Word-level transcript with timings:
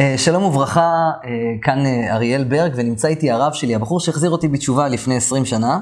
אה, 0.00 0.14
שלום 0.18 0.42
וברכה, 0.42 1.10
אה, 1.24 1.30
כאן 1.62 1.86
אה, 1.86 2.14
אריאל 2.14 2.44
ברג, 2.44 2.72
ונמצא 2.76 3.08
איתי 3.08 3.30
הרב 3.30 3.52
שלי, 3.52 3.74
הבחור 3.74 4.00
שהחזיר 4.00 4.30
אותי 4.30 4.48
בתשובה 4.48 4.88
לפני 4.88 5.16
20 5.16 5.44
שנה. 5.44 5.78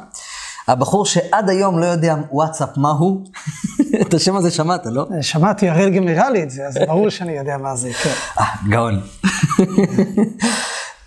הבחור 0.68 1.06
שעד 1.06 1.50
היום 1.50 1.79
לא 1.79 1.87
יודע 1.87 2.16
וואטסאפ 2.30 2.77
מהו. 2.77 3.24
את 4.03 4.14
השם 4.14 4.37
הזה 4.37 4.50
שמעת, 4.50 4.87
לא? 4.87 5.06
שמעתי, 5.21 5.71
אריאל 5.71 5.90
גם 5.90 6.04
נראה 6.04 6.30
לי 6.30 6.42
את 6.42 6.50
זה, 6.50 6.66
אז 6.66 6.79
ברור 6.87 7.08
שאני 7.08 7.32
יודע 7.32 7.56
מה 7.56 7.77
זה, 7.77 7.92
כן. 7.92 8.42
גאון. 8.71 9.00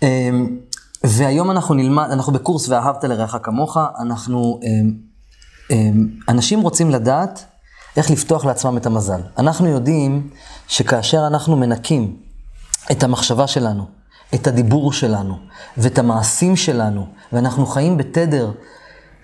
אמ, 0.02 0.56
והיום 1.04 1.50
אנחנו 1.50 1.74
נלמד, 1.74 2.08
אנחנו 2.12 2.32
בקורס 2.32 2.68
ואהבת 2.68 3.04
לרעך 3.04 3.36
כמוך, 3.42 3.76
אנחנו, 4.00 4.60
אמ, 4.62 4.92
אמ, 5.70 6.08
אנשים 6.28 6.60
רוצים 6.60 6.90
לדעת 6.90 7.44
איך 7.96 8.10
לפתוח 8.10 8.44
לעצמם 8.44 8.76
את 8.76 8.86
המזל. 8.86 9.20
אנחנו 9.38 9.66
יודעים 9.66 10.30
שכאשר 10.68 11.26
אנחנו 11.26 11.56
מנקים 11.56 12.27
את 12.92 13.02
המחשבה 13.02 13.46
שלנו, 13.46 13.84
את 14.34 14.46
הדיבור 14.46 14.92
שלנו 14.92 15.38
ואת 15.76 15.98
המעשים 15.98 16.56
שלנו, 16.56 17.06
ואנחנו 17.32 17.66
חיים 17.66 17.96
בתדר, 17.96 18.50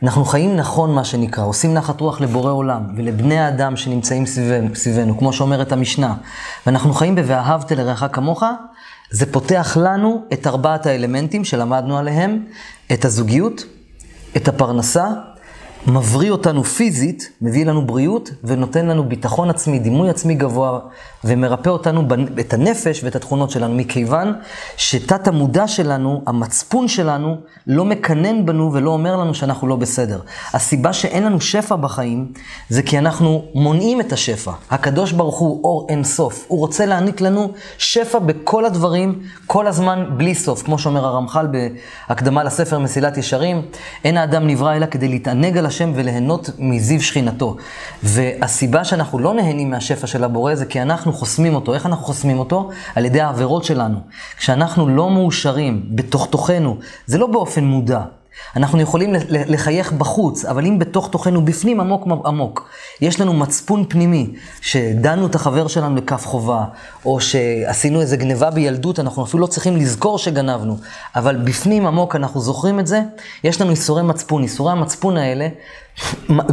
אנחנו 0.03 0.25
חיים 0.25 0.57
נכון 0.57 0.95
מה 0.95 1.05
שנקרא, 1.05 1.45
עושים 1.45 1.75
נחת 1.75 2.01
רוח 2.01 2.21
לבורא 2.21 2.53
עולם 2.53 2.95
ולבני 2.97 3.39
האדם 3.39 3.77
שנמצאים 3.77 4.27
סביבנו, 4.27 4.75
סביבנו 4.75 5.19
כמו 5.19 5.33
שאומרת 5.33 5.73
המשנה, 5.73 6.15
ואנחנו 6.67 6.95
חיים 6.95 7.15
ב"ואהבת 7.15 7.73
לרעך 7.73 8.05
כמוך", 8.13 8.43
זה 9.11 9.33
פותח 9.33 9.77
לנו 9.81 10.23
את 10.33 10.47
ארבעת 10.47 10.87
האלמנטים 10.87 11.45
שלמדנו 11.45 11.99
עליהם, 11.99 12.45
את 12.93 13.05
הזוגיות, 13.05 13.65
את 14.37 14.49
הפרנסה, 14.49 15.09
מבריא 15.87 16.31
אותנו 16.31 16.65
פיזית, 16.65 17.31
מביא 17.41 17.67
לנו 17.67 17.87
בריאות 17.87 18.31
ונותן 18.45 18.87
לנו 18.87 19.09
ביטחון 19.09 19.51
עצמי, 19.51 19.79
דימוי 19.79 20.11
עצמי 20.11 20.35
גבוה, 20.35 20.79
ומרפא 21.25 21.69
אותנו, 21.69 22.03
את 22.41 22.53
הנפש 22.53 23.05
ואת 23.05 23.17
התכונות 23.17 23.51
שלנו, 23.51 23.75
מכיוון 23.75 24.33
שתת 24.77 25.29
המודע 25.29 25.69
שלנו, 25.69 26.23
המצפון 26.27 26.89
שלנו, 26.89 27.37
לא 27.67 27.85
מקנן 27.85 28.47
בנו 28.47 28.73
ולא 28.73 28.91
אומר 28.91 29.17
לנו 29.17 29.35
שאנחנו 29.35 29.69
לא 29.69 29.77
בסדר. 29.77 30.21
הסיבה 30.53 30.93
שאין 30.93 31.25
לנו 31.25 31.41
שפע 31.41 31.77
בחיים, 31.77 32.33
זה 32.69 32.83
כי 32.83 32.99
אנחנו 32.99 33.45
מונעים 33.55 34.01
את 34.01 34.13
השפע. 34.13 34.53
הקדוש 34.71 35.13
ברוך 35.13 35.39
הוא 35.39 35.61
אור 35.65 35.87
אין 35.89 36.05
סוף. 36.05 36.45
הוא 36.49 36.59
רוצה 36.59 36.87
להעניק 36.87 37.21
לנו 37.21 37.53
שפע 37.79 38.19
בכל 38.19 38.65
הדברים, 38.65 39.21
כל 39.47 39.67
הזמן, 39.67 40.05
בלי 40.17 40.35
סוף. 40.35 40.63
כמו 40.63 40.79
שאומר 40.79 41.07
הרמח"ל 41.07 41.47
בהקדמה 42.09 42.45
לספר 42.45 42.79
מסילת 42.79 43.19
ישרים, 43.19 43.63
אין 44.05 44.17
האדם 44.17 44.47
נברא 44.47 44.77
אלא 44.77 44.87
כדי 44.87 45.09
להתענג 45.09 45.59
על 45.59 45.67
השם 45.75 45.93
וליהנות 45.95 46.51
מזיו 46.59 47.03
שכינתו. 47.03 47.57
והסיבה 48.03 48.85
שאנחנו 48.85 49.19
לא 49.19 49.35
נהנים 49.35 49.71
מהשפע 49.71 50.07
של 50.07 50.25
הבורא 50.25 50.55
זה 50.55 50.67
כי 50.67 50.83
אנחנו 50.83 51.13
חוסמים 51.13 51.55
אותו. 51.55 51.75
איך 51.75 51.87
אנחנו 51.87 52.05
חוסמים 52.05 52.39
אותו? 52.39 52.71
על 52.95 53.05
ידי 53.05 53.21
העבירות 53.21 53.65
שלנו. 53.65 53.99
כשאנחנו 54.37 54.89
לא 54.89 55.11
מאושרים 55.11 55.83
בתוך 55.89 56.27
תוכנו, 56.31 56.77
זה 57.07 57.19
לא 57.19 57.27
באופן 57.27 57.65
מודע. 57.65 58.01
אנחנו 58.57 58.81
יכולים 58.81 59.15
לחייך 59.29 59.93
בחוץ, 59.93 60.45
אבל 60.45 60.67
אם 60.67 60.79
בתוך 60.79 61.09
תוכנו, 61.11 61.45
בפנים 61.45 61.81
עמוק 61.81 62.07
עמוק, 62.25 62.69
יש 63.01 63.21
לנו 63.21 63.33
מצפון 63.33 63.85
פנימי, 63.89 64.31
שדנו 64.61 65.27
את 65.27 65.35
החבר 65.35 65.69
שלנו 65.69 65.97
לכף 65.97 66.27
חובה, 66.27 66.65
או 67.05 67.21
שעשינו 67.21 68.01
איזה 68.01 68.17
גניבה 68.17 68.51
בילדות, 68.51 69.01
אנחנו 69.01 69.25
אפילו 69.25 69.41
לא 69.41 69.47
צריכים 69.47 69.77
לזכור 69.77 70.19
שגנבנו, 70.19 70.77
אבל 71.17 71.37
בפנים 71.37 71.87
עמוק 71.87 72.17
אנחנו 72.17 72.41
זוכרים 72.41 72.81
את 72.81 72.87
זה, 72.87 73.03
יש 73.45 73.61
לנו 73.61 73.71
איסורי 73.71 74.03
מצפון. 74.03 74.43
איסורי 74.43 74.73
המצפון 74.73 75.17
האלה 75.17 75.49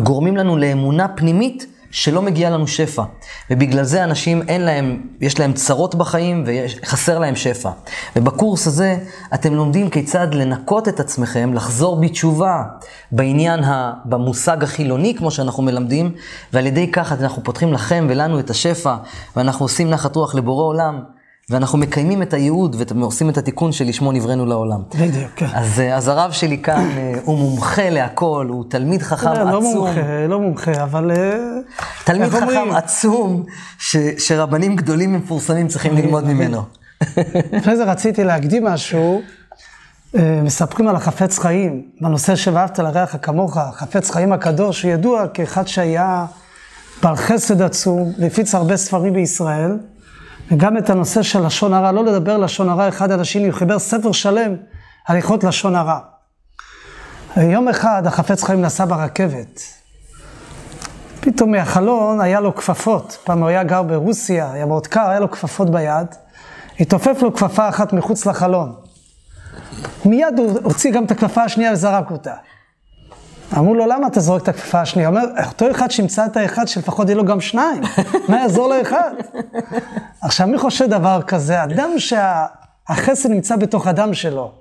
גורמים 0.04 0.38
לנו 0.38 0.58
לאמונה 0.58 1.08
פנימית 1.08 1.66
שלא 1.92 2.22
מגיע 2.22 2.50
לנו 2.50 2.68
שפע. 2.68 3.04
ובגלל 3.50 3.84
זה 3.84 4.04
אנשים 4.04 4.42
אין 4.48 4.62
להם, 4.62 5.02
יש 5.22 5.40
להם 5.40 5.54
צרות 5.54 5.96
בחיים 5.96 6.44
וחסר 6.48 7.20
להם 7.20 7.36
שפע. 7.36 7.70
ובקורס 8.16 8.68
הזה 8.68 8.98
אתם 9.34 9.54
לומדים 9.54 9.90
כיצד 9.90 10.34
לנקות 10.34 10.88
את 10.88 11.00
עצמכם, 11.00 11.54
לחזור 11.54 12.02
בתשובה 12.02 12.64
בעניין, 13.12 13.64
ה, 13.64 13.94
במושג 14.06 14.64
החילוני 14.64 15.16
כמו 15.18 15.32
שאנחנו 15.32 15.64
מלמדים, 15.64 16.12
ועל 16.54 16.66
ידי 16.66 16.92
כך 16.92 17.12
אנחנו 17.12 17.44
פותחים 17.44 17.74
לכם 17.74 18.08
ולנו 18.10 18.40
את 18.40 18.50
השפע, 18.50 18.96
ואנחנו 19.36 19.66
עושים 19.66 19.90
נחת 19.90 20.16
רוח 20.16 20.36
לבורא 20.36 20.64
עולם. 20.64 21.21
ואנחנו 21.50 21.78
מקיימים 21.78 22.22
את 22.22 22.34
הייעוד 22.34 22.76
ועושים 22.96 23.30
את 23.30 23.38
התיקון 23.38 23.72
שלשמו 23.72 24.12
נבראנו 24.12 24.46
לעולם. 24.46 24.82
בדיוק, 24.96 25.32
כן. 25.36 25.46
אז, 25.54 25.80
אה, 25.80 25.96
אז 25.96 26.08
הרב 26.08 26.32
שלי 26.32 26.58
כאן 26.58 26.90
אה, 26.98 27.14
הוא 27.24 27.38
מומחה 27.38 27.90
להכל, 27.90 28.48
הוא 28.50 28.66
תלמיד 28.70 29.02
חכם 29.02 29.28
לא, 29.28 29.32
עצום. 29.32 29.52
לא 29.52 29.62
מומחה, 29.62 30.28
לא 30.30 30.40
מומחה, 30.40 30.84
אבל... 30.84 31.12
אה, 31.12 31.38
תלמיד 32.04 32.30
חכם 32.30 32.42
אומרים? 32.42 32.72
עצום, 32.72 33.44
ש, 33.80 33.98
שרבנים 34.18 34.76
גדולים 34.76 35.16
ומפורסמים 35.16 35.68
צריכים 35.68 35.96
ללמוד 35.96 36.28
ממנו. 36.28 36.62
לפני 37.54 37.78
זה 37.78 37.84
רציתי 37.84 38.24
להקדים 38.24 38.66
משהו. 38.66 39.22
מספרים 40.44 40.88
על 40.88 40.96
החפץ 40.96 41.40
חיים, 41.40 41.82
בנושא 42.02 42.36
שאהבת 42.36 42.80
לרעך 42.80 43.16
כמוך, 43.22 43.58
חפץ 43.74 44.12
חיים 44.12 44.34
הקדוש, 44.34 44.84
הוא 44.84 44.92
ידוע 44.92 45.28
כאחד 45.34 45.68
שהיה 45.68 46.26
בעל 47.04 47.16
חסד 47.16 47.62
עצום, 47.62 48.14
והפיץ 48.20 48.56
הרבה 48.56 48.78
ספרים 48.78 49.14
בישראל. 49.14 49.78
וגם 50.52 50.78
את 50.78 50.90
הנושא 50.90 51.22
של 51.22 51.46
לשון 51.46 51.74
הרע, 51.74 51.92
לא 51.92 52.06
לדבר 52.06 52.38
לשון 52.38 52.70
הרע 52.70 52.90
אחד 52.90 53.12
על 53.12 53.20
השני, 53.20 53.48
הוא 53.48 53.54
חיבר 53.54 53.80
ספר 53.80 54.12
שלם 54.12 54.56
על 55.06 55.16
הלכות 55.16 55.44
לשון 55.44 55.76
הרע. 55.76 56.00
יום 57.38 57.68
אחד 57.68 58.08
החפץ 58.08 58.44
חיים 58.44 58.62
נסע 58.62 58.86
ברכבת. 58.86 59.62
פתאום 61.20 61.52
מהחלון 61.52 62.22
היה 62.22 62.40
לו 62.40 62.56
כפפות. 62.56 63.18
פעם 63.24 63.40
הוא 63.40 63.48
היה 63.48 63.64
גר 63.64 63.84
ברוסיה, 63.84 64.52
היה 64.52 64.66
מאוד 64.66 64.88
קר, 64.88 65.10
היה 65.10 65.20
לו 65.20 65.32
כפפות 65.32 65.70
ביד. 65.70 66.08
התעופף 66.80 67.22
לו 67.22 67.34
כפפה 67.34 67.70
אחת 67.70 67.94
מחוץ 67.94 68.26
לחלון. 68.26 68.76
מיד 70.06 70.34
הוא 70.38 70.60
הוציא 70.64 70.92
גם 70.92 71.06
את 71.06 71.12
הכפפה 71.12 71.44
השנייה 71.44 71.74
וזרק 71.74 72.12
אותה. 72.12 72.34
אמרו 73.58 73.76
לו, 73.76 73.86
למה 73.86 74.08
אתה 74.08 74.20
זורק 74.20 74.44
את 74.44 74.48
הכפיפה 74.48 74.82
השנייה? 74.82 75.10
הוא 75.10 75.18
אומר, 75.18 75.28
אותו 75.48 75.72
אחד 75.72 75.92
שימצא 75.92 76.26
את 76.26 76.38
האחד 76.38 76.68
שלפחות 76.68 77.08
יהיה 77.08 77.18
לו 77.18 77.26
גם 77.26 77.42
שניים, 77.42 77.82
מה 78.28 78.38
יעזור 78.38 78.68
לאחד? 78.68 79.12
עכשיו, 80.22 80.48
מי 80.48 80.58
חושב 80.58 80.86
דבר 80.86 81.22
כזה? 81.28 81.64
אדם 81.64 81.90
שהחסד 81.98 83.30
נמצא 83.30 83.56
בתוך 83.56 83.88
הדם 83.88 84.14
שלו. 84.14 84.52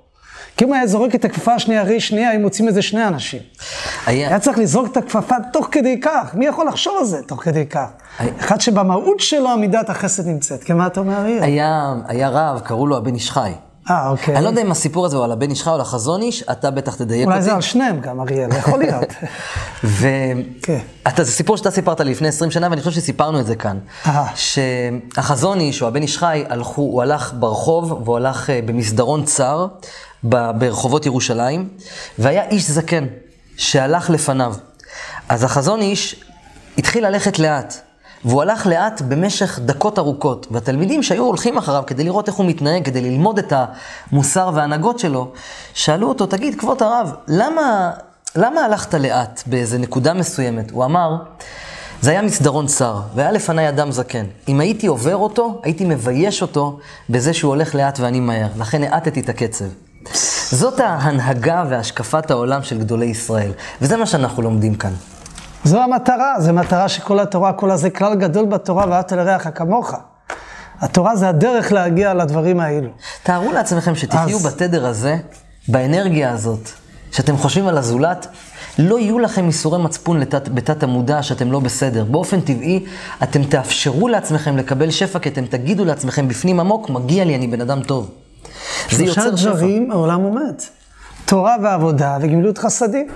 כי 0.57 0.65
אם 0.65 0.73
היה 0.73 0.87
זורק 0.87 1.15
את 1.15 1.25
הכפפה 1.25 1.53
השנייה, 1.53 1.83
ראי 1.83 1.99
שנייה, 1.99 2.29
היו 2.29 2.39
מוצאים 2.39 2.67
איזה 2.67 2.81
שני 2.81 3.07
אנשים. 3.07 3.41
היה... 4.05 4.27
היה 4.27 4.39
צריך 4.39 4.57
לזרוק 4.57 4.91
את 4.91 4.97
הכפפה 4.97 5.35
תוך 5.53 5.67
כדי 5.71 5.99
כך. 6.01 6.31
מי 6.33 6.45
יכול 6.45 6.67
לחשוב 6.67 6.93
על 6.99 7.05
זה 7.05 7.21
תוך 7.27 7.43
כדי 7.43 7.65
כך? 7.65 7.87
היה... 8.19 8.31
אחד 8.39 8.61
שבמהות 8.61 9.19
שלו 9.19 9.57
מידת 9.57 9.89
החסד 9.89 10.27
נמצאת. 10.27 10.63
כי 10.63 10.73
מה 10.73 10.87
אתה 10.87 10.99
אומר, 10.99 11.17
אריאל? 11.17 11.43
היה, 11.43 11.93
היה 12.07 12.29
רב, 12.29 12.59
קראו 12.59 12.87
לו 12.87 12.97
הבן 12.97 13.13
איש 13.13 13.31
חי. 13.31 13.51
אה, 13.89 14.09
אוקיי. 14.09 14.35
אני 14.35 14.43
לא 14.43 14.49
יודע 14.49 14.61
אם 14.61 14.71
הסיפור 14.71 15.05
הזה 15.05 15.17
הוא 15.17 15.25
על 15.25 15.31
הבן 15.31 15.49
איש 15.49 15.63
חי 15.63 15.69
או 15.69 15.75
על 15.75 15.81
החזון 15.81 16.21
איש, 16.21 16.43
אתה 16.43 16.71
בטח 16.71 16.95
תדייק 16.95 17.21
אותי. 17.21 17.33
אולי 17.33 17.41
זה 17.41 17.53
על 17.53 17.61
שניהם 17.61 17.99
גם, 17.99 18.21
אריאל, 18.21 18.49
יכול 18.57 18.79
להיות. 18.79 19.03
ו... 19.83 20.07
כן. 20.61 20.79
זה 21.17 21.31
סיפור 21.31 21.57
שאתה 21.57 21.71
סיפרת 21.71 21.99
לי 21.99 22.11
לפני 22.11 22.27
20 22.27 22.51
שנה, 22.51 22.67
ואני 22.69 22.81
חושב 22.81 23.01
שסיפרנו 23.01 23.39
את 23.39 23.45
זה 23.45 23.55
כאן. 23.55 23.77
שהחזון 24.35 25.59
איש 25.59 25.81
או 25.81 25.87
הבן 25.87 26.01
איש 26.01 26.17
חי, 26.17 26.43
הלכו, 26.49 26.81
הוא 26.81 27.01
הלך 27.01 27.33
ברחוב, 27.39 28.01
והוא 28.05 28.17
הלך 28.17 28.49
אה, 28.49 28.59
במסדרון 28.65 29.25
צר, 29.25 29.67
ברחובות 30.23 31.05
ירושלים, 31.05 31.69
והיה 32.19 32.49
איש 32.49 32.69
זקן 32.71 33.05
שהלך 33.57 34.09
לפניו. 34.09 34.55
אז 35.29 35.43
החזון 35.43 35.81
איש 35.81 36.25
התחיל 36.77 37.07
ללכת 37.07 37.39
לאט. 37.39 37.90
והוא 38.25 38.41
הלך 38.41 38.67
לאט 38.67 39.01
במשך 39.01 39.59
דקות 39.65 39.99
ארוכות, 39.99 40.47
והתלמידים 40.51 41.03
שהיו 41.03 41.23
הולכים 41.23 41.57
אחריו 41.57 41.83
כדי 41.87 42.03
לראות 42.03 42.27
איך 42.27 42.35
הוא 42.35 42.45
מתנהג, 42.45 42.85
כדי 42.85 43.01
ללמוד 43.01 43.39
את 43.39 43.53
המוסר 44.11 44.51
וההנהגות 44.53 44.99
שלו, 44.99 45.31
שאלו 45.73 46.09
אותו, 46.09 46.25
תגיד, 46.25 46.59
כבוד 46.59 46.83
הרב, 46.83 47.11
למה, 47.27 47.91
למה 48.35 48.61
הלכת 48.61 48.93
לאט 48.93 49.43
באיזה 49.45 49.77
נקודה 49.77 50.13
מסוימת? 50.13 50.71
הוא 50.71 50.85
אמר, 50.85 51.15
זה 52.01 52.11
היה 52.11 52.21
מסדרון 52.21 52.67
צר, 52.67 52.99
והיה 53.15 53.31
לפניי 53.31 53.69
אדם 53.69 53.91
זקן. 53.91 54.25
אם 54.47 54.59
הייתי 54.59 54.87
עובר 54.87 55.15
אותו, 55.15 55.61
הייתי 55.63 55.85
מבייש 55.85 56.41
אותו 56.41 56.79
בזה 57.09 57.33
שהוא 57.33 57.49
הולך 57.49 57.75
לאט 57.75 57.99
ואני 57.99 58.19
מהר. 58.19 58.47
לכן 58.59 58.83
האטתי 58.83 59.19
את 59.19 59.29
הקצב. 59.29 59.65
זאת 60.51 60.79
ההנהגה 60.79 61.63
והשקפת 61.69 62.31
העולם 62.31 62.63
של 62.63 62.79
גדולי 62.79 63.05
ישראל, 63.05 63.51
וזה 63.81 63.97
מה 63.97 64.05
שאנחנו 64.05 64.41
לומדים 64.41 64.75
כאן. 64.75 64.93
זו 65.63 65.81
המטרה, 65.81 66.35
זו 66.39 66.53
מטרה 66.53 66.89
שכל 66.89 67.19
התורה, 67.19 67.53
כל 67.53 67.71
הזה 67.71 67.89
כלל 67.89 68.15
גדול 68.15 68.45
בתורה, 68.45 68.85
ואהבת 68.89 69.11
לרעך 69.11 69.47
כמוך. 69.55 69.93
התורה 70.79 71.15
זה 71.15 71.29
הדרך 71.29 71.71
להגיע 71.71 72.13
לדברים 72.13 72.59
האלו. 72.59 72.89
תארו 73.23 73.51
לעצמכם 73.51 73.95
שתחיו 73.95 74.37
אז... 74.37 74.45
בתדר 74.45 74.85
הזה, 74.85 75.17
באנרגיה 75.67 76.31
הזאת, 76.31 76.69
שאתם 77.11 77.37
חושבים 77.37 77.67
על 77.67 77.77
הזולת, 77.77 78.27
לא 78.79 78.99
יהיו 78.99 79.19
לכם 79.19 79.47
איסורי 79.47 79.83
מצפון 79.83 80.19
לתת, 80.19 80.49
בתת 80.49 80.83
המודע 80.83 81.23
שאתם 81.23 81.51
לא 81.51 81.59
בסדר. 81.59 82.03
באופן 82.03 82.41
טבעי, 82.41 82.85
אתם 83.23 83.43
תאפשרו 83.43 84.07
לעצמכם 84.07 84.57
לקבל 84.57 84.91
שפע, 84.91 85.19
כי 85.19 85.29
אתם 85.29 85.45
תגידו 85.45 85.85
לעצמכם 85.85 86.27
בפנים 86.27 86.59
עמוק, 86.59 86.89
מגיע 86.89 87.25
לי, 87.25 87.35
אני 87.35 87.47
בן 87.47 87.61
אדם 87.61 87.81
טוב. 87.81 88.09
זה 88.91 89.03
יוצר 89.03 89.21
שפע. 89.21 89.29
שלושה 89.37 89.49
דברים 89.49 89.91
העולם 89.91 90.21
עומד. 90.21 90.55
תורה 91.25 91.55
ועבודה 91.63 92.17
וגמילות 92.21 92.57
חסדים. 92.57 93.07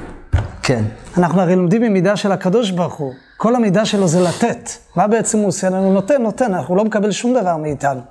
כן. 0.67 0.83
אנחנו 1.17 1.41
הרי 1.41 1.55
לומדים 1.55 1.81
ממידה 1.81 2.15
של 2.15 2.31
הקדוש 2.31 2.71
ברוך 2.71 2.93
הוא. 2.93 3.13
כל 3.37 3.55
המידה 3.55 3.85
שלו 3.85 4.07
זה 4.07 4.21
לתת. 4.21 4.69
מה 4.95 5.07
בעצם 5.07 5.37
הוא 5.37 5.47
עושה 5.47 5.69
לנו? 5.69 5.93
נותן, 5.93 6.21
נותן, 6.21 6.53
אנחנו 6.53 6.75
לא 6.75 6.85
מקבל 6.85 7.11
שום 7.11 7.33
דבר 7.33 7.57
מאיתנו. 7.57 8.01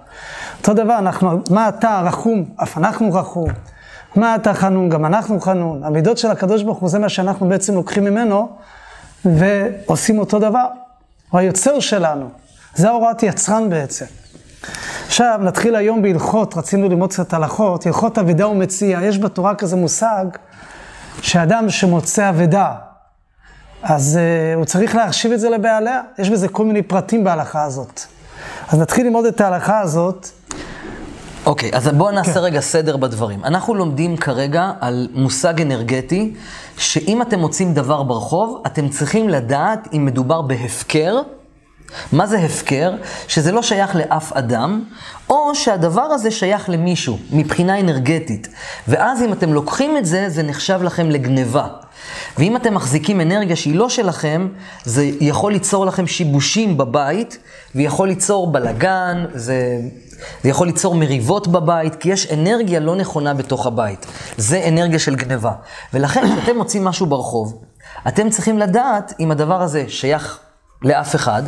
אותו 0.58 0.74
דבר, 0.74 0.98
אנחנו, 0.98 1.40
מה 1.50 1.68
אתה 1.68 2.02
רחום? 2.04 2.44
אף 2.62 2.78
אנחנו 2.78 3.12
רחום. 3.12 3.48
מה 4.16 4.34
אתה 4.34 4.54
חנון? 4.54 4.88
גם 4.88 5.04
אנחנו 5.04 5.40
חנון. 5.40 5.84
המידות 5.84 6.18
של 6.18 6.30
הקדוש 6.30 6.62
ברוך 6.62 6.78
הוא 6.78 6.88
זה 6.88 6.98
מה 6.98 7.08
שאנחנו 7.08 7.48
בעצם 7.48 7.74
לוקחים 7.74 8.04
ממנו 8.04 8.48
ועושים 9.24 10.18
אותו 10.18 10.38
דבר. 10.38 10.66
הוא 11.30 11.40
היוצר 11.40 11.80
שלנו. 11.80 12.28
זה 12.74 12.90
הוראת 12.90 13.22
יצרן 13.22 13.70
בעצם. 13.70 14.06
עכשיו, 15.06 15.40
נתחיל 15.42 15.76
היום 15.76 16.02
בהלכות, 16.02 16.56
רצינו 16.56 16.88
ללמוד 16.88 17.10
קצת 17.10 17.32
הלכות, 17.32 17.86
הלכות 17.86 18.18
אבידה 18.18 18.48
ומציע. 18.48 19.00
יש 19.02 19.18
בתורה 19.18 19.54
כזה 19.54 19.76
מושג 19.76 20.24
שאדם 21.22 21.70
שמוצא 21.70 22.28
אבידה, 22.28 22.74
אז 23.82 24.18
uh, 24.18 24.56
הוא 24.56 24.64
צריך 24.64 24.94
להחשיב 24.94 25.32
את 25.32 25.40
זה 25.40 25.50
לבעליה. 25.50 26.00
יש 26.18 26.30
בזה 26.30 26.48
כל 26.48 26.64
מיני 26.64 26.82
פרטים 26.82 27.24
בהלכה 27.24 27.62
הזאת. 27.62 28.00
אז 28.68 28.78
נתחיל 28.78 29.06
ללמוד 29.06 29.24
את 29.24 29.40
ההלכה 29.40 29.80
הזאת. 29.80 30.28
אוקיי, 31.46 31.70
okay, 31.70 31.76
אז 31.76 31.88
בואו 31.88 32.10
נעשה 32.10 32.32
כן. 32.32 32.40
רגע 32.40 32.60
סדר 32.60 32.96
בדברים. 32.96 33.44
אנחנו 33.44 33.74
לומדים 33.74 34.16
כרגע 34.16 34.72
על 34.80 35.08
מושג 35.14 35.60
אנרגטי, 35.60 36.34
שאם 36.78 37.22
אתם 37.22 37.38
מוצאים 37.38 37.74
דבר 37.74 38.02
ברחוב, 38.02 38.62
אתם 38.66 38.88
צריכים 38.88 39.28
לדעת 39.28 39.88
אם 39.92 40.04
מדובר 40.04 40.42
בהפקר, 40.42 41.20
מה 42.12 42.26
זה 42.26 42.38
הפקר? 42.38 42.92
שזה 43.28 43.52
לא 43.52 43.62
שייך 43.62 43.96
לאף 43.96 44.32
אדם, 44.32 44.84
או 45.30 45.54
שהדבר 45.54 46.02
הזה 46.02 46.30
שייך 46.30 46.68
למישהו, 46.68 47.18
מבחינה 47.30 47.80
אנרגטית. 47.80 48.48
ואז 48.88 49.22
אם 49.22 49.32
אתם 49.32 49.52
לוקחים 49.52 49.96
את 49.96 50.06
זה, 50.06 50.28
זה 50.28 50.42
נחשב 50.42 50.82
לכם 50.82 51.10
לגניבה. 51.10 51.66
ואם 52.38 52.56
אתם 52.56 52.74
מחזיקים 52.74 53.20
אנרגיה 53.20 53.56
שהיא 53.56 53.76
לא 53.76 53.88
שלכם, 53.88 54.48
זה 54.84 55.10
יכול 55.20 55.52
ליצור 55.52 55.86
לכם 55.86 56.06
שיבושים 56.06 56.76
בבית, 56.76 57.38
ויכול 57.74 58.08
ליצור 58.08 58.52
בלגן, 58.52 59.24
זה, 59.34 59.78
זה 60.42 60.48
יכול 60.48 60.66
ליצור 60.66 60.94
מריבות 60.94 61.48
בבית, 61.48 61.94
כי 61.94 62.12
יש 62.12 62.32
אנרגיה 62.32 62.80
לא 62.80 62.96
נכונה 62.96 63.34
בתוך 63.34 63.66
הבית. 63.66 64.06
זה 64.36 64.64
אנרגיה 64.68 64.98
של 64.98 65.14
גניבה. 65.14 65.52
ולכן, 65.94 66.22
כשאתם 66.36 66.56
מוצאים 66.56 66.84
משהו 66.84 67.06
ברחוב, 67.06 67.62
אתם 68.08 68.30
צריכים 68.30 68.58
לדעת 68.58 69.12
אם 69.20 69.30
הדבר 69.30 69.62
הזה 69.62 69.84
שייך 69.88 70.38
לאף 70.84 71.14
אחד, 71.14 71.42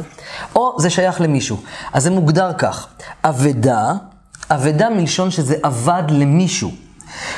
או 0.55 0.77
זה 0.79 0.91
שייך 0.91 1.21
למישהו. 1.21 1.57
אז 1.93 2.03
זה 2.03 2.11
מוגדר 2.11 2.53
כך, 2.59 2.87
אבדה, 3.25 3.93
אבדה 4.51 4.91
מלשון 4.91 5.31
שזה 5.31 5.57
אבד 5.65 6.03
למישהו. 6.09 6.71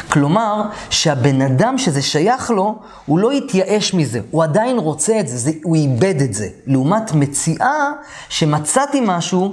כלומר, 0.08 0.62
שהבן 0.90 1.42
אדם 1.42 1.78
שזה 1.78 2.02
שייך 2.02 2.50
לו, 2.50 2.78
הוא 3.06 3.18
לא 3.18 3.30
התייאש 3.30 3.94
מזה, 3.94 4.20
הוא 4.30 4.42
עדיין 4.44 4.78
רוצה 4.78 5.20
את 5.20 5.28
זה, 5.28 5.36
זה 5.36 5.50
הוא 5.64 5.76
איבד 5.76 6.22
את 6.22 6.34
זה. 6.34 6.48
לעומת 6.66 7.12
מציאה 7.12 7.90
שמצאתי 8.28 9.00
משהו 9.04 9.50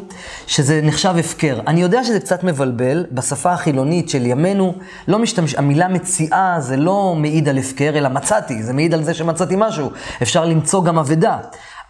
שזה 0.47 0.79
נחשב 0.83 1.15
הפקר. 1.19 1.59
אני 1.67 1.81
יודע 1.81 2.03
שזה 2.03 2.19
קצת 2.19 2.43
מבלבל, 2.43 3.05
בשפה 3.11 3.53
החילונית 3.53 4.09
של 4.09 4.25
ימינו, 4.25 4.73
לא 5.07 5.19
משתמש, 5.19 5.55
המילה 5.55 5.87
מציאה 5.87 6.55
זה 6.59 6.77
לא 6.77 7.15
מעיד 7.17 7.49
על 7.49 7.57
הפקר, 7.57 7.91
אלא 7.95 8.09
מצאתי, 8.09 8.63
זה 8.63 8.73
מעיד 8.73 8.93
על 8.93 9.03
זה 9.03 9.13
שמצאתי 9.13 9.55
משהו. 9.57 9.91
אפשר 10.21 10.45
למצוא 10.45 10.83
גם 10.83 10.99
אבדה. 10.99 11.37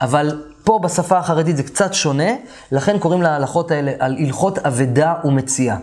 אבל 0.01 0.43
פה 0.63 0.79
בשפה 0.83 1.17
החרדית 1.17 1.57
זה 1.57 1.63
קצת 1.63 1.93
שונה, 1.93 2.29
לכן 2.71 2.99
קוראים 2.99 3.21
להלכות 3.21 3.71
האלה 3.71 3.91
על 3.99 4.15
הלכות 4.19 4.57
אבדה 4.57 5.13
ומציאה. 5.23 5.77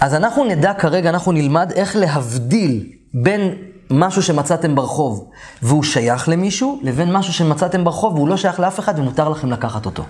אז 0.00 0.14
אנחנו 0.14 0.44
נדע 0.44 0.74
כרגע, 0.74 1.08
אנחנו 1.10 1.32
נלמד 1.32 1.72
איך 1.72 1.96
להבדיל 1.96 2.86
בין 3.14 3.54
משהו 3.90 4.22
שמצאתם 4.22 4.74
ברחוב 4.74 5.30
והוא 5.62 5.82
שייך 5.82 6.28
למישהו, 6.28 6.80
לבין 6.82 7.12
משהו 7.12 7.32
שמצאתם 7.32 7.84
ברחוב 7.84 8.14
והוא 8.14 8.28
לא 8.28 8.36
שייך 8.36 8.60
לאף 8.60 8.80
אחד 8.80 8.98
ומותר 8.98 9.28
לכם 9.28 9.50
לקחת 9.50 9.86
אותו. 9.86 10.04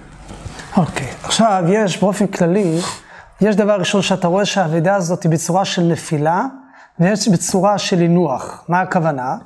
אוקיי, 0.77 1.07
okay. 1.07 1.27
עכשיו 1.27 1.65
יש 1.69 2.01
באופן 2.01 2.27
כללי, 2.27 2.79
יש 3.41 3.57
דבר 3.57 3.77
ראשון 3.79 4.03
שאתה 4.03 4.29
רואה 4.29 4.45
שהאבדה 4.45 4.95
הזאת 4.95 5.23
היא 5.23 5.33
בצורה 5.33 5.65
של 5.65 5.83
נפילה, 5.83 6.45
ויש 7.01 7.29
בצורה 7.29 7.79
של 7.79 7.99
הינוח. 7.99 8.65
מה 8.69 8.81
הכוונה? 8.81 9.37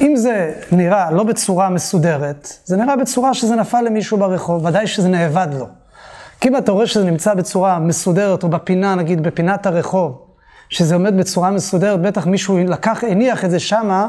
אם 0.00 0.16
זה 0.16 0.52
נראה 0.72 1.10
לא 1.10 1.22
בצורה 1.22 1.68
מסודרת, 1.68 2.52
זה 2.64 2.76
נראה 2.76 2.96
בצורה 2.96 3.34
שזה 3.34 3.56
נפל 3.56 3.80
למישהו 3.80 4.18
ברחוב, 4.18 4.64
ודאי 4.64 4.86
שזה 4.86 5.08
נאבד 5.08 5.48
לו. 5.58 5.66
כי 6.40 6.48
אם 6.48 6.56
אתה 6.56 6.72
רואה 6.72 6.86
שזה 6.86 7.04
נמצא 7.04 7.34
בצורה 7.34 7.78
מסודרת, 7.78 8.42
או 8.42 8.48
בפינה, 8.48 8.94
נגיד 8.94 9.22
בפינת 9.22 9.66
הרחוב, 9.66 10.22
שזה 10.68 10.94
עומד 10.94 11.16
בצורה 11.16 11.50
מסודרת, 11.50 12.00
בטח 12.00 12.26
מישהו 12.26 12.58
לקח, 12.58 13.04
הניח 13.04 13.44
את 13.44 13.50
זה 13.50 13.60
שמה, 13.60 14.08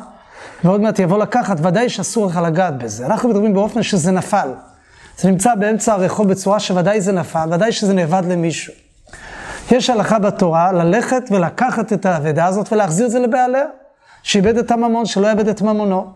ועוד 0.64 0.82
מעט 0.82 1.00
יבוא 1.00 1.18
לקחת, 1.18 1.58
ודאי 1.64 1.90
שאסור 1.90 2.26
לך 2.26 2.40
לגעת 2.46 2.78
בזה. 2.78 3.06
אנחנו 3.06 3.30
מדברים 3.30 3.54
באופן 3.54 3.84
שזה 3.84 4.12
נפל. 4.12 4.50
זה 5.18 5.32
נמצא 5.32 5.56
באמצע 5.56 5.94
הרחוב 5.94 6.30
בצורה 6.30 6.60
שוודאי 6.60 7.02
זה 7.02 7.12
נפל, 7.12 7.50
ודאי 7.52 7.72
שזה 7.72 7.94
נאבד 7.94 8.24
למישהו. 8.30 8.74
יש 9.72 9.90
הלכה 9.90 10.20
בתורה 10.20 10.72
ללכת 10.72 11.24
ולקחת 11.32 11.94
את 11.94 12.06
האבדה 12.06 12.46
הזאת 12.46 12.74
ולהחזיר 12.74 13.06
את 13.06 13.12
זה 13.12 13.20
לבעליה. 13.20 13.66
שאיבד 14.24 14.58
את 14.58 14.72
הממון, 14.72 15.06
שלא 15.06 15.28
יאבד 15.28 15.48
את 15.48 15.62
ממונו. 15.62 16.12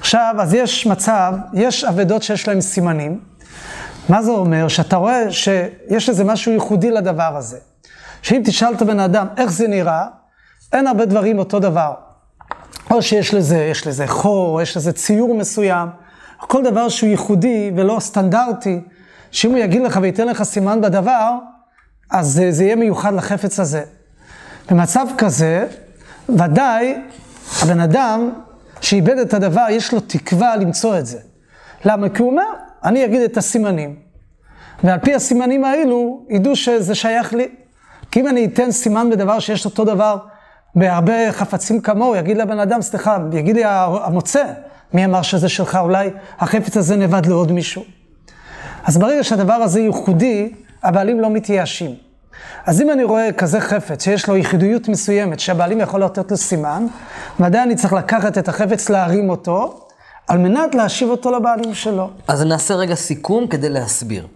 עכשיו, 0.00 0.34
אז 0.38 0.54
יש 0.54 0.86
מצב, 0.86 1.34
יש 1.52 1.84
אבדות 1.84 2.22
שיש 2.22 2.48
להם 2.48 2.60
סימנים. 2.60 3.20
מה 4.08 4.22
זה 4.22 4.30
אומר? 4.30 4.68
שאתה 4.68 4.96
רואה 4.96 5.32
שיש 5.32 6.08
איזה 6.08 6.24
משהו 6.24 6.52
ייחודי 6.52 6.90
לדבר 6.90 7.36
הזה. 7.36 7.58
שאם 8.22 8.42
תשאל 8.44 8.74
את 8.74 8.82
הבן 8.82 9.00
אדם 9.00 9.26
איך 9.36 9.52
זה 9.52 9.68
נראה, 9.68 10.06
אין 10.72 10.86
הרבה 10.86 11.04
דברים 11.04 11.38
אותו 11.38 11.58
דבר. 11.58 11.94
או 12.90 13.02
שיש 13.02 13.34
לזה, 13.34 13.58
יש 13.58 13.86
לזה 13.86 14.06
חור, 14.06 14.54
או 14.54 14.60
יש 14.60 14.76
לזה 14.76 14.92
ציור 14.92 15.34
מסוים. 15.34 15.88
כל 16.38 16.62
דבר 16.62 16.88
שהוא 16.88 17.10
ייחודי 17.10 17.72
ולא 17.76 17.96
סטנדרטי, 18.00 18.80
שאם 19.30 19.50
הוא 19.50 19.58
יגיד 19.58 19.82
לך 19.82 19.98
וייתן 20.02 20.28
לך 20.28 20.42
סימן 20.42 20.80
בדבר, 20.80 21.30
אז 22.10 22.26
זה, 22.26 22.52
זה 22.52 22.64
יהיה 22.64 22.76
מיוחד 22.76 23.14
לחפץ 23.14 23.60
הזה. 23.60 23.82
במצב 24.70 25.06
כזה, 25.18 25.66
ודאי 26.38 26.96
הבן 27.62 27.80
אדם 27.80 28.30
שאיבד 28.80 29.18
את 29.18 29.34
הדבר, 29.34 29.66
יש 29.70 29.92
לו 29.92 30.00
תקווה 30.00 30.56
למצוא 30.56 30.98
את 30.98 31.06
זה. 31.06 31.18
למה? 31.84 32.08
כי 32.08 32.22
הוא 32.22 32.30
אומר, 32.30 32.44
אני 32.84 33.04
אגיד 33.04 33.22
את 33.22 33.36
הסימנים. 33.36 33.96
ועל 34.84 34.98
פי 34.98 35.14
הסימנים 35.14 35.64
האלו, 35.64 36.26
ידעו 36.28 36.56
שזה 36.56 36.94
שייך 36.94 37.34
לי. 37.34 37.48
כי 38.10 38.20
אם 38.20 38.28
אני 38.28 38.44
אתן 38.44 38.70
סימן 38.70 39.10
בדבר 39.10 39.38
שיש 39.38 39.64
אותו 39.64 39.84
דבר 39.84 40.16
בהרבה 40.74 41.32
חפצים 41.32 41.80
כמוהו, 41.80 42.16
יגיד 42.16 42.36
לבן 42.36 42.58
אדם, 42.58 42.82
סליחה, 42.82 43.18
יגיד 43.32 43.56
לי 43.56 43.62
המוצא, 43.64 44.44
מי 44.94 45.04
אמר 45.04 45.22
שזה 45.22 45.48
שלך, 45.48 45.78
אולי 45.82 46.10
החפץ 46.38 46.76
הזה 46.76 46.96
נאבד 46.96 47.26
לעוד 47.26 47.52
מישהו. 47.52 47.82
אז 48.84 48.98
ברגע 48.98 49.24
שהדבר 49.24 49.52
הזה 49.54 49.80
ייחודי, 49.80 50.52
הבעלים 50.82 51.20
לא 51.20 51.30
מתייאשים. 51.30 52.09
אז 52.66 52.80
אם 52.80 52.90
אני 52.90 53.04
רואה 53.04 53.32
כזה 53.32 53.60
חפץ 53.60 54.04
שיש 54.04 54.28
לו 54.28 54.36
יחידויות 54.36 54.88
מסוימת, 54.88 55.40
שהבעלים 55.40 55.80
יכול 55.80 56.04
לתת 56.04 56.30
לו 56.30 56.36
סימן, 56.36 56.86
ועדיין 57.40 57.64
אני 57.64 57.76
צריך 57.76 57.92
לקחת 57.92 58.38
את 58.38 58.48
החפץ, 58.48 58.88
להרים 58.88 59.30
אותו, 59.30 59.86
על 60.28 60.38
מנת 60.38 60.74
להשיב 60.74 61.08
אותו 61.08 61.30
לבעלים 61.30 61.74
שלו. 61.74 62.10
אז 62.28 62.42
נעשה 62.42 62.74
רגע 62.74 62.94
סיכום 62.94 63.46
כדי 63.46 63.68
להסביר. 63.68 64.26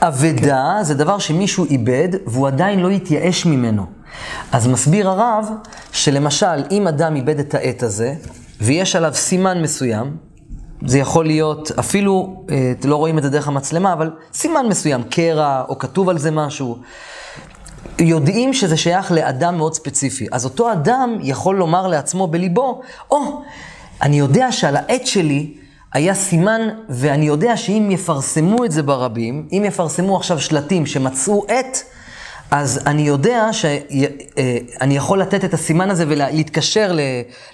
אבדה 0.00 0.74
כן. 0.78 0.84
זה 0.84 0.94
דבר 0.94 1.18
שמישהו 1.18 1.64
איבד 1.64 2.08
והוא 2.26 2.46
עדיין 2.46 2.80
לא 2.80 2.90
התייאש 2.90 3.46
ממנו. 3.46 3.86
אז 4.52 4.66
מסביר 4.66 5.08
הרב 5.08 5.48
שלמשל, 5.92 6.64
אם 6.70 6.88
אדם 6.88 7.16
איבד 7.16 7.38
את 7.38 7.54
העט 7.54 7.82
הזה, 7.82 8.14
ויש 8.60 8.96
עליו 8.96 9.14
סימן 9.14 9.62
מסוים, 9.62 10.16
זה 10.86 10.98
יכול 10.98 11.26
להיות, 11.26 11.70
אפילו, 11.78 12.44
אה, 12.50 12.72
לא 12.84 12.96
רואים 12.96 13.18
את 13.18 13.22
זה 13.22 13.30
דרך 13.30 13.48
המצלמה, 13.48 13.92
אבל 13.92 14.10
סימן 14.34 14.66
מסוים, 14.68 15.02
קרע, 15.02 15.62
או 15.68 15.78
כתוב 15.78 16.08
על 16.08 16.18
זה 16.18 16.30
משהו. 16.30 16.78
יודעים 17.98 18.52
שזה 18.52 18.76
שייך 18.76 19.12
לאדם 19.12 19.56
מאוד 19.56 19.74
ספציפי. 19.74 20.26
אז 20.32 20.44
אותו 20.44 20.72
אדם 20.72 21.18
יכול 21.22 21.56
לומר 21.56 21.86
לעצמו 21.86 22.26
בליבו, 22.26 22.80
או, 23.10 23.16
oh, 23.16 23.42
אני 24.02 24.18
יודע 24.18 24.52
שעל 24.52 24.76
העט 24.76 25.06
שלי 25.06 25.54
היה 25.92 26.14
סימן, 26.14 26.60
ואני 26.88 27.26
יודע 27.26 27.56
שאם 27.56 27.88
יפרסמו 27.90 28.64
את 28.64 28.72
זה 28.72 28.82
ברבים, 28.82 29.48
אם 29.52 29.62
יפרסמו 29.66 30.16
עכשיו 30.16 30.40
שלטים 30.40 30.86
שמצאו 30.86 31.44
עט, 31.48 31.78
אז 32.50 32.80
אני 32.86 33.02
יודע 33.02 33.52
שאני 33.52 34.96
יכול 34.96 35.20
לתת 35.20 35.44
את 35.44 35.54
הסימן 35.54 35.90
הזה 35.90 36.04
ולהתקשר 36.08 36.98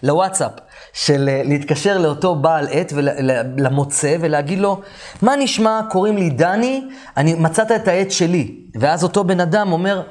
לוואטסאפ, 0.03 0.53
של 0.93 1.29
להתקשר 1.45 1.99
לאותו 1.99 2.35
בעל 2.35 2.67
עט 2.71 2.93
ולמוצא 2.97 4.17
ולהגיד 4.21 4.59
לו, 4.59 4.81
מה 5.23 5.37
נשמע, 5.37 5.81
קוראים 5.91 6.17
לי 6.17 6.31
דני, 6.31 6.89
אני 7.17 7.35
מצאת 7.35 7.73
את 7.73 7.89
העט 7.89 8.11
שלי. 8.11 8.55
ואז 8.75 9.05
אותו 9.05 9.25
בן 9.25 9.41
אדם 9.41 9.73
אומר, 9.73 10.03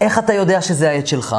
איך 0.00 0.18
אתה 0.18 0.32
יודע 0.32 0.62
שזה 0.62 0.90
העט 0.90 1.06
שלך? 1.06 1.36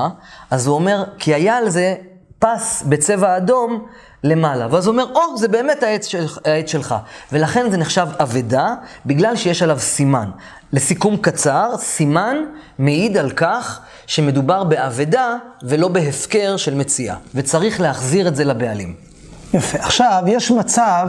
אז 0.52 0.68
הוא 0.68 0.76
אומר, 0.76 1.04
כי 1.20 1.34
היה 1.34 1.58
על 1.58 1.70
זה 1.70 1.96
פס 2.40 2.84
בצבע 2.90 3.38
אדום 3.38 3.86
למעלה. 4.24 4.68
ואז 4.72 4.88
הוא 4.88 4.92
אומר, 4.92 5.06
או, 5.16 5.20
oh, 5.20 5.38
זה 5.38 5.48
באמת 5.48 5.84
העט, 5.84 6.04
של, 6.04 6.26
העט 6.46 6.68
שלך. 6.68 6.96
ולכן 7.32 7.72
זה 7.72 7.78
נחשב 7.78 8.08
אבדה, 8.20 8.74
בגלל 9.06 9.36
שיש 9.36 9.64
עליו 9.64 9.80
סימן. 9.80 10.30
לסיכום 10.74 11.18
קצר, 11.18 11.74
סימן 11.78 12.38
מעיד 12.80 13.18
על 13.18 13.32
כך 13.32 13.80
שמדובר 14.08 14.64
באבדה 14.64 15.36
ולא 15.64 15.88
בהפקר 15.88 16.58
של 16.58 16.76
מציאה. 16.76 17.16
וצריך 17.36 17.82
להחזיר 17.82 18.28
את 18.28 18.36
זה 18.36 18.44
לבעלים. 18.44 18.96
יפה. 19.54 19.78
עכשיו, 19.78 20.24
יש 20.28 20.52
מצב 20.52 21.08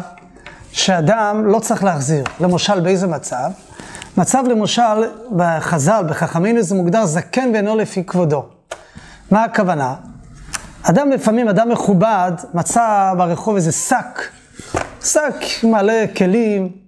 שאדם 0.72 1.46
לא 1.46 1.58
צריך 1.58 1.84
להחזיר. 1.84 2.24
למשל, 2.40 2.80
באיזה 2.80 3.06
מצב? 3.06 3.50
מצב 4.16 4.44
למשל, 4.48 4.82
בחז"ל, 5.36 6.04
בחכמינו 6.08 6.62
זה 6.62 6.74
מוגדר 6.74 7.06
זקן 7.06 7.50
ואינו 7.54 7.76
לפי 7.76 8.04
כבודו. 8.04 8.44
מה 9.30 9.44
הכוונה? 9.44 9.94
אדם 10.82 11.10
לפעמים, 11.10 11.48
אדם 11.48 11.68
מכובד, 11.68 12.32
מצא 12.54 13.12
ברחוב 13.18 13.56
איזה 13.56 13.72
שק, 13.72 14.22
שק 15.04 15.34
מלא 15.62 16.06
כלים, 16.16 16.83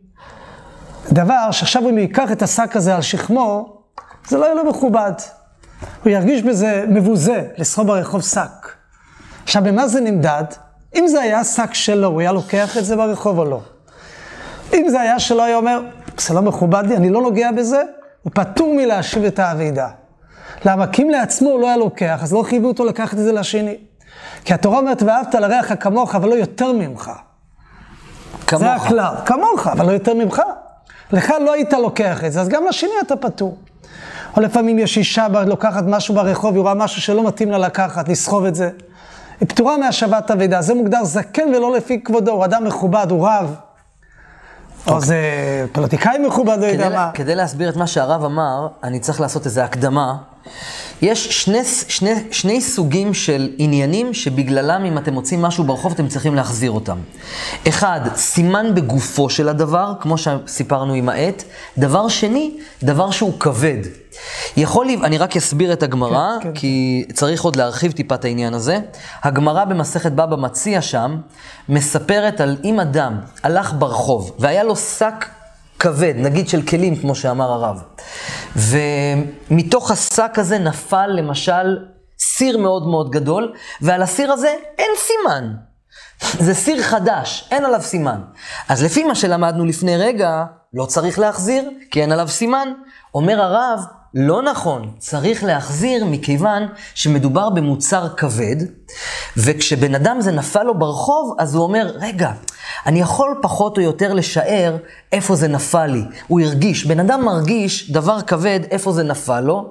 דבר 1.13 1.51
שעכשיו 1.51 1.83
אם 1.83 1.89
הוא 1.89 1.99
ייקח 1.99 2.33
את 2.33 2.43
השק 2.43 2.77
הזה 2.77 2.95
על 2.95 3.03
שכמו, 3.03 3.77
זה 4.29 4.39
לא 4.39 4.45
יהיה 4.45 4.55
לו 4.55 4.65
מכובד. 4.65 5.13
הוא 6.05 6.11
ירגיש 6.11 6.43
בזה 6.43 6.85
מבוזה, 6.89 7.49
לסחוב 7.59 7.87
ברחוב 7.87 8.23
שק. 8.23 8.69
עכשיו, 9.43 9.63
במה 9.65 9.89
זה 9.89 10.01
נמדד? 10.01 10.45
אם 10.95 11.09
זה 11.09 11.21
היה 11.21 11.45
שק 11.45 11.75
שלו, 11.75 12.09
הוא 12.09 12.21
היה 12.21 12.33
לוקח 12.33 12.77
את 12.77 12.85
זה 12.85 12.97
ברחוב 12.97 13.39
או 13.39 13.45
לא? 13.45 13.61
אם 14.75 14.89
זה 14.89 15.01
היה 15.01 15.19
שלו, 15.19 15.43
היה 15.43 15.57
אומר, 15.57 15.81
זה 16.19 16.35
לא 16.35 16.43
מכובד 16.43 16.85
לי, 16.87 16.97
אני 16.97 17.11
לא 17.11 17.23
נוגע 17.23 17.53
בזה, 17.53 17.83
הוא 18.23 18.31
פטור 18.35 18.75
מלהשיב 18.75 19.25
את 19.25 19.39
האבידה. 19.39 19.89
למה? 20.65 20.87
כי 20.87 21.03
אם 21.03 21.11
לעצמו 21.11 21.51
הוא 21.51 21.61
לא 21.61 21.67
היה 21.67 21.77
לוקח, 21.77 22.21
אז 22.23 22.33
לא 22.33 22.43
חייבו 22.43 22.69
אותו 22.69 22.85
לקחת 22.85 23.15
את 23.15 23.19
זה 23.19 23.33
לשני. 23.33 23.77
כי 24.45 24.55
התורה 24.55 24.79
אומרת, 24.79 25.03
ואהבת 25.03 25.35
לרעך 25.35 25.73
כמוך, 25.81 26.15
אבל 26.15 26.29
לא 26.29 26.35
יותר 26.35 26.73
ממך. 26.73 27.11
כמוך. 28.47 28.63
זה 28.63 28.75
הכלל. 28.75 29.15
כמוך, 29.27 29.67
אבל 29.67 29.87
לא 29.87 29.93
יותר 29.93 30.15
ממך. 30.15 30.43
לך 31.13 31.33
לא 31.45 31.53
היית 31.53 31.73
לוקח 31.73 32.25
את 32.25 32.33
זה, 32.33 32.41
אז 32.41 32.49
גם 32.49 32.65
לשני 32.69 32.91
אתה 33.03 33.17
פטור. 33.17 33.57
או 34.37 34.43
לפעמים 34.43 34.79
יש 34.79 34.97
אישה 34.97 35.27
לוקחת 35.29 35.85
משהו 35.87 36.15
ברחוב, 36.15 36.55
היא 36.55 36.63
רואה 36.63 36.75
משהו 36.75 37.03
שלא 37.03 37.27
מתאים 37.27 37.51
לה 37.51 37.59
לקחת, 37.59 38.09
לסחוב 38.09 38.45
את 38.45 38.55
זה. 38.55 38.71
היא 39.41 39.49
פטורה 39.49 39.77
מהשבת 39.77 40.31
אבידה, 40.31 40.63
זה 40.63 40.75
מוגדר 40.75 41.05
זקן 41.05 41.49
ולא 41.49 41.77
לפי 41.77 42.01
כבודו, 42.05 42.33
הוא 42.33 42.45
אדם 42.45 42.65
מכובד, 42.65 43.07
הוא 43.11 43.29
רב. 43.29 43.55
או 44.87 45.01
זה 45.01 45.17
פוליטיקאי 45.73 46.19
מכובד, 46.19 46.59
לא 46.61 46.67
יודע 46.67 46.89
מה. 46.89 47.11
כדי 47.15 47.35
להסביר 47.35 47.69
את 47.69 47.77
מה 47.77 47.87
שהרב 47.87 48.25
אמר, 48.25 48.69
אני 48.83 49.01
צריך 49.01 49.21
לעשות 49.21 49.47
איזו 49.47 49.61
הקדמה. 49.61 50.17
יש 51.03 51.43
שני, 51.45 51.65
שני, 51.88 52.15
שני 52.31 52.61
סוגים 52.61 53.15
של 53.15 53.50
עניינים 53.59 54.15
שבגללם 54.15 54.85
אם 54.85 54.99
אתם 54.99 55.12
מוצאים 55.12 55.43
משהו 55.43 55.65
ברחוב 55.65 55.93
אתם 55.93 56.09
צריכים 56.09 56.35
להחזיר 56.35 56.71
אותם. 56.71 56.99
אחד, 57.69 58.00
סימן 58.17 58.75
בגופו 58.75 59.31
של 59.31 59.49
הדבר, 59.49 59.93
כמו 60.00 60.15
שסיפרנו 60.19 60.95
עם 60.95 61.09
העט. 61.09 61.43
דבר 61.79 62.09
שני, 62.09 62.57
דבר 62.83 63.11
שהוא 63.11 63.33
כבד. 63.41 63.79
יכול, 64.57 64.87
אני 65.05 65.19
רק 65.19 65.37
אסביר 65.37 65.73
את 65.73 65.83
הגמרא, 65.83 66.29
כן, 66.41 66.49
כן. 66.49 66.55
כי 66.55 67.05
צריך 67.12 67.43
עוד 67.43 67.57
להרחיב 67.57 67.93
טיפה 67.93 68.15
את 68.15 68.25
העניין 68.25 68.55
הזה. 68.55 68.79
הגמרא 69.23 69.65
במסכת 69.65 70.12
בבא 70.12 70.37
מציע 70.37 70.83
שם, 70.83 71.17
מספרת 71.69 72.41
על 72.41 72.57
אם 72.65 72.81
אדם 72.81 73.21
הלך 73.43 73.73
ברחוב 73.79 74.37
והיה 74.38 74.65
לו 74.65 74.76
שק 74.76 75.25
כבד, 75.78 76.14
נגיד 76.16 76.49
של 76.49 76.62
כלים, 76.62 76.97
כמו 76.97 77.14
שאמר 77.14 77.52
הרב, 77.52 77.83
ומתוך 78.56 79.90
השק 79.90 80.30
הזה 80.37 80.59
נפל 80.59 81.06
למשל 81.06 81.78
סיר 82.18 82.59
מאוד 82.59 82.87
מאוד 82.87 83.11
גדול, 83.11 83.52
ועל 83.80 84.02
הסיר 84.02 84.33
הזה 84.33 84.54
אין 84.78 84.90
סימן. 84.97 85.52
זה 86.21 86.54
סיר 86.54 86.83
חדש, 86.83 87.49
אין 87.50 87.64
עליו 87.64 87.83
סימן. 87.83 88.21
אז 88.68 88.85
לפי 88.85 89.04
מה 89.04 89.14
שלמדנו 89.14 89.64
לפני 89.64 89.97
רגע, 89.97 90.45
לא 90.75 90.85
צריך 90.87 91.18
להחזיר, 91.18 91.71
כי 91.90 92.02
אין 92.02 92.12
עליו 92.12 92.28
סימן. 92.28 92.68
אומר 93.14 93.40
הרב, 93.40 93.80
לא 94.15 94.43
נכון, 94.43 94.91
צריך 94.99 95.45
להחזיר 95.45 96.05
מכיוון 96.05 96.67
שמדובר 96.95 97.51
במוצר 97.51 98.09
כבד, 98.17 98.57
וכשבן 99.37 99.95
אדם 99.95 100.21
זה 100.21 100.33
נפל 100.33 100.63
לו 100.63 100.79
ברחוב, 100.79 101.35
אז 101.39 101.55
הוא 101.55 101.63
אומר, 101.63 101.93
רגע, 102.01 102.33
אני 102.87 103.01
יכול 103.01 103.39
פחות 103.43 103.77
או 103.77 103.83
יותר 103.83 104.13
לשער 104.13 104.77
איפה 105.13 105.37
זה 105.37 105.49
נפל 105.49 105.87
לי. 105.87 106.03
הוא 106.27 106.41
הרגיש, 106.41 106.87
בן 106.87 107.01
אדם 107.01 107.25
מרגיש 107.25 107.91
דבר 107.91 108.21
כבד 108.21 108.61
איפה 108.71 108.93
זה 108.93 109.03
נפל 109.03 109.41
לו, 109.41 109.71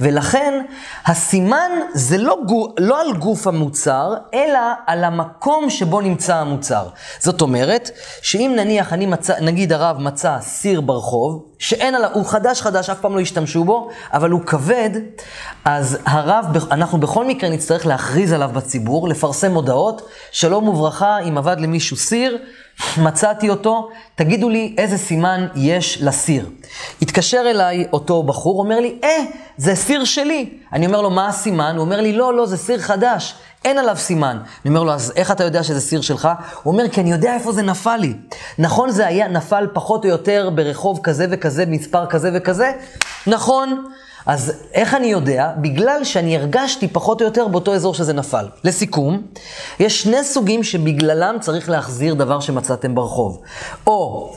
ולכן 0.00 0.64
הסימן 1.06 1.70
זה 1.94 2.18
לא, 2.18 2.36
גו, 2.46 2.74
לא 2.78 3.00
על 3.00 3.16
גוף 3.16 3.46
המוצר, 3.46 4.14
אלא 4.34 4.60
על 4.86 5.04
המקום 5.04 5.70
שבו 5.70 6.00
נמצא 6.00 6.36
המוצר. 6.36 6.88
זאת 7.18 7.40
אומרת, 7.40 7.90
שאם 8.22 8.52
נניח 8.56 8.92
אני 8.92 9.06
מצא, 9.06 9.40
נגיד 9.40 9.72
הרב 9.72 9.98
מצא 9.98 10.36
סיר 10.40 10.80
ברחוב, 10.80 11.53
שאין 11.64 11.94
עליו, 11.94 12.10
הוא 12.12 12.26
חדש 12.26 12.62
חדש, 12.62 12.90
אף 12.90 13.00
פעם 13.00 13.14
לא 13.14 13.20
השתמשו 13.20 13.64
בו, 13.64 13.88
אבל 14.12 14.30
הוא 14.30 14.40
כבד, 14.40 14.90
אז 15.64 15.98
הרב, 16.06 16.46
אנחנו 16.70 16.98
בכל 17.00 17.24
מקרה 17.24 17.50
נצטרך 17.50 17.86
להכריז 17.86 18.32
עליו 18.32 18.50
בציבור, 18.54 19.08
לפרסם 19.08 19.54
הודעות, 19.54 20.08
שלום 20.32 20.68
וברכה, 20.68 21.18
אם 21.18 21.38
עבד 21.38 21.56
למישהו 21.60 21.96
סיר, 21.96 22.38
מצאתי 22.98 23.50
אותו, 23.50 23.88
תגידו 24.14 24.48
לי 24.48 24.74
איזה 24.78 24.98
סימן 24.98 25.46
יש 25.54 25.98
לסיר. 26.02 26.48
התקשר 27.02 27.42
אליי 27.50 27.86
אותו 27.92 28.22
בחור, 28.22 28.58
אומר 28.58 28.80
לי, 28.80 28.98
אה, 29.04 29.24
זה 29.56 29.74
סיר 29.74 30.04
שלי. 30.04 30.50
אני 30.72 30.86
אומר 30.86 31.02
לו, 31.02 31.10
מה 31.10 31.28
הסימן? 31.28 31.74
הוא 31.76 31.84
אומר 31.84 32.00
לי, 32.00 32.12
לא, 32.12 32.34
לא, 32.34 32.46
זה 32.46 32.56
סיר 32.56 32.78
חדש, 32.78 33.34
אין 33.64 33.78
עליו 33.78 33.96
סימן. 33.96 34.38
אני 34.64 34.68
אומר 34.74 34.82
לו, 34.82 34.92
אז 34.92 35.12
איך 35.16 35.30
אתה 35.30 35.44
יודע 35.44 35.62
שזה 35.62 35.80
סיר 35.80 36.00
שלך? 36.00 36.28
הוא 36.62 36.72
אומר, 36.72 36.88
כי 36.88 37.00
אני 37.00 37.12
יודע 37.12 37.34
איפה 37.34 37.52
זה 37.52 37.62
נפל 37.62 37.96
לי. 37.96 38.14
נכון, 38.58 38.90
זה 38.90 39.06
היה 39.06 39.28
נפל 39.28 39.66
פחות 39.72 40.04
או 40.04 40.10
יותר 40.10 40.50
ברחוב 40.54 41.00
כזה 41.02 41.26
וכזה, 41.30 41.66
מספר 41.66 42.06
כזה 42.06 42.30
וכזה? 42.34 42.72
נכון. 43.26 43.84
אז 44.26 44.52
איך 44.74 44.94
אני 44.94 45.06
יודע? 45.06 45.52
בגלל 45.56 46.04
שאני 46.04 46.36
הרגשתי 46.36 46.88
פחות 46.88 47.20
או 47.20 47.26
יותר 47.26 47.48
באותו 47.48 47.74
אזור 47.74 47.94
שזה 47.94 48.12
נפל. 48.12 48.46
לסיכום, 48.64 49.22
יש 49.80 50.02
שני 50.02 50.24
סוגים 50.24 50.62
שבגללם 50.62 51.36
צריך 51.40 51.70
להחזיר 51.70 52.14
דבר 52.14 52.40
שמצאתם 52.40 52.94
ברחוב. 52.94 53.40
או 53.86 54.32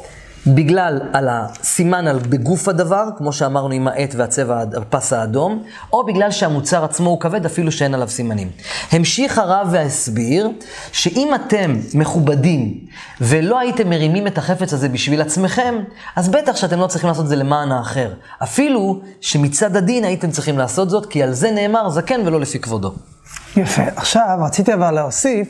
בגלל 0.55 1.01
על 1.13 1.29
הסימן 1.31 2.07
על 2.07 2.19
בגוף 2.19 2.67
הדבר, 2.67 3.03
כמו 3.17 3.33
שאמרנו 3.33 3.73
עם 3.73 3.87
העט 3.87 4.15
והצבע, 4.15 4.63
הפס 4.77 5.13
האדום, 5.13 5.63
או 5.93 6.05
בגלל 6.05 6.31
שהמוצר 6.31 6.83
עצמו 6.83 7.09
הוא 7.09 7.19
כבד 7.19 7.45
אפילו 7.45 7.71
שאין 7.71 7.93
עליו 7.93 8.07
סימנים. 8.07 8.49
המשיך 8.91 9.37
הרב 9.37 9.67
והסביר 9.71 10.49
שאם 10.91 11.35
אתם 11.35 11.79
מכובדים 11.93 12.79
ולא 13.21 13.59
הייתם 13.59 13.89
מרימים 13.89 14.27
את 14.27 14.37
החפץ 14.37 14.73
הזה 14.73 14.89
בשביל 14.89 15.21
עצמכם, 15.21 15.75
אז 16.15 16.29
בטח 16.29 16.55
שאתם 16.55 16.79
לא 16.79 16.87
צריכים 16.87 17.07
לעשות 17.07 17.23
את 17.23 17.29
זה 17.29 17.35
למען 17.35 17.71
האחר. 17.71 18.13
אפילו 18.43 19.01
שמצד 19.21 19.75
הדין 19.75 20.03
הייתם 20.03 20.31
צריכים 20.31 20.57
לעשות 20.57 20.89
זאת, 20.89 21.05
כי 21.05 21.23
על 21.23 21.33
זה 21.33 21.51
נאמר 21.51 21.89
זקן 21.89 22.21
ולא 22.25 22.39
לפי 22.39 22.59
כבודו. 22.59 22.93
יפה. 23.57 23.83
עכשיו, 23.95 24.37
רציתי 24.41 24.73
אבל 24.73 24.91
להוסיף, 24.91 25.47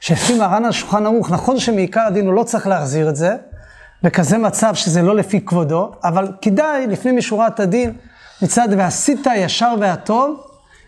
שלפי 0.00 0.38
מרן 0.38 0.64
השולחן 0.64 1.06
ערוך, 1.06 1.30
נכון 1.30 1.58
שמעיקר 1.58 2.00
הדין 2.00 2.26
הוא 2.26 2.34
לא 2.34 2.42
צריך 2.42 2.66
להחזיר 2.66 3.08
את 3.08 3.16
זה, 3.16 3.36
בכזה 4.06 4.38
מצב 4.38 4.74
שזה 4.74 5.02
לא 5.02 5.16
לפי 5.16 5.40
כבודו, 5.40 5.90
אבל 6.04 6.28
כדאי, 6.42 6.86
לפנים 6.86 7.16
משורת 7.16 7.60
הדין, 7.60 7.92
מצד 8.42 8.68
ועשית 8.76 9.26
הישר 9.26 9.74
והטוב, 9.80 10.40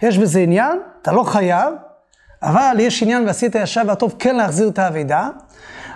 יש 0.02 0.18
בזה 0.18 0.40
עניין, 0.40 0.78
אתה 1.02 1.12
לא 1.12 1.22
חייב, 1.22 1.75
אבל 2.42 2.76
יש 2.78 3.02
עניין 3.02 3.26
ועשית 3.26 3.56
הישר 3.56 3.82
והטוב 3.87 4.14
כן 4.18 4.37
להחזיר 4.37 4.68
את 4.68 4.78
האבידה, 4.78 5.28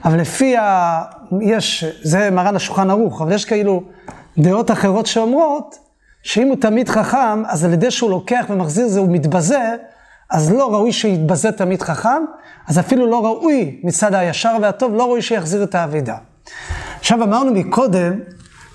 אבל 0.05 0.21
לפי 0.21 0.57
ה... 0.57 1.03
יש, 1.41 1.85
זה 2.03 2.31
מרן 2.31 2.57
השולחן 2.57 2.91
ערוך, 2.91 3.23
אבל 3.23 3.33
יש 3.33 3.45
כאילו 3.45 3.83
דעות 4.39 4.71
אחרות 4.71 5.07
שאומרות, 5.07 5.79
שאם 6.23 6.49
הוא 6.49 6.57
תמיד 6.61 6.89
חכם, 6.89 7.43
אז 7.47 7.65
על 7.65 7.73
ידי 7.73 7.91
שהוא 7.91 8.11
לוקח 8.11 8.45
ומחזיר 8.49 8.89
זה, 8.89 9.01
הוא 9.01 9.09
מתבזה, 9.11 9.77
אז 10.31 10.53
לא 10.53 10.73
ראוי 10.73 10.93
שיתבזה 10.93 11.53
תמיד 11.53 11.83
חכם, 11.83 12.25
אז 12.69 12.79
אפילו 12.79 13.07
לא 13.07 13.25
ראוי 13.25 13.81
מצד 13.85 14.15
הישר 14.15 14.57
והטוב, 14.63 14.95
לא 14.95 15.05
ראוי 15.05 15.23
שיחזיר 15.23 15.63
את 15.63 15.75
האבידה. 15.75 16.17
עכשיו 17.03 17.23
אמרנו 17.23 17.53
מקודם, 17.53 18.21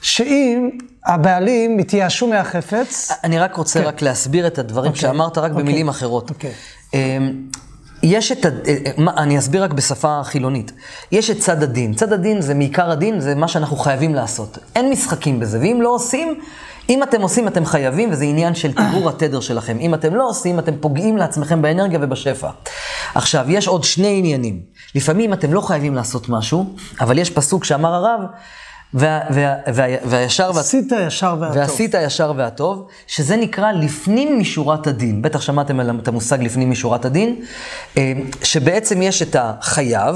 שאם 0.02 0.70
הבעלים 1.06 1.78
התייאשו 1.80 2.28
מהחפץ, 2.28 3.12
אני 3.24 3.40
רק 3.40 3.56
רוצה 3.56 3.82
רק 3.82 4.02
להסביר 4.02 4.48
את 4.48 4.60
הדברים 4.60 4.92
אוקיי. 4.92 5.02
שאמרת 5.02 5.38
רק 5.38 5.52
אוקיי. 5.52 5.64
במילים 5.64 5.90
אחרות. 5.90 6.30
אוקיי. 6.30 6.52
אמ, 6.94 7.34
יש 8.04 8.32
את, 8.32 8.46
אה, 8.46 8.52
אה, 8.68 9.24
אני 9.24 9.40
אסביר 9.40 9.64
רק 9.64 9.74
בשפה 9.74 10.22
חילונית. 10.24 10.72
יש 11.12 11.30
את 11.30 11.40
צד 11.40 11.64
הדין. 11.64 11.94
צד 11.94 12.14
הדין 12.14 12.42
זה 12.42 12.54
מעיקר 12.54 12.92
הדין, 12.92 13.20
זה 13.20 13.36
מה 13.36 13.48
שאנחנו 13.48 13.78
חייבים 13.78 14.16
לעשות. 14.16 14.58
אין 14.76 14.90
משחקים 14.90 15.40
בזה, 15.40 15.60
ואם 15.60 15.80
לא 15.82 15.90
עושים, 15.90 16.42
אם 16.90 17.04
אתם 17.04 17.22
עושים, 17.22 17.48
אתם 17.48 17.66
חייבים, 17.66 18.12
וזה 18.12 18.24
עניין 18.24 18.56
של 18.56 18.74
טיהור 18.74 19.10
התדר 19.10 19.40
שלכם. 19.40 19.78
אם 19.80 19.94
אתם 19.94 20.16
לא 20.16 20.30
עושים, 20.30 20.60
אתם 20.60 20.78
פוגעים 20.80 21.18
לעצמכם 21.18 21.62
באנרגיה 21.62 22.00
ובשפע. 22.02 22.50
עכשיו, 23.16 23.46
יש 23.48 23.68
עוד 23.68 23.84
שני 23.84 24.18
עניינים. 24.18 24.60
לפעמים 24.96 25.34
אתם 25.34 25.54
לא 25.54 25.62
חייבים 25.62 25.96
לעשות 25.96 26.30
משהו, 26.30 26.76
אבל 27.02 27.20
יש 27.20 27.30
פסוק 27.30 27.66
שאמר 27.66 27.94
הרב, 27.94 28.20
וה, 28.94 29.20
וה, 29.30 29.56
וה, 29.74 29.86
והישר 30.06 30.52
וה... 30.54 30.60
עשית 30.60 30.92
ישר 31.08 31.36
והטוב. 31.40 31.58
ועשית 31.58 31.96
הישר 31.96 32.34
והטוב, 32.36 32.88
שזה 33.08 33.36
נקרא 33.36 33.72
לפנים 33.72 34.40
משורת 34.40 34.88
הדין. 34.88 35.22
בטח 35.22 35.42
שמעתם 35.42 36.00
את 36.00 36.08
המושג 36.08 36.44
לפנים 36.44 36.72
משורת 36.72 37.06
הדין, 37.06 37.42
אה, 37.98 38.14
שבעצם 38.44 39.02
יש 39.02 39.22
את 39.22 39.36
החייב, 39.40 40.16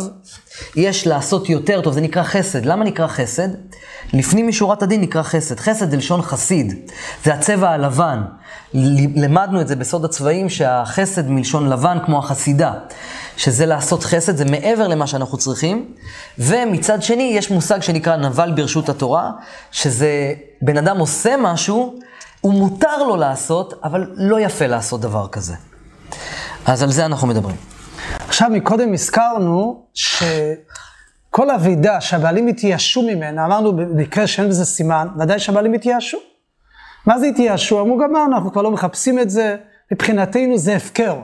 יש 0.76 1.08
לעשות 1.08 1.50
יותר 1.50 1.82
טוב, 1.82 1.94
זה 1.94 2.02
נקרא 2.02 2.24
חסד. 2.24 2.66
למה 2.66 2.86
נקרא 2.86 3.08
חסד? 3.08 3.48
לפנים 4.14 4.48
משורת 4.48 4.84
הדין 4.84 5.02
נקרא 5.02 5.24
חסד. 5.24 5.60
חסד 5.60 5.92
זה 5.92 5.98
לשון 5.98 6.22
חסיד, 6.22 6.90
זה 7.26 7.34
הצבע 7.34 7.70
הלבן. 7.70 8.22
למדנו 9.16 9.62
את 9.62 9.68
זה 9.68 9.76
בסוד 9.76 10.06
הצבעים, 10.06 10.50
שהחסד 10.50 11.30
מלשון 11.30 11.70
לבן 11.70 11.98
כמו 12.06 12.20
החסידה, 12.20 12.74
שזה 13.38 13.66
לעשות 13.66 14.04
חסד, 14.04 14.38
זה 14.38 14.46
מעבר 14.46 14.88
למה 14.88 15.08
שאנחנו 15.08 15.38
צריכים. 15.38 15.94
ומצד 16.40 17.04
שני, 17.04 17.34
יש 17.36 17.52
מושג 17.52 17.82
שנקרא 17.82 18.16
נבל 18.16 18.52
ברשות 18.56 18.90
התורה, 18.90 19.32
שזה 19.72 20.34
בן 20.62 20.78
אדם 20.78 20.98
עושה 20.98 21.36
משהו, 21.40 22.00
הוא 22.42 22.54
מותר 22.54 23.04
לו 23.04 23.16
לעשות, 23.16 23.74
אבל 23.84 24.12
לא 24.16 24.40
יפה 24.40 24.68
לעשות 24.68 25.02
דבר 25.02 25.28
כזה. 25.28 25.56
אז 26.66 26.84
על 26.84 26.92
זה 26.92 27.06
אנחנו 27.06 27.28
מדברים. 27.28 27.71
עכשיו, 28.28 28.50
מקודם 28.50 28.94
הזכרנו 28.94 29.86
שכל 29.94 31.50
אבידה 31.56 32.02
שהבעלים 32.02 32.48
התייאשו 32.48 33.02
ממנה, 33.02 33.46
אמרנו 33.46 33.76
במקרה 33.76 34.28
שאין 34.28 34.50
בזה 34.50 34.66
סימן, 34.66 35.08
ודאי 35.20 35.40
שהבעלים 35.40 35.74
התייאשו. 35.74 36.18
מה 37.06 37.20
זה 37.20 37.26
התייאשו? 37.26 37.82
אמרו 37.82 37.98
גמרנו, 37.98 38.36
אנחנו 38.36 38.52
כבר 38.52 38.62
לא 38.62 38.72
מחפשים 38.72 39.20
את 39.20 39.30
זה, 39.30 39.56
מבחינתנו 39.92 40.58
זה 40.58 40.76
הפקר. 40.76 41.16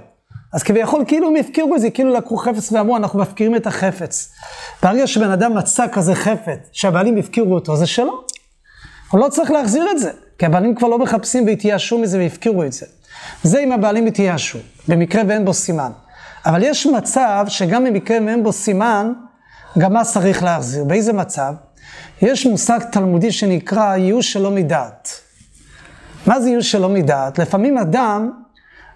אז 0.53 0.63
כביכול 0.63 1.03
כאילו 1.07 1.27
הם 1.27 1.35
הפקירו 1.35 1.75
את 1.75 1.81
זה, 1.81 1.89
כאילו 1.89 2.13
לקחו 2.13 2.37
חפץ 2.37 2.71
ואמרו, 2.71 2.97
אנחנו 2.97 3.19
מפקירים 3.19 3.55
את 3.55 3.67
החפץ. 3.67 4.31
ברגע 4.83 5.07
שבן 5.07 5.31
אדם 5.31 5.57
מצא 5.57 5.85
כזה 5.91 6.15
חפץ, 6.15 6.69
שהבעלים 6.71 7.17
הפקירו 7.17 7.53
אותו, 7.53 7.75
זה 7.75 7.87
שלו. 7.87 8.23
הוא 9.11 9.19
לא 9.19 9.29
צריך 9.29 9.51
להחזיר 9.51 9.91
את 9.91 9.99
זה, 9.99 10.11
כי 10.37 10.45
הבעלים 10.45 10.75
כבר 10.75 10.87
לא 10.87 10.99
מחפשים 10.99 11.45
והתייאשו 11.45 11.97
מזה 11.97 12.17
והפקירו 12.17 12.63
את 12.63 12.73
זה. 12.73 12.85
זה 13.43 13.59
אם 13.59 13.71
הבעלים 13.71 14.05
התייאשו, 14.05 14.59
במקרה 14.87 15.21
ואין 15.27 15.45
בו 15.45 15.53
סימן. 15.53 15.91
אבל 16.47 16.63
יש 16.63 16.85
מצב 16.85 17.45
שגם 17.47 17.85
במקרה 17.85 18.17
ואין 18.25 18.43
בו 18.43 18.51
סימן, 18.51 19.13
גם 19.77 19.93
מה 19.93 20.03
צריך 20.03 20.43
להחזיר. 20.43 20.83
באיזה 20.83 21.13
מצב? 21.13 21.53
יש 22.21 22.45
מושג 22.45 22.79
תלמודי 22.91 23.31
שנקרא 23.31 23.95
ייאוש 23.95 24.33
שלא 24.33 24.51
מדעת. 24.51 25.09
מה 26.27 26.39
זה 26.39 26.49
ייאוש 26.49 26.71
שלא 26.71 26.89
מדעת? 26.89 27.39
לפעמים 27.39 27.77
אדם, 27.77 28.31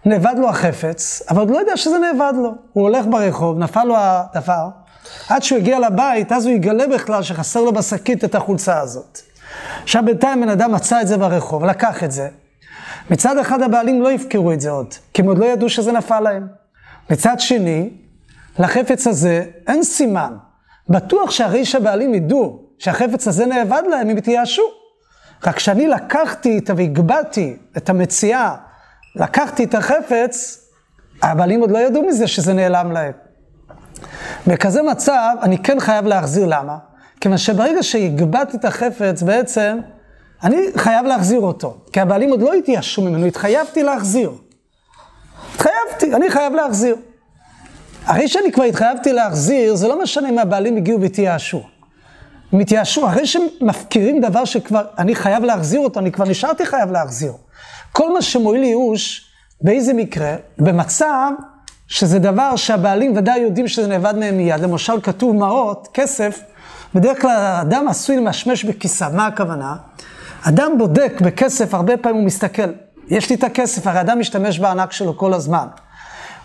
נאבד 0.06 0.36
לו 0.38 0.50
החפץ, 0.50 1.22
אבל 1.30 1.40
עוד 1.40 1.50
לא 1.50 1.58
יודע 1.58 1.78
שזה 1.78 1.98
נאבד 2.00 2.34
לו. 2.36 2.56
הוא 2.74 2.84
הולך 2.84 3.06
ברחוב, 3.10 3.58
נפל 3.58 3.84
לו 3.84 3.96
הדבר, 3.98 4.68
עד 5.30 5.44
שהוא 5.44 5.60
הגיע 5.60 5.80
לבית, 5.80 6.32
אז 6.32 6.46
הוא 6.46 6.54
יגלה 6.54 6.88
בכלל 6.88 7.24
שחסר 7.24 7.62
לו 7.62 7.74
בשקית 7.74 8.24
את 8.24 8.36
החולצה 8.36 8.80
הזאת. 8.80 9.20
עכשיו 9.84 10.04
בינתיים 10.06 10.42
בן 10.42 10.50
אדם 10.50 10.72
מצא 10.72 11.02
את 11.02 11.08
זה 11.08 11.18
ברחוב, 11.18 11.66
לקח 11.66 12.04
את 12.04 12.12
זה. 12.12 12.28
מצד 13.10 13.38
אחד 13.38 13.62
הבעלים 13.62 14.02
לא 14.02 14.12
יפקרו 14.12 14.52
את 14.52 14.62
זה 14.62 14.70
עוד, 14.70 14.94
כי 15.14 15.22
הם 15.22 15.28
עוד 15.28 15.38
לא 15.38 15.46
ידעו 15.46 15.70
שזה 15.70 15.92
נפל 15.92 16.20
להם. 16.20 16.61
מצד 17.12 17.40
שני, 17.40 17.90
לחפץ 18.60 19.08
הזה 19.08 19.46
אין 19.68 19.84
סימן. 19.84 20.34
בטוח 20.90 21.32
שהרי 21.32 21.66
שהבעלים 21.66 22.14
ידעו 22.14 22.60
שהחפץ 22.80 23.28
הזה 23.28 23.46
נאבד 23.46 23.82
להם, 23.90 24.10
הם 24.10 24.18
יתייאשו. 24.18 24.62
רק 25.48 25.56
כשאני 25.56 25.88
לקחתי 25.88 26.60
והגבהתי 26.76 27.58
את 27.78 27.90
המציאה, 27.90 28.56
לקחתי 29.16 29.64
את 29.64 29.76
החפץ, 29.76 30.66
הבעלים 31.24 31.62
עוד 31.62 31.72
לא 31.72 31.78
ידעו 31.78 32.08
מזה 32.08 32.28
שזה 32.28 32.54
נעלם 32.54 32.92
להם. 32.92 33.12
בכזה 34.48 34.82
מצב, 34.82 35.36
אני 35.42 35.58
כן 35.58 35.80
חייב 35.80 36.06
להחזיר. 36.06 36.46
למה? 36.46 36.78
כיוון 37.22 37.38
שברגע 37.38 37.84
שהגבהתי 37.84 38.58
את 38.58 38.66
החפץ, 38.66 39.22
בעצם, 39.22 39.78
אני 40.44 40.58
חייב 40.78 41.06
להחזיר 41.06 41.40
אותו. 41.40 41.78
כי 41.94 42.00
הבעלים 42.00 42.30
עוד 42.30 42.42
לא 42.42 42.54
התייאשו 42.54 43.02
ממנו, 43.02 43.26
התחייבתי 43.26 43.84
להחזיר. 43.84 44.32
התחייבתי, 45.56 46.16
אני 46.16 46.32
חייב 46.32 46.54
להחזיר. 46.54 46.96
הרי 48.06 48.28
שאני 48.28 48.52
כבר 48.52 48.64
התחייבתי 48.64 49.14
להחזיר, 49.14 49.76
זה 49.76 49.88
לא 49.88 50.02
משנה 50.02 50.30
אם 50.30 50.40
הבעלים 50.40 50.78
הגיעו 50.78 51.02
והתייאשו. 51.02 51.64
הם 52.54 52.60
התייאשו, 52.60 53.08
אחרי 53.08 53.26
שמפקירים 53.26 54.22
דבר 54.22 54.46
שכבר 54.46 54.82
אני 54.98 55.16
חייב 55.16 55.44
להחזיר 55.44 55.80
אותו, 55.80 56.00
אני 56.00 56.12
כבר 56.12 56.26
נשארתי 56.26 56.66
חייב 56.66 56.92
להחזיר. 56.92 57.34
כל 57.92 58.14
מה 58.14 58.22
שמועיל 58.22 58.64
ייאוש, 58.64 59.28
באיזה 59.62 59.94
מקרה? 59.94 60.36
במצב 60.58 61.32
שזה 61.88 62.20
דבר 62.20 62.56
שהבעלים 62.56 63.18
ודאי 63.18 63.40
יודעים 63.40 63.68
שזה 63.68 63.88
נאבד 63.88 64.18
מהם 64.18 64.38
מיד. 64.38 64.60
למשל, 64.60 65.02
כתוב 65.04 65.36
מעות, 65.36 65.88
כסף, 65.94 66.40
בדרך 66.96 67.22
כלל 67.22 67.30
האדם 67.30 67.88
עשוי 67.88 68.18
למשמש 68.18 68.64
בכיסה. 68.64 69.10
מה 69.10 69.28
הכוונה? 69.28 69.76
אדם 70.44 70.72
בודק 70.78 71.14
בכסף, 71.22 71.74
הרבה 71.74 71.98
פעמים 71.98 72.18
הוא 72.18 72.26
מסתכל, 72.26 72.72
יש 73.12 73.30
לי 73.30 73.36
את 73.36 73.44
הכסף, 73.44 73.88
הרי 73.88 74.02
אדם 74.02 74.20
משתמש 74.20 74.60
בענק 74.60 74.92
שלו 74.92 75.18
כל 75.18 75.34
הזמן. 75.34 75.68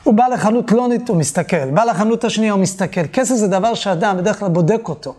הוא 0.02 0.14
בא 0.14 0.26
לחנות 0.26 0.68
פלונית, 0.68 1.08
הוא 1.08 1.16
מסתכל, 1.16 1.70
בא 1.70 1.84
לחנות 1.84 2.24
השנייה, 2.24 2.52
הוא 2.52 2.60
מסתכל. 2.60 3.06
כסף 3.12 3.34
זה 3.34 3.48
דבר 3.48 3.74
שאדם 3.74 4.16
בדרך 4.16 4.38
כלל 4.38 4.48
בודק 4.48 4.88
אותו. 4.88 5.14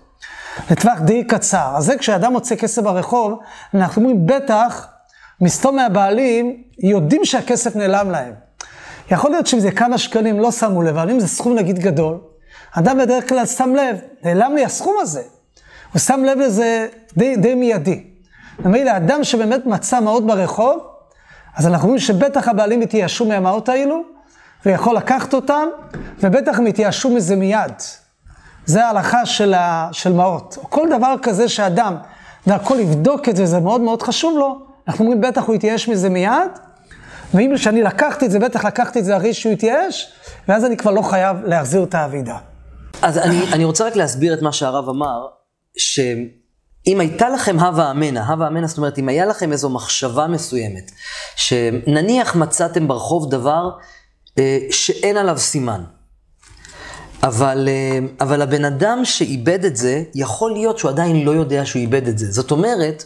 לטווח 0.71 0.99
די 0.99 1.23
קצר. 1.23 1.71
אז 1.75 1.85
זה 1.85 1.97
כשאדם 1.97 2.31
מוצא 2.31 2.55
כסף 2.55 2.81
ברחוב, 2.81 3.39
אנחנו 3.73 4.01
אומרים, 4.01 4.25
בטח, 4.25 4.87
מסתום 5.41 5.75
מהבעלים, 5.75 6.63
יודעים 6.79 7.25
שהכסף 7.25 7.75
נעלם 7.75 8.11
להם. 8.11 8.33
יכול 9.11 9.31
להיות 9.31 9.47
שאם 9.47 9.59
זה 9.59 9.71
כמה 9.71 9.97
שקלים, 9.97 10.39
לא 10.39 10.51
שמו 10.51 10.81
לב, 10.81 10.97
אבל 10.97 11.09
אם 11.09 11.19
זה 11.19 11.27
סכום 11.27 11.55
נגיד 11.55 11.79
גדול, 11.79 12.17
אדם 12.71 12.97
בדרך 12.97 13.29
כלל 13.29 13.45
שם 13.45 13.75
לב, 13.75 13.97
נעלם 14.23 14.55
לי 14.55 14.65
הסכום 14.65 14.95
הזה. 15.01 15.21
הוא 15.93 15.99
שם 15.99 16.23
לב 16.23 16.37
לזה 16.37 16.87
די, 17.17 17.35
די 17.35 17.55
מיידי. 17.55 18.03
ממילא, 18.59 18.97
אדם 18.97 19.23
שבאמת 19.23 19.65
מצא 19.65 19.99
מעות 19.99 20.25
ברחוב, 20.25 20.96
אז 21.57 21.67
אנחנו 21.67 21.87
אומרים 21.87 21.99
שבטח 21.99 22.47
הבעלים 22.47 22.81
התייאשו 22.81 23.25
מהמעות 23.25 23.69
האלו, 23.69 24.01
ויכול 24.65 24.95
לקחת 24.95 25.33
אותם, 25.33 25.67
ובטח 26.19 26.59
הם 26.59 26.65
התייאשו 26.65 27.09
מזה 27.09 27.35
מיד. 27.35 27.71
זה 28.65 28.85
ההלכה 28.85 29.25
של, 29.25 29.53
ה, 29.53 29.89
של 29.91 30.13
מעות. 30.13 30.57
כל 30.61 30.87
דבר 30.97 31.15
כזה 31.21 31.49
שאדם, 31.49 31.95
דרכו 32.47 32.75
לבדוק 32.75 33.29
את 33.29 33.35
זה, 33.35 33.45
זה 33.45 33.59
מאוד 33.59 33.81
מאוד 33.81 34.01
חשוב 34.01 34.37
לו, 34.37 34.59
אנחנו 34.87 35.05
אומרים, 35.05 35.21
בטח 35.21 35.43
הוא 35.43 35.55
יתייאש 35.55 35.87
מזה 35.87 36.09
מיד, 36.09 36.51
ואם 37.33 37.51
כשאני 37.55 37.83
לקחתי 37.83 38.25
את 38.25 38.31
זה, 38.31 38.39
בטח 38.39 38.65
לקחתי 38.65 38.99
את 38.99 39.05
זה 39.05 39.15
הרי 39.15 39.33
שהוא 39.33 39.53
יתייאש, 39.53 40.11
ואז 40.47 40.65
אני 40.65 40.77
כבר 40.77 40.91
לא 40.91 41.01
חייב 41.01 41.37
להחזיר 41.45 41.83
את 41.83 41.95
האבידה. 41.95 42.37
אז 43.01 43.17
אני, 43.17 43.53
אני 43.53 43.65
רוצה 43.65 43.85
רק 43.87 43.95
להסביר 43.95 44.33
את 44.33 44.41
מה 44.41 44.51
שהרב 44.51 44.89
אמר, 44.89 45.27
שאם 46.87 46.99
הייתה 46.99 47.29
לכם 47.29 47.59
הווה 47.59 47.91
אמנה, 47.91 48.27
הווה 48.27 48.47
אמנה 48.47 48.67
זאת 48.67 48.77
אומרת, 48.77 48.99
אם 48.99 49.09
היה 49.09 49.25
לכם 49.25 49.51
איזו 49.51 49.69
מחשבה 49.69 50.27
מסוימת, 50.27 50.91
שנניח 51.35 52.35
מצאתם 52.35 52.87
ברחוב 52.87 53.31
דבר 53.31 53.69
אה, 54.39 54.59
שאין 54.71 55.17
עליו 55.17 55.37
סימן. 55.37 55.83
אבל, 57.23 57.69
אה, 57.71 57.99
אבל 58.21 58.41
הבן 58.41 58.65
אדם 58.65 59.05
שאיבד 59.05 59.65
את 59.65 59.75
זה, 59.75 60.03
יכול 60.15 60.51
להיות 60.51 60.79
שהוא 60.79 60.89
עדיין 60.89 61.25
לא 61.25 61.31
יודע 61.31 61.65
שהוא 61.65 61.79
איבד 61.79 62.07
את 62.07 62.17
זה. 62.17 62.31
זאת 62.31 62.51
אומרת, 62.51 63.03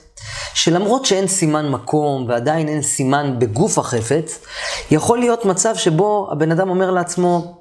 שלמרות 0.54 1.06
שאין 1.06 1.28
סימן 1.28 1.70
מקום 1.70 2.26
ועדיין 2.30 2.68
אין 2.68 2.82
סימן 2.82 3.36
בגוף 3.40 3.78
החפץ, 3.78 4.40
יכול 4.92 5.20
להיות 5.20 5.46
מצב 5.46 5.76
שבו 5.76 6.30
הבן 6.32 6.52
אדם 6.52 6.70
אומר 6.70 6.92
לעצמו, 6.92 7.61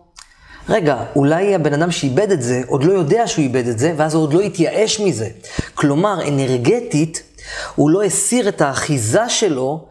רגע, 0.69 1.05
אולי 1.17 1.55
הבן 1.55 1.73
אדם 1.73 1.91
שאיבד 1.91 2.31
את 2.31 2.43
זה 2.43 2.63
עוד 2.67 2.85
לא 2.85 2.93
יודע 2.93 3.27
שהוא 3.27 3.43
איבד 3.43 3.67
את 3.69 3.79
זה, 3.79 3.95
ואז 3.97 4.15
הוא 4.15 4.23
עוד 4.23 4.33
לא 4.33 4.41
התייאש 4.41 5.01
מזה. 5.01 5.29
כלומר, 5.75 6.29
אנרגטית, 6.29 7.23
הוא 7.75 7.91
לא 7.91 8.03
הסיר 8.03 8.49
את 8.49 8.61
האחיזה 8.61 9.29
שלו 9.29 9.87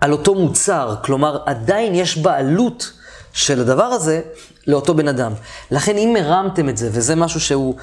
על 0.00 0.12
אותו 0.12 0.34
מוצר. 0.34 0.94
כלומר, 1.04 1.38
עדיין 1.46 1.94
יש 1.94 2.18
בעלות 2.18 2.92
של 3.32 3.60
הדבר 3.60 3.84
הזה 3.84 4.20
לאותו 4.66 4.94
בן 4.94 5.08
אדם. 5.08 5.32
לכן 5.70 5.96
אם 5.96 6.16
הרמתם 6.16 6.68
את 6.68 6.76
זה, 6.76 6.88
וזה 6.92 7.14
משהו 7.14 7.40
שהוא, 7.40 7.74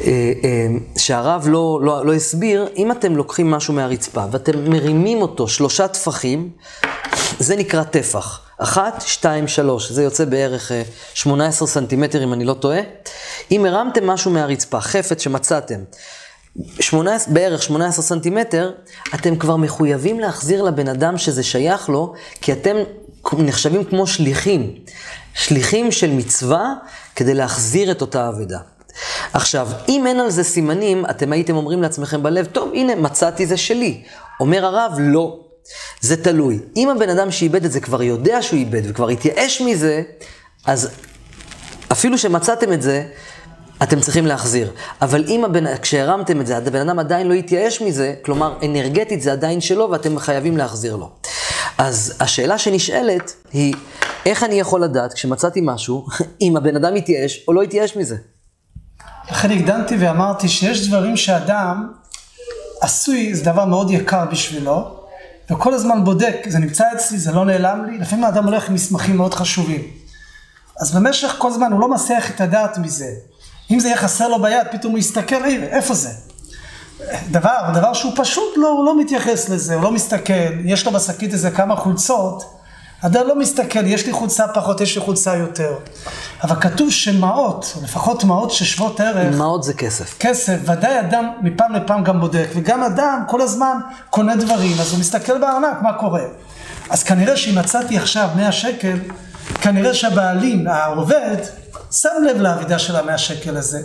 אה, 0.00 0.06
אה, 0.44 0.66
שהרב 0.98 1.44
לא, 1.48 1.80
לא, 1.82 2.06
לא 2.06 2.12
הסביר, 2.14 2.68
אם 2.76 2.92
אתם 2.92 3.16
לוקחים 3.16 3.50
משהו 3.50 3.74
מהרצפה 3.74 4.24
ואתם 4.30 4.70
מרימים 4.70 5.22
אותו 5.22 5.48
שלושה 5.48 5.88
טפחים, 5.88 6.50
זה 7.38 7.56
נקרא 7.56 7.82
טפח. 7.82 8.49
אחת, 8.62 9.02
שתיים, 9.06 9.48
שלוש, 9.48 9.92
זה 9.92 10.02
יוצא 10.02 10.24
בערך 10.24 10.72
18 11.14 11.66
אה, 11.66 11.72
סנטימטר 11.72 12.24
אם 12.24 12.32
אני 12.32 12.44
לא 12.44 12.54
טועה. 12.54 12.80
אם 13.50 13.64
הרמתם 13.64 14.06
משהו 14.06 14.30
מהרצפה, 14.30 14.80
חפץ 14.80 15.22
שמצאתם, 15.22 15.80
18, 16.80 17.34
בערך 17.34 17.62
18 17.62 18.04
סנטימטר, 18.04 18.72
אתם 19.14 19.36
כבר 19.36 19.56
מחויבים 19.56 20.20
להחזיר 20.20 20.62
לבן 20.62 20.88
אדם 20.88 21.18
שזה 21.18 21.42
שייך 21.42 21.88
לו, 21.88 22.14
כי 22.40 22.52
אתם 22.52 22.76
נחשבים 23.32 23.84
כמו 23.84 24.06
שליחים. 24.06 24.74
שליחים 25.34 25.92
של 25.92 26.10
מצווה 26.10 26.74
כדי 27.16 27.34
להחזיר 27.34 27.90
את 27.90 28.00
אותה 28.00 28.28
אבדה. 28.28 28.58
עכשיו, 29.32 29.68
אם 29.88 30.06
אין 30.06 30.20
על 30.20 30.30
זה 30.30 30.44
סימנים, 30.44 31.06
אתם 31.10 31.32
הייתם 31.32 31.56
אומרים 31.56 31.82
לעצמכם 31.82 32.22
בלב, 32.22 32.46
טוב, 32.46 32.70
הנה, 32.74 32.94
מצאתי 32.94 33.46
זה 33.46 33.56
שלי. 33.56 34.02
אומר 34.40 34.64
הרב, 34.64 34.92
לא. 34.98 35.49
זה 36.00 36.24
תלוי. 36.24 36.58
אם 36.76 36.88
הבן 36.88 37.08
אדם 37.08 37.30
שאיבד 37.30 37.64
את 37.64 37.72
זה 37.72 37.80
כבר 37.80 38.02
יודע 38.02 38.42
שהוא 38.42 38.58
איבד 38.58 38.82
וכבר 38.84 39.08
התייאש 39.08 39.60
מזה, 39.60 40.02
אז 40.66 40.90
אפילו 41.92 42.18
שמצאתם 42.18 42.72
את 42.72 42.82
זה, 42.82 43.04
אתם 43.82 44.00
צריכים 44.00 44.26
להחזיר. 44.26 44.72
אבל 45.02 45.24
אם 45.28 45.44
הבן, 45.44 45.76
כשהרמתם 45.76 46.40
את 46.40 46.46
זה, 46.46 46.56
הבן 46.56 46.88
אדם 46.88 46.98
עדיין 46.98 47.28
לא 47.28 47.34
התייאש 47.34 47.82
מזה, 47.82 48.14
כלומר, 48.24 48.58
אנרגטית 48.64 49.22
זה 49.22 49.32
עדיין 49.32 49.60
שלו 49.60 49.90
ואתם 49.90 50.18
חייבים 50.18 50.56
להחזיר 50.56 50.96
לו. 50.96 51.10
אז 51.78 52.14
השאלה 52.20 52.58
שנשאלת 52.58 53.32
היא, 53.52 53.74
איך 54.26 54.42
אני 54.42 54.54
יכול 54.54 54.84
לדעת 54.84 55.12
כשמצאתי 55.12 55.60
משהו, 55.62 56.06
אם 56.42 56.56
הבן 56.56 56.76
אדם 56.76 56.94
התייאש 56.94 57.44
או 57.48 57.52
לא 57.52 57.62
התייאש 57.62 57.96
מזה? 57.96 58.16
לכן 59.30 59.50
הקדמתי 59.50 59.96
ואמרתי 59.96 60.48
שיש 60.48 60.88
דברים 60.88 61.16
שאדם 61.16 61.92
עשוי, 62.80 63.34
זה 63.34 63.44
דבר 63.44 63.64
מאוד 63.64 63.90
יקר 63.90 64.24
בשבילו, 64.30 64.99
וכל 65.50 65.74
הזמן 65.74 66.04
בודק, 66.04 66.36
זה 66.48 66.58
נמצא 66.58 66.84
אצלי, 66.96 67.18
זה 67.18 67.32
לא 67.32 67.44
נעלם 67.44 67.84
לי, 67.84 67.98
לפעמים 67.98 68.24
האדם 68.24 68.44
הולך 68.44 68.68
עם 68.68 68.74
מסמכים 68.74 69.16
מאוד 69.16 69.34
חשובים. 69.34 69.82
אז 70.80 70.94
במשך 70.94 71.34
כל 71.38 71.52
זמן 71.52 71.72
הוא 71.72 71.80
לא 71.80 71.90
מסיח 71.90 72.30
את 72.30 72.40
הדעת 72.40 72.78
מזה. 72.78 73.10
אם 73.70 73.80
זה 73.80 73.88
יהיה 73.88 73.98
חסר 73.98 74.28
לו 74.28 74.42
ביד, 74.42 74.66
פתאום 74.72 74.92
הוא 74.92 74.98
יסתכל, 74.98 75.44
הנה, 75.44 75.66
איפה 75.66 75.94
זה? 75.94 76.10
דבר, 77.30 77.70
דבר 77.74 77.92
שהוא 77.92 78.12
פשוט 78.16 78.56
לא, 78.56 78.68
הוא 78.68 78.84
לא 78.84 79.00
מתייחס 79.00 79.48
לזה, 79.48 79.74
הוא 79.74 79.82
לא 79.82 79.92
מסתכל, 79.92 80.52
יש 80.64 80.86
לו 80.86 80.92
בשקית 80.92 81.32
איזה 81.32 81.50
כמה 81.50 81.76
חולצות, 81.76 82.59
אדם 83.02 83.26
לא 83.26 83.38
מסתכל, 83.38 83.86
יש 83.86 84.06
לי 84.06 84.12
חולצה 84.12 84.48
פחות, 84.48 84.80
יש 84.80 84.96
לי 84.96 85.02
חולצה 85.02 85.36
יותר. 85.36 85.74
אבל 86.42 86.56
כתוב 86.60 86.90
שמעות, 86.90 87.76
לפחות 87.82 88.24
מעות 88.24 88.50
ששוות 88.50 89.00
ערך. 89.00 89.36
מעות 89.36 89.62
זה 89.62 89.74
כסף. 89.74 90.18
כסף, 90.18 90.56
ודאי 90.64 91.00
אדם 91.00 91.30
מפעם 91.42 91.74
לפעם 91.74 92.04
גם 92.04 92.20
בודק, 92.20 92.48
וגם 92.54 92.82
אדם 92.82 93.22
כל 93.28 93.40
הזמן 93.40 93.76
קונה 94.10 94.36
דברים, 94.36 94.76
אז 94.80 94.92
הוא 94.92 95.00
מסתכל 95.00 95.38
בארנק, 95.38 95.82
מה 95.82 95.92
קורה. 95.92 96.22
אז 96.90 97.02
כנראה 97.02 97.36
שאם 97.36 97.58
מצאתי 97.58 97.96
עכשיו 97.96 98.28
100 98.36 98.52
שקל, 98.52 98.98
כנראה 99.60 99.94
שהבעלים, 99.94 100.66
העובד, 100.68 101.36
שם 101.90 102.08
לב 102.30 102.40
לאבידה 102.40 102.78
של 102.78 102.96
המאה 102.96 103.18
שקל 103.18 103.56
הזה. 103.56 103.82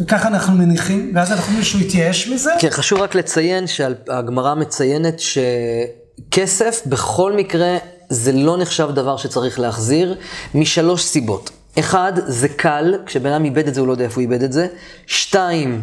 וככה 0.00 0.28
אנחנו 0.28 0.54
מניחים, 0.54 1.12
ואז 1.14 1.32
אנחנו 1.32 1.46
אומרים 1.46 1.64
שהוא 1.64 1.80
התייאש 1.80 2.28
מזה. 2.28 2.52
כן, 2.58 2.70
חשוב 2.70 3.00
רק 3.00 3.14
לציין 3.14 3.66
שהגמרא 3.66 4.54
מציינת 4.54 5.20
שכסף 5.20 6.82
בכל 6.86 7.32
מקרה 7.32 7.76
זה 8.12 8.32
לא 8.32 8.56
נחשב 8.56 8.90
דבר 8.94 9.16
שצריך 9.16 9.60
להחזיר, 9.60 10.18
משלוש 10.54 11.04
סיבות. 11.04 11.50
אחד, 11.78 12.12
זה 12.26 12.48
קל, 12.48 12.94
כשבן 13.06 13.32
אדם 13.32 13.44
איבד 13.44 13.68
את 13.68 13.74
זה 13.74 13.80
הוא 13.80 13.88
לא 13.88 13.92
יודע 13.92 14.04
איפה 14.04 14.14
הוא 14.14 14.22
איבד 14.22 14.42
את 14.42 14.52
זה. 14.52 14.66
שתיים, 15.06 15.82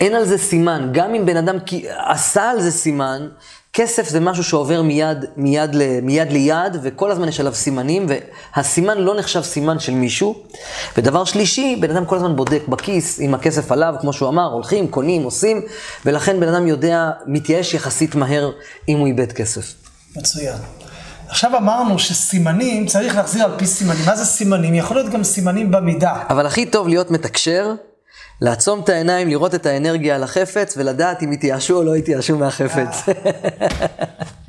אין 0.00 0.14
על 0.14 0.24
זה 0.24 0.38
סימן, 0.38 0.90
גם 0.92 1.14
אם 1.14 1.26
בן 1.26 1.36
אדם 1.36 1.56
עשה 1.96 2.50
על 2.50 2.60
זה 2.60 2.70
סימן, 2.70 3.28
כסף 3.72 4.08
זה 4.08 4.20
משהו 4.20 4.44
שעובר 4.44 4.82
מיד, 4.82 5.24
מיד, 5.36 5.74
ל, 5.74 6.00
מיד 6.00 6.32
ליד, 6.32 6.76
וכל 6.82 7.10
הזמן 7.10 7.28
יש 7.28 7.40
עליו 7.40 7.54
סימנים, 7.54 8.06
והסימן 8.56 8.98
לא 8.98 9.18
נחשב 9.18 9.42
סימן 9.42 9.78
של 9.78 9.92
מישהו. 9.92 10.34
ודבר 10.96 11.24
שלישי, 11.24 11.76
בן 11.80 11.90
אדם 11.90 12.06
כל 12.06 12.16
הזמן 12.16 12.36
בודק 12.36 12.62
בכיס 12.68 13.20
אם 13.20 13.34
הכסף 13.34 13.72
עליו, 13.72 13.94
כמו 14.00 14.12
שהוא 14.12 14.28
אמר, 14.28 14.52
הולכים, 14.52 14.88
קונים, 14.88 15.22
עושים, 15.22 15.62
ולכן 16.06 16.40
בן 16.40 16.48
אדם 16.48 16.66
יודע, 16.66 17.10
מתייאש 17.26 17.74
יחסית 17.74 18.14
מהר 18.14 18.50
אם 18.88 18.98
הוא 18.98 19.06
איבד 19.06 19.32
כסף. 19.32 19.74
מצוין. 20.16 20.58
עכשיו 21.28 21.56
אמרנו 21.56 21.98
שסימנים 21.98 22.86
צריך 22.86 23.16
להחזיר 23.16 23.44
על 23.44 23.50
פי 23.56 23.66
סימנים. 23.66 24.04
מה 24.06 24.16
זה 24.16 24.24
סימנים? 24.24 24.74
יכול 24.74 24.96
להיות 24.96 25.12
גם 25.12 25.24
סימנים 25.24 25.70
במידה. 25.70 26.22
אבל 26.30 26.46
הכי 26.46 26.66
טוב 26.66 26.88
להיות 26.88 27.10
מתקשר 27.10 27.72
לעצום 28.40 28.80
את 28.80 28.88
העיניים, 28.88 29.28
לראות 29.28 29.54
את 29.54 29.66
האנרגיה 29.66 30.14
על 30.14 30.22
החפץ, 30.22 30.74
ולדעת 30.76 31.22
אם 31.22 31.30
התייאשו 31.30 31.76
או 31.76 31.82
לא 31.82 31.94
התייאשו 31.94 32.38
מהחפץ. 32.38 33.02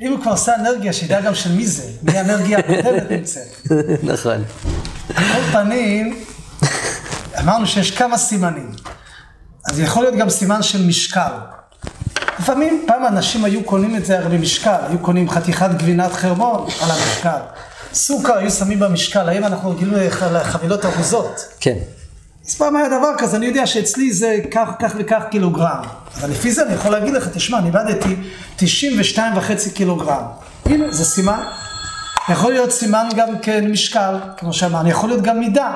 אם 0.00 0.12
הוא 0.12 0.20
כבר 0.22 0.30
עושה 0.30 0.54
אנרגיה, 0.54 0.92
שידע 0.92 1.20
גם 1.20 1.34
של 1.34 1.52
מי 1.52 1.66
זה, 1.66 1.82
מי 2.02 2.18
האנרגיה 2.18 2.58
הקודמת 2.58 3.10
נמצאת. 3.10 3.72
נכון. 4.02 4.44
על 5.16 5.42
פנים, 5.52 6.24
אמרנו 7.40 7.66
שיש 7.66 7.90
כמה 7.90 8.18
סימנים. 8.18 8.72
אז 9.70 9.80
יכול 9.80 10.02
להיות 10.02 10.16
גם 10.16 10.30
סימן 10.30 10.62
של 10.62 10.86
משקל. 10.86 11.32
לפעמים, 12.40 12.84
פעם 12.86 13.06
אנשים 13.06 13.44
היו 13.44 13.64
קונים 13.64 13.96
את 13.96 14.04
זה 14.04 14.18
הרי 14.18 14.38
במשקל, 14.38 14.76
היו 14.88 14.98
קונים 14.98 15.30
חתיכת 15.30 15.70
גבינת 15.76 16.12
חרמון 16.12 16.66
על 16.82 16.90
המשקל. 16.90 17.38
סוכר 17.94 18.36
היו 18.36 18.50
שמים 18.50 18.78
במשקל, 18.78 19.28
היום 19.28 19.44
אנחנו 19.44 19.70
רגילים 19.70 19.94
לחבילות 20.32 20.84
ארוזות. 20.84 21.46
כן. 21.60 21.76
אז 22.48 22.54
פעם 22.54 22.76
היה 22.76 22.88
דבר 22.88 23.10
כזה, 23.18 23.36
אני 23.36 23.46
יודע 23.46 23.66
שאצלי 23.66 24.12
זה 24.12 24.36
כך, 24.50 24.68
כך 24.78 24.92
וכך 24.98 25.22
קילוגרם. 25.30 25.82
אבל 26.20 26.30
לפי 26.30 26.52
זה 26.52 26.62
אני 26.62 26.74
יכול 26.74 26.92
להגיד 26.92 27.14
לך, 27.14 27.28
תשמע, 27.32 27.58
אני 27.58 27.66
איבדתי 27.66 28.16
92 28.56 29.36
וחצי 29.36 29.70
קילוגרם. 29.70 30.22
הנה, 30.66 30.92
זה 30.92 31.04
סימן. 31.04 31.40
יכול 32.28 32.52
להיות 32.52 32.72
סימן 32.72 33.08
גם 33.16 33.38
כן 33.42 33.70
משקל, 33.70 34.14
כמו 34.36 34.52
שאמרנו, 34.52 34.88
יכול 34.88 35.08
להיות 35.08 35.22
גם 35.22 35.40
מידה. 35.40 35.74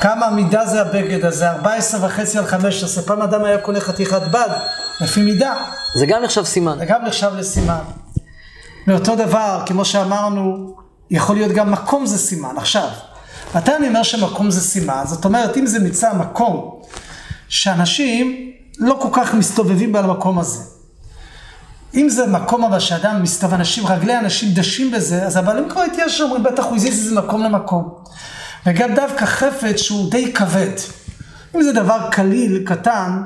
כמה 0.00 0.30
מידה 0.30 0.66
זה 0.66 0.80
הבגד 0.80 1.24
הזה? 1.24 1.50
14 1.50 2.06
וחצי 2.06 2.38
על 2.38 2.46
15. 2.46 3.04
פעם 3.04 3.22
אדם 3.22 3.44
היה 3.44 3.58
קונה 3.58 3.80
חתיכת 3.80 4.22
בד, 4.22 4.48
לפי 5.02 5.22
מידה. 5.22 5.54
זה 5.94 6.06
גם 6.06 6.22
נחשב 6.22 6.44
סימן. 6.44 6.78
זה 6.78 6.84
גם 6.84 7.04
נחשב 7.04 7.30
לסימן. 7.36 7.78
ואותו 8.86 9.16
דבר, 9.16 9.62
כמו 9.66 9.84
שאמרנו, 9.84 10.74
יכול 11.10 11.36
להיות 11.36 11.52
גם 11.52 11.70
מקום 11.72 12.06
זה 12.06 12.18
סימן. 12.18 12.54
עכשיו, 12.56 12.88
מתי 13.54 13.76
אני 13.76 13.88
אומר 13.88 14.02
שמקום 14.02 14.50
זה 14.50 14.60
סימן? 14.60 15.02
זאת 15.06 15.24
אומרת, 15.24 15.56
אם 15.56 15.66
זה 15.66 15.78
נמצא 15.78 16.12
מקום 16.14 16.80
שאנשים 17.48 18.52
לא 18.78 18.98
כל 19.02 19.08
כך 19.12 19.34
מסתובבים 19.34 19.92
במקום 19.92 20.38
הזה. 20.38 20.64
אם 21.94 22.08
זה 22.08 22.26
מקום 22.26 22.64
אבל 22.64 22.78
שאדם 22.78 23.22
מסתובב, 23.22 23.54
אנשים, 23.54 23.86
רגלי 23.86 24.18
אנשים 24.18 24.54
דשים 24.54 24.90
בזה, 24.90 25.22
אז 25.26 25.36
הבעלים 25.36 25.68
כבר 25.68 25.82
התיישר, 25.82 26.24
אומרים, 26.24 26.42
בטח 26.42 26.64
הוא 26.64 26.76
הזיז 26.76 26.98
איזה 26.98 27.20
מקום 27.20 27.42
למקום. 27.42 27.94
וגם 28.66 28.94
דווקא 28.94 29.24
חפץ 29.24 29.76
שהוא 29.76 30.10
די 30.10 30.32
כבד. 30.32 30.70
אם 31.56 31.62
זה 31.62 31.72
דבר 31.72 32.08
קליל, 32.10 32.62
קטן, 32.66 33.22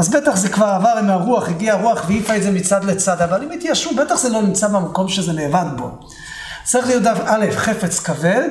אז 0.00 0.08
בטח 0.08 0.36
זה 0.36 0.48
כבר 0.48 0.66
עבר 0.66 0.94
עם 0.98 1.10
הרוח, 1.10 1.48
הגיעה 1.48 1.76
הרוח 1.76 2.04
והעיפה 2.08 2.36
את 2.36 2.42
זה 2.42 2.50
מצד 2.50 2.84
לצד, 2.84 3.22
אבל 3.22 3.42
אם 3.42 3.50
התיישרו, 3.50 3.94
בטח 3.94 4.14
זה 4.18 4.28
לא 4.28 4.42
נמצא 4.42 4.68
במקום 4.68 5.08
שזה 5.08 5.32
נאבד 5.32 5.66
בו. 5.76 5.90
צריך 6.64 6.86
להיות 6.86 7.06
א', 7.06 7.46
חפץ 7.56 7.98
כבד, 7.98 8.48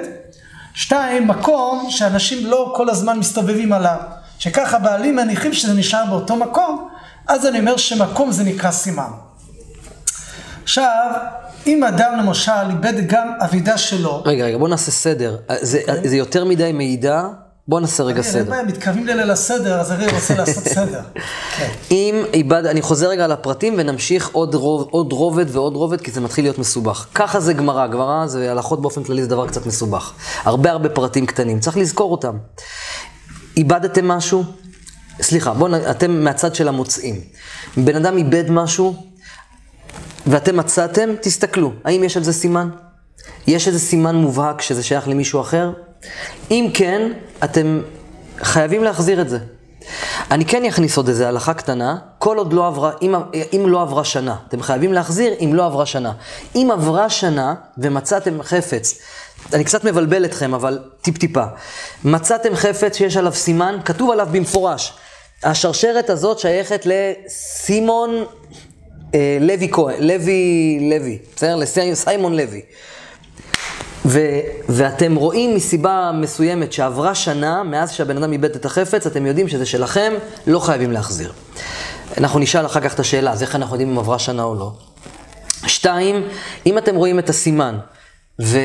שתיים, 0.73 1.27
מקום 1.27 1.87
שאנשים 1.89 2.45
לא 2.45 2.73
כל 2.75 2.89
הזמן 2.89 3.19
מסתובבים 3.19 3.73
עליו. 3.73 3.97
שככה 4.39 4.79
בעלים 4.79 5.15
מניחים 5.15 5.53
שזה 5.53 5.73
נשאר 5.73 6.05
באותו 6.09 6.35
מקום, 6.35 6.89
אז 7.27 7.45
אני 7.45 7.59
אומר 7.59 7.77
שמקום 7.77 8.31
זה 8.31 8.43
נקרא 8.43 8.71
סימן. 8.71 9.11
עכשיו, 10.63 11.11
אם 11.67 11.83
אדם 11.83 12.17
למשל 12.17 12.51
איבד 12.69 13.07
גם 13.07 13.31
אבידה 13.39 13.77
שלו... 13.77 14.23
רגע, 14.25 14.45
רגע, 14.45 14.57
בוא 14.57 14.67
נעשה 14.67 14.91
סדר. 14.91 15.37
זה, 15.61 15.81
okay. 15.87 16.07
זה 16.07 16.15
יותר 16.15 16.45
מדי 16.45 16.71
מידע, 16.71 17.23
בוא 17.69 17.79
נעשה 17.79 18.03
רגע 18.03 18.21
סדר. 18.21 18.53
אין 18.53 18.67
מתקרבים 18.67 19.07
לליל 19.07 19.31
הסדר, 19.31 19.79
אז 19.79 19.91
הרי 19.91 20.07
רוצה 20.07 20.35
לעשות 20.35 20.63
סדר. 20.75 21.01
כן. 21.57 21.69
אם 21.91 22.23
איבד, 22.33 22.65
אני 22.65 22.81
חוזר 22.81 23.09
רגע 23.09 23.25
על 23.25 23.31
הפרטים 23.31 23.75
ונמשיך 23.77 24.29
עוד, 24.31 24.55
רוב, 24.55 24.87
עוד 24.91 25.13
רובד 25.13 25.45
ועוד 25.55 25.75
רובד, 25.75 26.01
כי 26.01 26.11
זה 26.11 26.21
מתחיל 26.21 26.45
להיות 26.45 26.57
מסובך. 26.57 27.05
ככה 27.15 27.39
זה 27.39 27.53
גמרא, 27.53 27.87
גמרא 27.87 28.27
זה 28.27 28.51
הלכות 28.51 28.81
באופן 28.81 29.03
כללי 29.03 29.21
זה 29.21 29.29
דבר 29.29 29.47
קצת 29.47 29.65
מסובך. 29.65 30.13
הרבה 30.43 30.71
הרבה 30.71 30.89
פרטים 30.89 31.25
קטנים, 31.25 31.59
צריך 31.59 31.77
לזכור 31.77 32.11
אותם. 32.11 32.37
איבדתם 33.57 34.07
משהו? 34.07 34.43
סליחה, 35.21 35.53
בואו, 35.53 35.89
אתם 35.91 36.23
מהצד 36.23 36.55
של 36.55 36.67
המוצאים. 36.67 37.21
בן 37.77 37.95
אדם 37.95 38.17
איבד 38.17 38.51
משהו, 38.51 38.95
ואתם 40.27 40.57
מצאתם, 40.57 41.09
תסתכלו, 41.21 41.73
האם 41.83 42.03
יש 42.03 42.17
על 42.17 42.23
זה 42.23 42.33
סימן? 42.33 42.69
יש 43.47 43.67
איזה 43.67 43.79
סימן 43.79 44.15
מובהק 44.15 44.61
שזה 44.61 44.83
שייך 44.83 45.07
למישהו 45.07 45.41
אחר? 45.41 45.71
אם 46.51 46.69
כן, 46.73 47.11
אתם 47.43 47.81
חייבים 48.41 48.83
להחזיר 48.83 49.21
את 49.21 49.29
זה. 49.29 49.39
אני 50.31 50.45
כן 50.45 50.65
אכניס 50.65 50.97
עוד 50.97 51.07
איזה 51.07 51.27
הלכה 51.27 51.53
קטנה, 51.53 51.97
כל 52.17 52.37
עוד 52.37 52.53
לא 52.53 52.67
עברה, 52.67 52.91
אם, 53.01 53.15
אם 53.53 53.63
לא 53.67 53.81
עברה 53.81 54.03
שנה, 54.03 54.35
אתם 54.47 54.61
חייבים 54.61 54.93
להחזיר 54.93 55.33
אם 55.39 55.51
לא 55.53 55.65
עברה 55.65 55.85
שנה. 55.85 56.11
אם 56.55 56.69
עברה 56.73 57.09
שנה 57.09 57.53
ומצאתם 57.77 58.43
חפץ, 58.43 58.99
אני 59.53 59.63
קצת 59.63 59.83
מבלבל 59.83 60.25
אתכם, 60.25 60.53
אבל 60.53 60.79
טיפ-טיפה. 61.01 61.43
מצאתם 62.03 62.55
חפץ 62.55 62.97
שיש 62.97 63.17
עליו 63.17 63.33
סימן, 63.33 63.77
כתוב 63.85 64.11
עליו 64.11 64.27
במפורש. 64.31 64.93
השרשרת 65.43 66.09
הזאת 66.09 66.39
שייכת 66.39 66.85
לסימון 66.85 68.25
אה, 69.15 69.37
לוי 69.41 69.69
כהן, 69.71 70.03
לוי, 70.03 70.77
לוי, 70.91 71.17
בסדר? 71.35 71.55
לסיימון 71.55 72.35
לוי. 72.35 72.61
ו, 74.09 74.19
ואתם 74.69 75.15
רואים 75.15 75.55
מסיבה 75.55 76.11
מסוימת 76.13 76.73
שעברה 76.73 77.15
שנה 77.15 77.63
מאז 77.63 77.91
שהבן 77.91 78.17
אדם 78.17 78.31
איבד 78.31 78.55
את 78.55 78.65
החפץ, 78.65 79.07
אתם 79.07 79.25
יודעים 79.25 79.47
שזה 79.47 79.65
שלכם, 79.65 80.13
לא 80.47 80.59
חייבים 80.59 80.91
להחזיר. 80.91 81.33
אנחנו 82.17 82.39
נשאל 82.39 82.65
אחר 82.65 82.79
כך 82.79 82.93
את 82.93 82.99
השאלה, 82.99 83.31
אז 83.31 83.41
איך 83.41 83.55
אנחנו 83.55 83.75
יודעים 83.75 83.89
אם 83.89 83.99
עברה 83.99 84.19
שנה 84.19 84.43
או 84.43 84.55
לא? 84.55 84.71
שתיים, 85.67 86.23
אם 86.65 86.77
אתם 86.77 86.95
רואים 86.95 87.19
את 87.19 87.29
הסימן, 87.29 87.77
ו, 88.41 88.59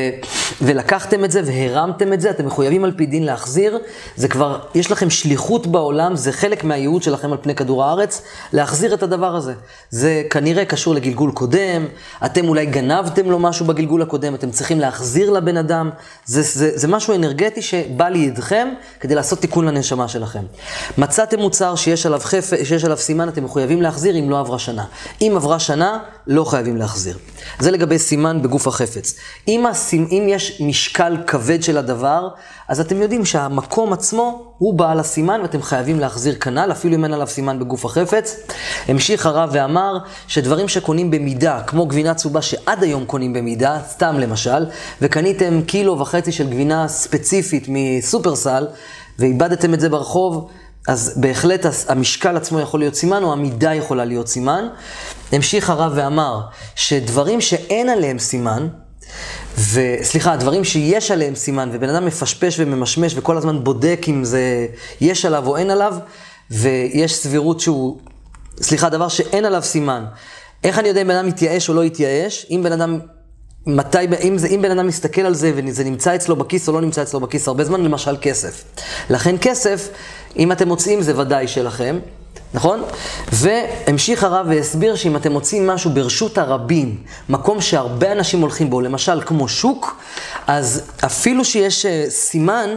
ולקחתם 0.61 1.25
את 1.25 1.31
זה 1.31 1.41
והרמתם 1.45 2.13
את 2.13 2.21
זה, 2.21 2.29
אתם 2.29 2.45
מחויבים 2.45 2.83
על 2.83 2.91
פי 2.97 3.05
דין 3.05 3.23
להחזיר, 3.23 3.79
זה 4.15 4.27
כבר, 4.27 4.59
יש 4.75 4.91
לכם 4.91 5.09
שליחות 5.09 5.67
בעולם, 5.67 6.15
זה 6.15 6.31
חלק 6.31 6.63
מהייעוד 6.63 7.03
שלכם 7.03 7.31
על 7.31 7.37
פני 7.41 7.55
כדור 7.55 7.83
הארץ, 7.83 8.21
להחזיר 8.53 8.93
את 8.93 9.03
הדבר 9.03 9.35
הזה. 9.35 9.53
זה 9.89 10.23
כנראה 10.29 10.65
קשור 10.65 10.95
לגלגול 10.95 11.31
קודם, 11.31 11.85
אתם 12.25 12.47
אולי 12.47 12.65
גנבתם 12.65 13.31
לו 13.31 13.39
משהו 13.39 13.65
בגלגול 13.65 14.01
הקודם, 14.01 14.35
אתם 14.35 14.51
צריכים 14.51 14.79
להחזיר 14.79 15.29
לבן 15.29 15.57
אדם, 15.57 15.89
זה, 16.25 16.41
זה, 16.41 16.71
זה 16.77 16.87
משהו 16.87 17.15
אנרגטי 17.15 17.61
שבא 17.61 18.09
לידכם 18.09 18.67
כדי 18.99 19.15
לעשות 19.15 19.39
תיקון 19.39 19.65
לנשמה 19.65 20.07
שלכם. 20.07 20.43
מצאתם 20.97 21.39
מוצר 21.39 21.75
שיש 21.75 22.05
עליו, 22.05 22.19
חפ... 22.23 22.53
שיש 22.63 22.85
עליו 22.85 22.97
סימן, 22.97 23.29
אתם 23.29 23.43
מחויבים 23.43 23.81
להחזיר 23.81 24.19
אם 24.19 24.29
לא 24.29 24.39
עברה 24.39 24.59
שנה. 24.59 24.85
אם 25.21 25.33
עברה 25.35 25.59
שנה, 25.59 25.99
לא 26.27 26.43
חייבים 26.43 26.77
להחזיר. 26.77 27.17
זה 27.59 27.71
לגבי 27.71 27.99
סימן 27.99 28.41
בגוף 28.41 28.67
החפץ. 28.67 29.15
אם 29.47 29.64
אם, 29.93 30.07
אם 30.11 30.25
יש 30.29 30.61
משקל 30.61 31.17
כבד 31.27 31.63
של 31.63 31.77
הדבר, 31.77 32.27
אז 32.67 32.79
אתם 32.79 33.01
יודעים 33.01 33.25
שהמקום 33.25 33.93
עצמו 33.93 34.53
הוא 34.57 34.73
בעל 34.73 34.99
הסימן 34.99 35.39
ואתם 35.41 35.61
חייבים 35.61 35.99
להחזיר 35.99 36.35
כנ"ל, 36.35 36.71
אפילו 36.71 36.95
אם 36.95 37.03
אין 37.03 37.13
עליו 37.13 37.27
סימן 37.27 37.59
בגוף 37.59 37.85
החפץ. 37.85 38.47
המשיך 38.87 39.25
הרב 39.25 39.49
ואמר 39.53 39.97
שדברים 40.27 40.67
שקונים 40.67 41.11
במידה, 41.11 41.61
כמו 41.67 41.85
גבינה 41.85 42.13
צהובה 42.13 42.41
שעד 42.41 42.83
היום 42.83 43.05
קונים 43.05 43.33
במידה, 43.33 43.79
סתם 43.89 44.15
למשל, 44.19 44.65
וקניתם 45.01 45.61
קילו 45.61 45.99
וחצי 45.99 46.31
של 46.31 46.49
גבינה 46.49 46.87
ספציפית 46.87 47.65
מסופרסל, 47.69 48.67
ואיבדתם 49.19 49.73
את 49.73 49.79
זה 49.79 49.89
ברחוב, 49.89 50.49
אז 50.87 51.13
בהחלט 51.17 51.65
המשקל 51.87 52.37
עצמו 52.37 52.59
יכול 52.59 52.79
להיות 52.79 52.95
סימן, 52.95 53.23
או 53.23 53.33
המידה 53.33 53.73
יכולה 53.73 54.05
להיות 54.05 54.27
סימן. 54.27 54.67
המשיך 55.31 55.69
הרב 55.69 55.91
ואמר 55.95 56.39
שדברים 56.75 57.41
שאין 57.41 57.89
עליהם 57.89 58.19
סימן, 58.19 58.67
וסליחה, 59.71 60.35
דברים 60.35 60.63
שיש 60.63 61.11
עליהם 61.11 61.35
סימן, 61.35 61.69
ובן 61.73 61.89
אדם 61.89 62.05
מפשפש 62.05 62.59
וממשמש 62.59 63.13
וכל 63.17 63.37
הזמן 63.37 63.63
בודק 63.63 64.05
אם 64.07 64.23
זה 64.23 64.67
יש 65.01 65.25
עליו 65.25 65.47
או 65.47 65.57
אין 65.57 65.69
עליו, 65.69 65.95
ויש 66.51 67.15
סבירות 67.15 67.59
שהוא, 67.59 67.97
סליחה, 68.61 68.89
דבר 68.89 69.07
שאין 69.07 69.45
עליו 69.45 69.63
סימן. 69.63 70.05
איך 70.63 70.79
אני 70.79 70.87
יודע 70.87 71.01
אם 71.01 71.07
בן 71.07 71.15
אדם 71.15 71.27
יתייאש 71.27 71.69
או 71.69 71.73
לא 71.73 71.85
יתייאש? 71.85 72.45
אם 72.51 72.61
בן 72.63 72.71
אדם, 72.71 72.99
מתי, 73.67 73.97
אם, 74.23 74.37
זה, 74.37 74.47
אם 74.47 74.61
בן 74.61 74.71
אדם 74.71 74.87
מסתכל 74.87 75.21
על 75.21 75.33
זה 75.33 75.51
וזה 75.55 75.83
נמצא 75.83 76.15
אצלו 76.15 76.35
בכיס 76.35 76.67
או 76.67 76.73
לא 76.73 76.81
נמצא 76.81 77.01
אצלו 77.01 77.19
בכיס 77.19 77.47
הרבה 77.47 77.63
זמן, 77.63 77.81
למשל 77.81 78.17
כסף. 78.21 78.63
לכן 79.09 79.35
כסף, 79.41 79.89
אם 80.37 80.51
אתם 80.51 80.67
מוצאים 80.67 81.01
זה 81.01 81.19
ודאי 81.19 81.47
שלכם. 81.47 81.99
נכון? 82.53 82.83
והמשיך 83.31 84.23
הרב 84.23 84.45
והסביר 84.49 84.95
שאם 84.95 85.15
אתם 85.15 85.31
מוצאים 85.31 85.67
משהו 85.67 85.91
ברשות 85.91 86.37
הרבים, 86.37 86.97
מקום 87.29 87.61
שהרבה 87.61 88.11
אנשים 88.11 88.41
הולכים 88.41 88.69
בו, 88.69 88.81
למשל 88.81 89.21
כמו 89.21 89.47
שוק, 89.47 90.01
אז 90.47 90.91
אפילו 91.05 91.45
שיש 91.45 91.85
אה, 91.85 92.05
סימן, 92.09 92.69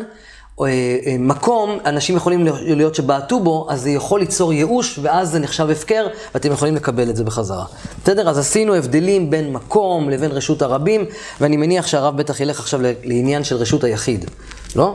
מקום, 1.18 1.79
אנשים 1.87 2.16
יכולים 2.16 2.47
להיות 2.62 2.94
שבעטו 2.94 3.40
בו, 3.40 3.66
אז 3.71 3.81
זה 3.81 3.90
יכול 3.90 4.21
ליצור 4.21 4.53
ייאוש, 4.53 4.99
ואז 5.03 5.31
זה 5.31 5.38
נחשב 5.38 5.71
הפקר, 5.71 6.07
ואתם 6.35 6.53
יכולים 6.53 6.77
לקבל 6.77 7.11
את 7.11 7.16
זה 7.16 7.25
בחזרה. 7.25 7.64
בסדר? 8.05 8.29
אז 8.29 8.38
עשינו 8.38 8.75
הבדלים 8.75 9.31
בין 9.31 9.53
מקום 9.53 10.11
לבין 10.11 10.31
רשות 10.31 10.62
הרבים, 10.62 11.05
ואני 11.40 11.57
מניח 11.57 11.87
שהרב 11.87 12.16
בטח 12.16 12.40
ילך 12.40 12.61
עכשיו 12.61 12.81
לעניין 13.05 13.44
של 13.44 13.57
רשות 13.57 13.85
היחיד, 13.85 14.31
לא? 14.77 14.94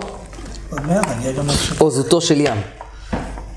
או 1.81 1.91
זוטו 1.91 2.21
של 2.21 2.41
ים. 2.41 2.57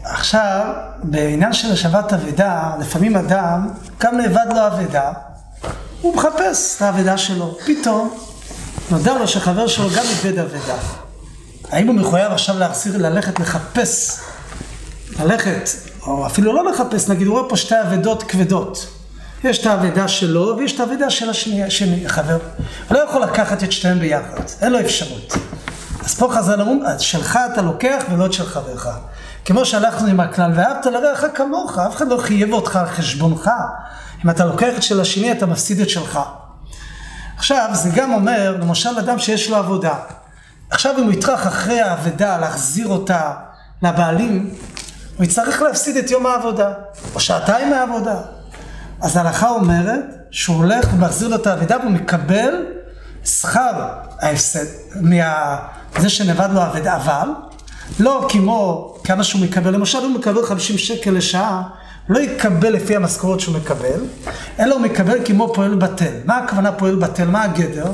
עכשיו, 0.05 0.65
בעניין 1.03 1.53
של 1.53 1.73
השבת 1.73 2.13
אבדה, 2.13 2.73
לפעמים 2.81 3.17
אדם, 3.17 3.69
גם 4.01 4.19
נאבד 4.19 4.47
לו 4.55 4.67
אבדה, 4.67 5.13
הוא 6.03 6.15
מחפש 6.17 6.77
את 6.77 6.83
האבדה 6.83 7.19
שלו. 7.19 7.59
פתאום 7.67 8.15
נודע 8.91 9.19
לו 9.19 9.29
שחבר 9.29 9.67
שלו 9.67 9.89
גם 9.97 10.05
איבד 10.11 10.39
אבדה. 10.39 10.77
האם 11.71 11.87
הוא 11.87 11.95
מחויב 11.95 12.33
עכשיו 12.33 12.59
להחזיר, 12.59 12.97
ללכת 12.97 13.41
לחפש, 13.41 14.21
ללכת, 15.21 15.69
או 16.07 16.27
אפילו 16.27 16.53
לא 16.53 16.71
לחפש, 16.71 17.09
נגיד, 17.09 17.27
הוא 17.27 17.39
רואה 17.39 17.49
פה 17.49 17.57
שתי 17.57 17.75
אבדות 17.81 18.23
כבדות. 18.23 18.87
יש 19.45 19.59
את 19.59 19.67
האבדה 19.67 20.09
שלו 20.09 20.55
ויש 20.59 20.75
את 20.75 20.81
האבדה 20.81 21.11
של 21.11 21.31
השני, 21.31 21.65
השני, 21.65 22.07
החבר. 22.07 22.39
הוא 22.89 22.99
לא 22.99 22.99
יכול 22.99 23.23
לקחת 23.23 23.63
את 23.63 23.73
שתיהם 23.73 23.99
ביחד, 23.99 24.43
אין 24.61 24.73
לו 24.73 24.81
אפשרות. 24.81 25.35
אז 26.05 26.15
פה 26.15 26.29
חז"ל 26.35 26.61
אומרים, 26.61 26.83
שלך 26.99 27.39
אתה 27.53 27.63
לוקח 27.63 28.03
ולא 28.11 28.27
את 28.27 28.33
של 28.33 28.47
חברך. 28.47 28.89
כמו 29.45 29.65
שהלכנו 29.65 30.09
עם 30.09 30.21
הכלל, 30.21 30.53
ואהבת 30.55 30.87
לרעך 30.87 31.25
כמוך, 31.35 31.79
אף 31.79 31.97
אחד 31.97 32.09
לא 32.09 32.19
חייב 32.19 32.53
אותך 32.53 32.77
על 32.77 32.87
חשבונך. 32.87 33.51
אם 34.25 34.31
אתה 34.31 34.45
לוקח 34.45 34.77
את 34.77 34.83
של 34.83 35.01
השני, 35.01 35.33
אתה 35.33 35.47
מפסיד 35.47 35.81
את 35.81 35.91
שלך. 35.91 36.19
עכשיו, 37.37 37.71
זה 37.73 37.91
גם 37.95 38.13
אומר, 38.13 38.57
למשל, 38.61 38.99
אדם 38.99 39.19
שיש 39.19 39.51
לו 39.51 39.57
עבודה. 39.57 39.95
עכשיו, 40.71 40.95
אם 40.99 41.05
הוא 41.05 41.13
יטרח 41.13 41.47
אחרי 41.47 41.81
האבדה 41.81 42.39
להחזיר 42.39 42.89
אותה 42.89 43.33
לבעלים, 43.83 44.51
הוא 45.17 45.25
יצטרך 45.25 45.63
להפסיד 45.63 45.97
את 45.97 46.11
יום 46.11 46.27
העבודה, 46.27 46.73
או 47.15 47.21
שעתיים 47.21 47.71
מהעבודה. 47.71 48.17
אז 49.01 49.17
ההלכה 49.17 49.49
אומרת 49.49 50.05
שהוא 50.31 50.57
הולך 50.57 50.87
ומחזיר 50.95 51.29
לו 51.29 51.37
את 51.37 51.47
האבדה 51.47 51.77
והוא 51.81 51.91
מקבל 51.91 52.67
שכר 53.25 53.89
ההפסד, 54.21 54.67
מזה 55.01 56.09
שנאבד 56.09 56.49
לו 56.53 56.61
האבדה, 56.61 56.97
אבל 56.97 57.29
לא 58.01 58.27
כמו 58.31 58.95
כמה 59.05 59.25
שהוא 59.25 59.43
מקבל, 59.43 59.75
למשל 59.75 59.99
הוא 59.99 60.11
מקבל 60.11 60.47
50 60.47 60.79
שקל 60.79 61.11
לשעה, 61.11 61.63
לא 62.09 62.19
יקבל 62.19 62.73
לפי 62.73 62.97
המשכורת 62.97 63.41
שהוא 63.41 63.57
מקבל, 63.57 64.01
אלא 64.61 64.75
הוא 64.75 64.83
מקבל 64.83 65.19
כמו 65.25 65.55
פועל 65.55 65.75
בטל. 65.75 66.13
מה 66.25 66.39
הכוונה 66.39 66.73
פועל 66.73 66.97
בטל? 66.97 67.29
מה 67.29 67.43
הגדר? 67.43 67.93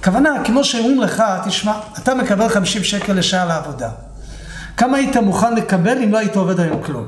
הכוונה, 0.00 0.44
כמו 0.44 0.64
שאומרים 0.64 1.00
לך, 1.00 1.22
תשמע, 1.44 1.72
אתה 1.98 2.14
מקבל 2.14 2.48
50 2.48 2.84
שקל 2.84 3.12
לשעה 3.12 3.44
לעבודה. 3.44 3.90
כמה 4.76 4.96
היית 4.96 5.16
מוכן 5.16 5.54
לקבל 5.54 6.02
אם 6.02 6.12
לא 6.12 6.18
היית 6.18 6.36
עובד 6.36 6.60
היום 6.60 6.82
כלום? 6.82 7.06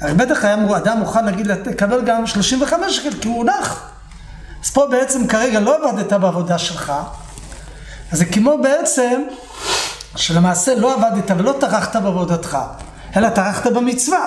הרי 0.00 0.14
בטח 0.14 0.44
היה 0.44 0.76
אדם 0.76 0.98
מוכן 0.98 1.24
להגיד, 1.24 1.46
לקבל 1.46 2.04
גם 2.04 2.26
35 2.26 2.96
שקל, 2.96 3.16
כי 3.20 3.28
הוא 3.28 3.44
נח. 3.44 3.90
אז 4.64 4.70
פה 4.70 4.86
בעצם 4.90 5.26
כרגע 5.26 5.60
לא 5.60 5.90
עבדת 5.90 6.12
בעבודה 6.12 6.58
שלך, 6.58 6.92
אז 8.12 8.18
זה 8.18 8.24
כמו 8.24 8.58
בעצם 8.62 9.22
שלמעשה 10.16 10.74
לא 10.74 10.94
עבדת 10.94 11.30
ולא 11.38 11.54
טרחת 11.60 11.96
בעבודתך, 11.96 12.58
אלא 13.16 13.28
טרחת 13.28 13.66
במצווה. 13.66 14.26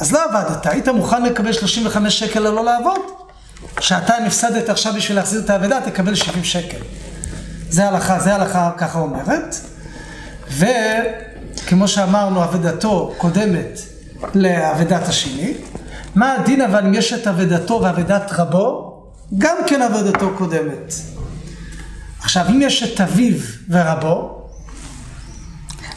אז 0.00 0.12
לא 0.12 0.24
עבדת, 0.24 0.66
היית 0.66 0.88
מוכן 0.88 1.22
לקבל 1.22 1.52
35 1.52 2.18
שקל 2.18 2.40
ללא 2.40 2.64
לעבוד? 2.64 3.00
שעתיים 3.80 4.26
הפסדת 4.26 4.68
עכשיו 4.68 4.92
בשביל 4.94 5.16
להחזיר 5.16 5.40
את 5.40 5.50
האבדה, 5.50 5.80
תקבל 5.80 6.14
70 6.14 6.44
שקל. 6.44 6.78
זה 7.70 7.88
הלכה, 7.88 8.20
זה 8.20 8.34
הלכה 8.34 8.70
ככה 8.78 8.98
אומרת. 8.98 9.56
וכמו 10.50 11.88
שאמרנו, 11.88 12.44
אבדתו 12.44 13.14
קודמת 13.18 13.80
לאבדת 14.34 15.08
השני. 15.08 15.54
מה 16.14 16.34
הדין 16.34 16.60
אבל 16.60 16.86
אם 16.86 16.94
יש 16.94 17.12
את 17.12 17.26
אבדתו 17.26 17.80
ואבדת 17.82 18.32
רבו? 18.32 18.94
גם 19.38 19.56
כן 19.66 19.82
אבדתו 19.82 20.30
קודמת. 20.36 20.94
עכשיו, 22.20 22.46
אם 22.50 22.62
יש 22.62 22.82
את 22.82 23.00
אביו 23.00 23.38
ורבו, 23.70 24.33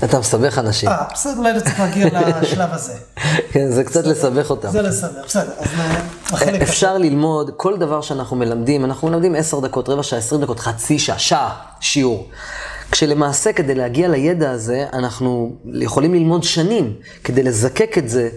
אתה 0.04 0.20
מסבך 0.20 0.58
אנשים. 0.58 0.90
אה, 0.90 1.04
בסדר, 1.14 1.38
אולי 1.38 1.54
לא 1.54 1.60
צריך 1.60 1.80
להגיע 1.80 2.10
לשלב 2.42 2.70
הזה. 2.74 2.94
כן, 3.52 3.72
זה 3.72 3.84
קצת 3.84 4.06
לסבך 4.06 4.50
אותם. 4.50 4.70
זה 4.70 4.82
לסבך, 4.82 5.26
בסדר. 5.26 5.52
אז 5.60 5.68
החלק 6.32 6.62
אפשר 6.62 6.98
ללמוד, 6.98 7.52
כל 7.58 7.78
דבר 7.78 8.02
שאנחנו 8.02 8.36
מלמדים, 8.36 8.86
אנחנו 8.86 9.08
מלמדים 9.08 9.36
עשר 9.36 9.60
דקות, 9.60 9.90
רבע 9.90 10.04
שעה, 10.04 10.20
עשרים 10.20 10.42
דקות, 10.42 10.60
חצי 10.60 11.00
שעה, 11.00 11.20
שעה, 11.20 11.54
שיעור. 11.80 12.30
כשלמעשה, 12.92 13.54
כדי 13.54 13.76
להגיע 13.76 14.08
לידע 14.08 14.52
הזה, 14.52 14.86
אנחנו 14.94 15.56
יכולים 15.74 16.14
ללמוד 16.14 16.44
שנים, 16.44 16.94
כדי 17.24 17.44
לזקק 17.44 17.98
את 17.98 18.10
זה, 18.10 18.30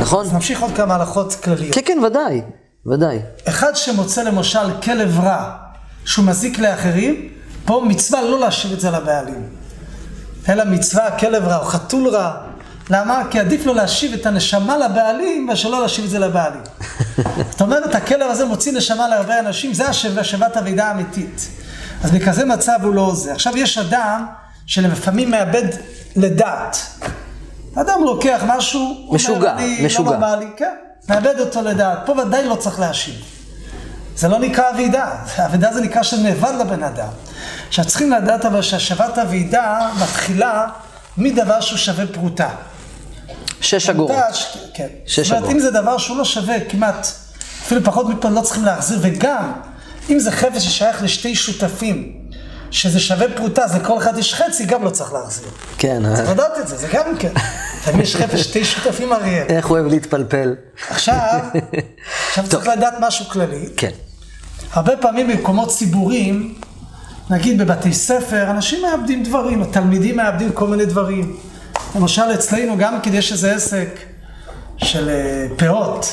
נכון? 0.00 0.26
אז 0.26 0.32
נמשיך 0.32 0.62
עוד 0.62 0.70
כמה 0.76 0.94
הלכות 0.94 1.34
כלליות. 1.34 1.74
כן, 1.74 1.80
כן, 1.84 1.98
ודאי, 2.06 2.42
ודאי. 2.86 3.18
אחד 3.48 3.76
שמוצא 3.76 4.22
למשל 4.22 4.80
כלב 4.82 5.20
רע, 5.20 5.50
שהוא 6.04 6.24
מזיק 6.24 6.58
לאחרים, 6.58 7.28
פה 7.64 7.84
מצווה 7.88 8.22
לא 8.22 8.40
להשאיר 8.40 8.74
את 8.74 8.80
זה 8.80 8.90
לבעלים. 8.90 9.63
אלא 10.48 10.64
מצווה, 10.64 11.18
כלב 11.18 11.44
רע 11.48 11.56
או 11.56 11.64
חתול 11.64 12.08
רע. 12.08 12.32
למה? 12.90 13.22
כי 13.30 13.40
עדיף 13.40 13.66
לו 13.66 13.74
להשיב 13.74 14.12
את 14.12 14.26
הנשמה 14.26 14.76
לבעלים, 14.76 15.46
מאשר 15.46 15.68
לא 15.68 15.82
להשיב 15.82 16.04
את 16.04 16.10
זה 16.10 16.18
לבעלים. 16.18 16.60
זאת 17.50 17.60
אומרת, 17.60 17.94
הכלב 17.94 18.30
הזה 18.30 18.44
מוציא 18.44 18.72
נשמה 18.72 19.08
להרבה 19.08 19.38
אנשים, 19.38 19.74
זה 19.74 19.88
השבת 19.88 20.56
אבידה 20.56 20.86
האמיתית. 20.86 21.48
אז 22.04 22.10
בכזה 22.10 22.44
מצב 22.44 22.78
הוא 22.82 22.94
לא 22.94 23.14
זה. 23.14 23.32
עכשיו 23.32 23.56
יש 23.56 23.78
אדם 23.78 24.26
שלפעמים 24.66 25.30
מאבד 25.30 25.68
לדעת. 26.16 26.76
אדם 27.74 28.00
לוקח 28.04 28.42
משהו, 28.46 29.08
משוגע, 29.10 29.52
אומר, 29.52 29.64
משוגע. 29.84 30.10
לא 30.10 30.16
נורמלי, 30.16 30.46
כן, 30.56 30.74
מאבד 31.08 31.40
אותו 31.40 31.62
לדעת. 31.62 31.98
פה 32.06 32.12
ודאי 32.12 32.48
לא 32.48 32.54
צריך 32.54 32.80
להשיב. 32.80 33.14
זה 34.16 34.28
לא 34.28 34.38
נקרא 34.38 34.70
אבידה, 34.70 35.10
אבידה 35.36 35.72
זה 35.72 35.80
נקרא 35.80 36.02
שנאבד 36.02 36.52
לבן 36.60 36.82
אדם. 36.82 37.08
עכשיו 37.68 37.84
צריכים 37.84 38.10
לדעת 38.12 38.44
אבל 38.44 38.62
שהשבת 38.62 39.18
אבידה 39.18 39.90
מתחילה 40.02 40.66
מדבר 41.18 41.60
שהוא 41.60 41.78
שווה 41.78 42.06
פרוטה. 42.06 42.48
שש 43.60 43.88
אגורות. 43.88 44.16
כן. 44.74 44.86
שש 45.06 45.18
אגורות. 45.18 45.26
זאת 45.26 45.30
אומרת, 45.36 45.50
אם 45.50 45.60
זה 45.60 45.70
דבר 45.70 45.98
שהוא 45.98 46.16
לא 46.16 46.24
שווה 46.24 46.60
כמעט, 46.68 47.06
אפילו 47.62 47.84
פחות 47.84 48.08
מפה 48.08 48.28
לא 48.28 48.40
צריכים 48.40 48.64
להחזיר, 48.64 48.98
וגם 49.02 49.52
אם 50.10 50.18
זה 50.18 50.30
חפץ 50.30 50.62
ששייך 50.62 51.02
לשתי 51.02 51.34
שותפים, 51.34 52.12
שזה 52.74 53.00
שווה 53.00 53.26
פרוטה, 53.36 53.68
זה 53.68 53.80
כל 53.80 53.98
אחד 53.98 54.18
יש 54.18 54.34
חצי, 54.34 54.64
גם 54.64 54.84
לא 54.84 54.90
צריך 54.90 55.12
להחזיר. 55.12 55.48
כן. 55.78 56.02
צריך 56.16 56.30
לדעת 56.30 56.58
את 56.60 56.68
זה, 56.68 56.76
זה 56.76 56.88
גם 56.92 57.18
כן. 57.18 57.32
אם 57.94 58.00
יש 58.00 58.16
חפץ 58.16 58.38
שתי 58.38 58.64
שותפים 58.64 59.12
אריאל. 59.12 59.46
איך 59.48 59.66
הוא 59.66 59.78
אוהב 59.78 59.86
להתפלפל. 59.86 60.54
עכשיו, 60.88 61.38
עכשיו 62.28 62.44
צריך 62.48 62.68
לדעת 62.68 62.94
משהו 63.00 63.24
כללי. 63.24 63.68
כן. 63.76 63.90
הרבה 64.72 64.96
פעמים 64.96 65.28
במקומות 65.28 65.68
ציבוריים, 65.68 66.54
נגיד 67.30 67.58
בבתי 67.58 67.92
ספר, 67.92 68.50
אנשים 68.50 68.82
מאבדים 68.82 69.22
דברים, 69.22 69.62
התלמידים 69.62 70.16
מאבדים 70.16 70.52
כל 70.52 70.66
מיני 70.66 70.86
דברים. 70.86 71.36
למשל 71.96 72.34
אצלנו 72.34 72.78
גם 72.78 73.00
כי 73.02 73.10
יש 73.10 73.32
איזה 73.32 73.54
עסק 73.54 73.88
של 74.76 75.10
פאות. 75.56 76.06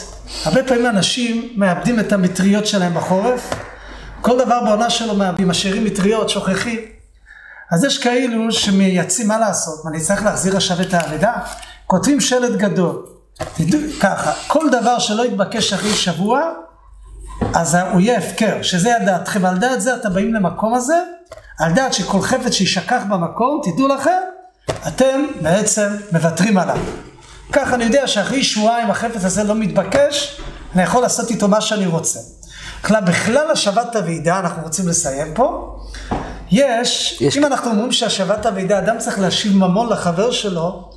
הרבה 0.45 0.63
פעמים 0.63 0.86
אנשים 0.86 1.54
מאבדים 1.56 2.00
את 2.00 2.13
המטריות 2.13 2.67
שלהם 2.67 2.93
בחורף, 2.93 3.54
כל 4.21 4.39
דבר 4.39 4.63
בעונה 4.63 4.89
שלו 4.89 5.13
משאירים 5.39 5.86
מטריות, 5.86 6.29
שוכחים. 6.29 6.79
אז 7.71 7.84
יש 7.84 7.97
כאלו 7.97 8.51
שמייצאים 8.51 9.27
מה 9.27 9.39
לעשות, 9.39 9.86
מה 9.86 9.91
אני 9.91 10.01
צריך 10.01 10.23
להחזיר 10.23 10.57
עכשיו 10.57 10.81
את 10.81 10.93
האבדה? 10.93 11.34
כותבים 11.88 12.19
שלט 12.19 12.51
גדול. 12.51 13.05
תדעו 13.53 13.79
ככה, 13.99 14.31
כל 14.47 14.69
דבר 14.69 14.99
שלא 14.99 15.25
יתבקש 15.25 15.73
אחרי 15.73 15.93
שבוע, 15.93 16.41
אז 17.53 17.75
הוא 17.75 18.01
יהיה 18.01 18.17
הפקר, 18.17 18.62
שזה 18.62 18.95
הדעתכם. 18.95 19.45
על 19.45 19.57
דעת 19.57 19.81
זה 19.81 19.95
אתם 19.95 20.13
באים 20.13 20.34
למקום 20.34 20.73
הזה, 20.73 20.95
על 21.60 21.73
דעת 21.73 21.93
שכל 21.93 22.21
חפץ 22.21 22.51
שישכח 22.53 23.01
במקום, 23.10 23.62
תדעו 23.63 23.88
לכם, 23.88 24.21
אתם 24.88 25.25
בעצם 25.41 25.88
מוותרים 26.12 26.57
עליו. 26.57 26.77
ככה 27.51 27.75
אני 27.75 27.84
יודע 27.84 28.07
שאחרי 28.07 28.43
שבועיים 28.43 28.91
החפץ 28.91 29.25
הזה 29.25 29.43
לא 29.43 29.55
מתבקש, 29.55 30.41
אני 30.75 30.84
יכול 30.84 31.01
לעשות 31.01 31.29
איתו 31.29 31.47
מה 31.47 31.62
שאני 31.62 31.86
רוצה. 31.86 32.19
כלל, 32.82 33.02
בכלל 33.02 33.52
השבת 33.52 33.96
הוועידה, 33.96 34.39
אנחנו 34.39 34.63
רוצים 34.63 34.88
לסיים 34.88 35.34
פה, 35.34 35.78
יש, 36.52 37.17
יש 37.22 37.38
אם 37.38 37.46
אנחנו 37.46 37.72
אומרים 37.72 37.91
שהשבת 37.91 38.46
הוועידה, 38.46 38.80
אדם 38.80 38.98
צריך 38.98 39.20
להשיב 39.20 39.56
ממון 39.56 39.89
לחבר 39.89 40.32
שלו, 40.32 40.89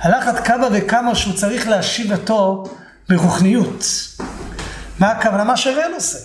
על 0.00 0.14
אחת 0.14 0.46
כמה 0.46 0.66
וכמה 0.72 1.14
שהוא 1.14 1.34
צריך 1.34 1.68
להשיב 1.68 2.12
אותו 2.12 2.64
ברוחניות. 3.08 3.84
מה 4.98 5.10
הכוונה? 5.10 5.44
מה 5.44 5.56
שאריאל 5.56 5.94
עושה. 5.94 6.18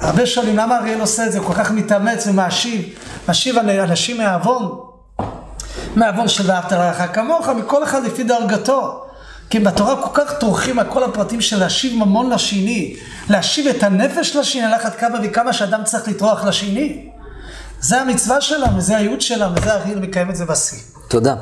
הרבה 0.00 0.26
שואלים 0.26 0.56
למה 0.56 0.78
אריאל 0.78 1.00
עושה 1.00 1.26
את 1.26 1.32
זה, 1.32 1.38
הוא 1.38 1.46
כל 1.46 1.54
כך 1.54 1.70
מתאמץ 1.70 2.26
ומאשיב, 2.26 2.94
מאשיב 3.28 3.58
אנשים 3.58 4.18
מהעוון, 4.18 4.80
מהעוון 5.96 6.28
של 6.28 6.50
ואהבת 6.50 6.72
לרעך 6.72 7.14
כמוך, 7.14 7.48
מכל 7.48 7.84
אחד 7.84 8.04
לפי 8.04 8.22
דרגתו. 8.22 9.04
כי 9.52 9.58
בתורה 9.58 10.02
כל 10.02 10.08
כך 10.14 10.32
טורחים 10.40 10.78
על 10.78 10.86
כל 10.88 11.04
הפרטים 11.04 11.40
של 11.40 11.58
להשיב 11.58 12.04
ממון 12.04 12.30
לשני, 12.30 12.96
להשיב 13.28 13.66
את 13.66 13.82
הנפש 13.82 14.36
לשני, 14.36 14.76
אחת 14.76 14.96
כמה 14.96 15.18
וכמה 15.22 15.52
שאדם 15.52 15.84
צריך 15.84 16.08
לטרוח 16.08 16.44
לשני. 16.44 17.08
זה 17.80 18.00
המצווה 18.00 18.40
שלנו, 18.40 18.80
זה 18.80 18.96
הייעוד 18.96 19.20
שלנו, 19.20 19.54
זה 19.64 19.72
הריל 19.72 19.98
מקיים 19.98 20.30
את 20.30 20.36
זה 20.36 20.44
בשיא. 20.44 20.78
תודה. 21.08 21.34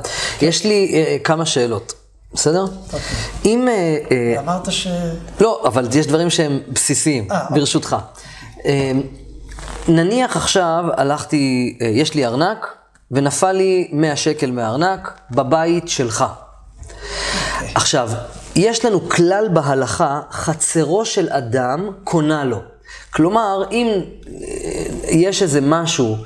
יש 0.42 0.64
לי 0.64 1.04
uh, 1.20 1.24
כמה 1.24 1.46
שאלות, 1.46 1.92
בסדר? 2.34 2.62
אוקיי. 2.62 3.00
אם... 3.44 3.68
Uh, 4.08 4.38
אמרת 4.38 4.72
ש... 4.72 4.86
לא, 5.40 5.62
אבל 5.64 5.88
יש 5.92 6.06
דברים 6.06 6.30
שהם 6.30 6.60
בסיסיים, 6.68 7.30
아, 7.30 7.34
אוקיי. 7.34 7.60
ברשותך. 7.60 7.96
Uh, 8.58 8.62
נניח 9.88 10.36
עכשיו 10.36 10.84
הלכתי, 10.96 11.76
uh, 11.78 11.84
יש 11.84 12.14
לי 12.14 12.26
ארנק, 12.26 12.66
ונפל 13.10 13.52
לי 13.52 13.88
100 13.92 14.16
שקל 14.16 14.50
מהארנק 14.50 15.20
בבית 15.30 15.88
שלך. 15.88 16.24
עכשיו, 17.74 18.10
יש 18.56 18.84
לנו 18.84 19.08
כלל 19.08 19.48
בהלכה, 19.52 20.20
חצרו 20.30 21.04
של 21.04 21.28
אדם 21.30 21.90
קונה 22.04 22.44
לו. 22.44 22.58
כלומר, 23.10 23.64
אם 23.70 24.00
יש 25.08 25.42
איזה 25.42 25.60
משהו 25.60 26.16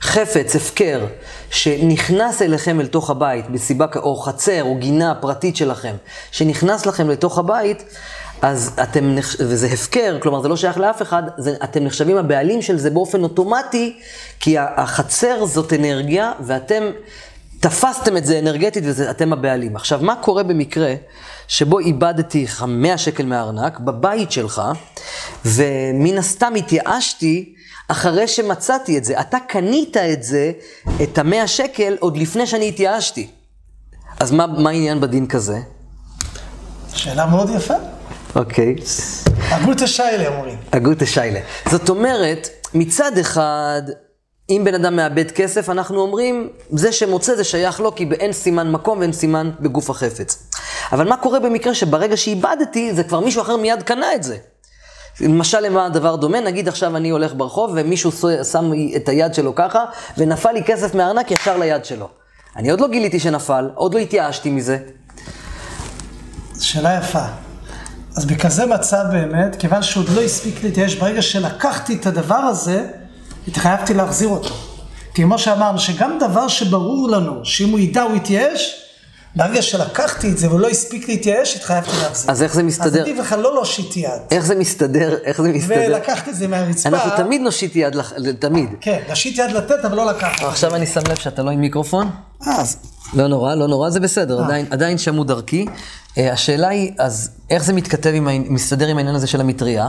חפץ, 0.00 0.56
הפקר, 0.56 1.06
שנכנס 1.50 2.42
אליכם 2.42 2.80
אל 2.80 2.86
תוך 2.86 3.10
הבית, 3.10 3.50
מסיבה, 3.50 3.86
או 3.96 4.16
חצר, 4.16 4.62
או 4.62 4.74
גינה 4.74 5.14
פרטית 5.14 5.56
שלכם, 5.56 5.94
שנכנס 6.30 6.86
לכם 6.86 7.10
לתוך 7.10 7.38
הבית, 7.38 7.84
אז 8.42 8.70
אתם, 8.82 9.14
וזה 9.38 9.66
הפקר, 9.66 10.18
כלומר 10.20 10.42
זה 10.42 10.48
לא 10.48 10.56
שייך 10.56 10.78
לאף 10.78 11.02
אחד, 11.02 11.22
זה, 11.38 11.54
אתם 11.64 11.84
נחשבים 11.84 12.16
הבעלים 12.16 12.62
של 12.62 12.78
זה 12.78 12.90
באופן 12.90 13.22
אוטומטי, 13.22 14.00
כי 14.40 14.56
החצר 14.58 15.46
זאת 15.46 15.72
אנרגיה, 15.72 16.32
ואתם 16.40 16.82
תפסתם 17.60 18.16
את 18.16 18.26
זה 18.26 18.38
אנרגטית 18.38 18.84
ואתם 18.86 19.32
הבעלים. 19.32 19.76
עכשיו, 19.76 20.00
מה 20.02 20.16
קורה 20.16 20.42
במקרה 20.42 20.94
שבו 21.48 21.78
איבדתי 21.78 22.46
100 22.66 22.98
שקל 22.98 23.26
מהארנק 23.26 23.78
בבית 23.78 24.32
שלך, 24.32 24.62
ומן 25.44 26.18
הסתם 26.18 26.54
התייאשתי 26.56 27.54
אחרי 27.88 28.28
שמצאתי 28.28 28.98
את 28.98 29.04
זה. 29.04 29.20
אתה 29.20 29.38
קנית 29.48 29.96
את 29.96 30.22
זה, 30.22 30.52
את 31.02 31.18
המאה 31.18 31.46
שקל, 31.46 31.96
עוד 32.00 32.16
לפני 32.16 32.46
שאני 32.46 32.68
התייאשתי. 32.68 33.30
אז 34.20 34.30
מה, 34.32 34.46
מה 34.46 34.70
העניין 34.70 35.00
בדין 35.00 35.26
כזה? 35.26 35.58
שאלה 36.94 37.26
מאוד 37.26 37.50
יפה. 37.56 37.74
אוקיי. 38.36 38.74
אגוטה 39.50 39.86
שיילה 39.86 40.28
אומרים. 40.28 40.58
אגוטה 40.70 41.06
שיילה. 41.06 41.40
זאת 41.70 41.88
אומרת, 41.88 42.48
מצד 42.74 43.18
אחד, 43.18 43.82
אם 44.50 44.62
בן 44.64 44.74
אדם 44.74 44.96
מאבד 44.96 45.30
כסף, 45.30 45.70
אנחנו 45.70 46.00
אומרים, 46.00 46.48
זה 46.70 46.92
שמוצא 46.92 47.36
זה 47.36 47.44
שייך 47.44 47.80
לו, 47.80 47.94
כי 47.94 48.08
אין 48.20 48.32
סימן 48.32 48.72
מקום 48.72 48.98
ואין 48.98 49.12
סימן 49.12 49.50
בגוף 49.60 49.90
החפץ. 49.90 50.50
אבל 50.92 51.08
מה 51.08 51.16
קורה 51.16 51.40
במקרה 51.40 51.74
שברגע 51.74 52.16
שאיבדתי, 52.16 52.94
זה 52.94 53.04
כבר 53.04 53.20
מישהו 53.20 53.42
אחר 53.42 53.56
מיד 53.56 53.82
קנה 53.82 54.14
את 54.14 54.22
זה. 54.22 54.36
למשל, 55.20 55.60
למה 55.60 55.86
הדבר 55.86 56.16
דומה? 56.16 56.40
נגיד 56.40 56.68
עכשיו 56.68 56.96
אני 56.96 57.10
הולך 57.10 57.34
ברחוב 57.34 57.70
ומישהו 57.74 58.12
שם 58.52 58.72
את 58.96 59.08
היד 59.08 59.34
שלו 59.34 59.54
ככה, 59.54 59.84
ונפל 60.18 60.52
לי 60.52 60.64
כסף 60.64 60.94
מהארנק 60.94 61.30
ישר 61.30 61.56
ליד 61.56 61.84
שלו. 61.84 62.08
אני 62.56 62.70
עוד 62.70 62.80
לא 62.80 62.88
גיליתי 62.88 63.20
שנפל, 63.20 63.70
עוד 63.74 63.94
לא 63.94 63.98
התייאשתי 63.98 64.50
מזה. 64.50 64.78
שאלה 66.60 66.98
יפה. 66.98 67.24
אז 68.16 68.24
בכזה 68.24 68.66
מצב 68.66 69.04
באמת, 69.10 69.56
כיוון 69.56 69.82
שעוד 69.82 70.08
לא 70.08 70.20
הספיק 70.20 70.64
להתייאש, 70.64 70.94
ברגע 70.94 71.22
שלקחתי 71.22 71.96
את 72.00 72.06
הדבר 72.06 72.34
הזה, 72.34 72.86
התחייבתי 73.48 73.94
להחזיר 73.94 74.28
אותו. 74.28 74.54
כי 75.14 75.22
כמו 75.22 75.38
שאמרנו, 75.38 75.78
שגם 75.78 76.18
דבר 76.20 76.48
שברור 76.48 77.08
לנו, 77.10 77.44
שאם 77.44 77.68
הוא 77.68 77.78
ידע 77.78 78.02
הוא 78.02 78.16
יתייאש, 78.16 78.84
ברגע 79.36 79.62
שלקחתי 79.62 80.30
את 80.30 80.38
זה 80.38 80.48
והוא 80.48 80.60
לא 80.60 80.68
הספיק 80.68 81.08
להתייאש, 81.08 81.56
התחייבתי 81.56 81.90
להחזיר. 82.02 82.30
אז 82.30 82.42
איך 82.42 82.54
זה 82.54 82.62
מסתדר? 82.62 82.86
אז 82.86 83.08
עדיף 83.08 83.18
לך 83.18 83.32
לא 83.38 83.54
להושיט 83.54 83.96
יד. 83.96 84.10
איך 84.30 84.44
זה 84.44 84.54
מסתדר? 84.54 85.16
איך 85.24 85.42
זה 85.42 85.48
מסתדר? 85.48 85.84
ולקחת 85.88 86.28
את 86.28 86.34
זה 86.34 86.48
מהרצפה. 86.48 86.88
אנחנו 86.88 87.10
תמיד 87.16 87.40
נושיט 87.40 87.76
יד, 87.76 87.96
תמיד. 88.38 88.68
כן, 88.80 88.98
להושיט 89.06 89.38
יד 89.38 89.50
לתת, 89.50 89.84
אבל 89.84 89.96
לא 89.96 90.06
לקחת. 90.06 90.42
עכשיו 90.42 90.74
אני 90.74 90.86
שם 90.86 91.00
לב 91.08 91.16
שאתה 91.16 91.42
לא 91.42 91.50
עם 91.50 91.60
מיקרופון. 91.60 92.10
אה, 92.46 92.60
אז... 92.60 92.76
לא 93.14 93.26
נורא, 93.26 93.54
לא 93.54 93.68
נורא, 93.68 93.90
זה 93.90 94.00
בסדר, 94.00 94.38
אה. 94.40 94.44
עדיין, 94.44 94.66
עדיין 94.70 94.98
שמעו 94.98 95.24
דרכי. 95.24 95.66
אה, 96.18 96.32
השאלה 96.32 96.68
היא, 96.68 96.92
אז 96.98 97.30
איך 97.50 97.64
זה 97.64 97.72
מתכתב 97.72 98.10
עם, 98.14 98.28
מסתדר 98.48 98.86
עם 98.86 98.96
העניין 98.96 99.16
הזה 99.16 99.26
של 99.26 99.40
המטריה? 99.40 99.88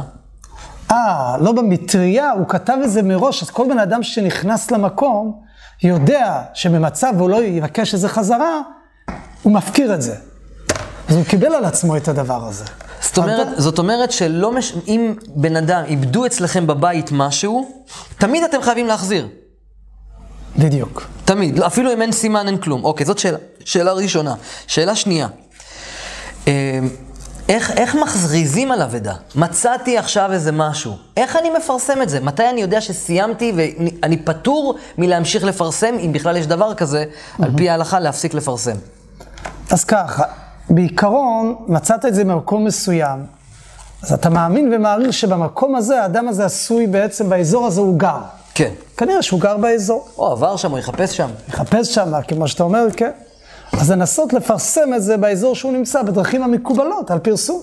אה, 0.91 1.37
לא 1.41 1.51
במטריה, 1.51 2.31
הוא 2.31 2.47
כתב 2.47 2.77
את 2.83 2.91
זה 2.91 3.01
מראש, 3.01 3.43
אז 3.43 3.49
כל 3.49 3.65
בן 3.69 3.79
אדם 3.79 4.03
שנכנס 4.03 4.71
למקום, 4.71 5.41
יודע 5.83 6.41
שבמצב 6.53 7.13
הוא 7.19 7.29
לא 7.29 7.43
יבקש 7.43 7.95
את 7.95 7.99
זה 7.99 8.09
חזרה, 8.09 8.61
הוא 9.43 9.53
מפקיר 9.53 9.93
את 9.93 10.01
זה. 10.01 10.15
אז 11.09 11.15
הוא 11.15 11.25
קיבל 11.25 11.53
על 11.53 11.65
עצמו 11.65 11.97
את 11.97 12.07
הדבר 12.07 12.47
הזה. 12.47 12.65
זאת 13.01 13.17
אומרת, 13.17 13.47
זאת 13.57 13.79
אומרת 13.79 14.11
שלא 14.11 14.51
מש... 14.51 14.73
אם 14.87 15.13
בן 15.35 15.55
אדם 15.55 15.83
איבדו 15.85 16.25
אצלכם 16.25 16.67
בבית 16.67 17.09
משהו, 17.11 17.83
תמיד 18.17 18.43
אתם 18.43 18.61
חייבים 18.61 18.87
להחזיר. 18.87 19.27
בדיוק. 20.57 21.07
תמיד, 21.25 21.59
אפילו 21.59 21.93
אם 21.93 22.01
אין 22.01 22.11
סימן 22.11 22.47
אין 22.47 22.57
כלום. 22.57 22.83
אוקיי, 22.83 23.05
זאת 23.05 23.19
שאלה, 23.19 23.37
שאלה 23.65 23.93
ראשונה. 23.93 24.35
שאלה 24.67 24.95
שנייה. 24.95 25.27
איך, 27.49 27.71
איך 27.71 27.95
מכריזים 27.95 28.71
על 28.71 28.81
אבדה? 28.81 29.13
מצאתי 29.35 29.97
עכשיו 29.97 30.31
איזה 30.31 30.51
משהו. 30.51 30.93
איך 31.17 31.35
אני 31.35 31.49
מפרסם 31.49 32.01
את 32.01 32.09
זה? 32.09 32.19
מתי 32.19 32.49
אני 32.49 32.61
יודע 32.61 32.81
שסיימתי 32.81 33.53
ואני 33.55 34.17
פטור 34.17 34.75
מלהמשיך 34.97 35.43
לפרסם, 35.43 35.95
אם 35.99 36.11
בכלל 36.13 36.37
יש 36.37 36.47
דבר 36.47 36.73
כזה, 36.73 37.05
על 37.41 37.51
פי 37.57 37.69
ההלכה 37.69 37.99
להפסיק 37.99 38.33
לפרסם? 38.33 38.75
אז 39.71 39.83
ככה, 39.83 40.23
בעיקרון, 40.69 41.55
מצאת 41.67 42.05
את 42.05 42.15
זה 42.15 42.23
במקום 42.23 42.65
מסוים, 42.65 43.25
אז 44.03 44.13
אתה 44.13 44.29
מאמין 44.29 44.73
ומעריך 44.73 45.13
שבמקום 45.13 45.75
הזה, 45.75 46.01
האדם 46.01 46.27
הזה 46.27 46.45
עשוי 46.45 46.87
בעצם, 46.87 47.29
באזור 47.29 47.67
הזה 47.67 47.81
הוא 47.81 47.99
גר. 47.99 48.19
כן. 48.53 48.71
כנראה 48.97 49.21
שהוא 49.21 49.39
גר 49.39 49.57
באזור. 49.57 50.07
או 50.17 50.31
עבר 50.31 50.55
שם, 50.55 50.71
או 50.71 50.77
יחפש 50.77 51.17
שם. 51.17 51.29
יחפש 51.49 51.95
שם, 51.95 52.11
כמו 52.27 52.47
שאתה 52.47 52.63
אומר, 52.63 52.87
כן. 52.97 53.11
אז 53.81 53.91
לנסות 53.91 54.33
לפרסם 54.33 54.93
את 54.95 55.03
זה 55.03 55.17
באזור 55.17 55.55
שהוא 55.55 55.73
נמצא, 55.73 56.01
בדרכים 56.01 56.43
המקובלות, 56.43 57.11
על 57.11 57.19
פרסום. 57.19 57.61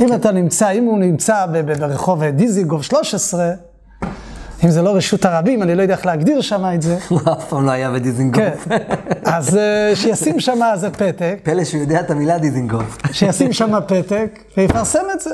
אם 0.00 0.12
אתה 0.14 0.32
נמצא, 0.32 0.70
אם 0.70 0.84
הוא 0.84 0.98
נמצא 0.98 1.46
ברחוב 1.78 2.24
דיזיגוב 2.24 2.82
13, 2.82 3.50
אם 4.64 4.70
זה 4.70 4.82
לא 4.82 4.96
רשות 4.96 5.24
הרבים, 5.24 5.62
אני 5.62 5.74
לא 5.74 5.82
יודע 5.82 5.94
איך 5.94 6.06
להגדיר 6.06 6.40
שם 6.40 6.64
את 6.74 6.82
זה. 6.82 6.98
הוא 7.08 7.20
אף 7.32 7.48
פעם 7.48 7.66
לא 7.66 7.70
היה 7.70 7.90
בדיזינגוף. 7.90 8.68
כן, 8.68 8.76
אז 9.24 9.56
אה, 9.56 9.92
שישים 9.94 10.40
שם 10.40 10.58
איזה 10.72 10.90
פתק. 10.90 11.38
פלא 11.42 11.64
שהוא 11.64 11.80
יודע 11.80 12.00
את 12.00 12.10
המילה 12.10 12.38
דיזינגוף. 12.38 12.98
שישים 13.12 13.52
שם 13.52 13.78
פתק 13.86 14.38
ויפרסם 14.56 15.04
את 15.14 15.20
זה. 15.20 15.30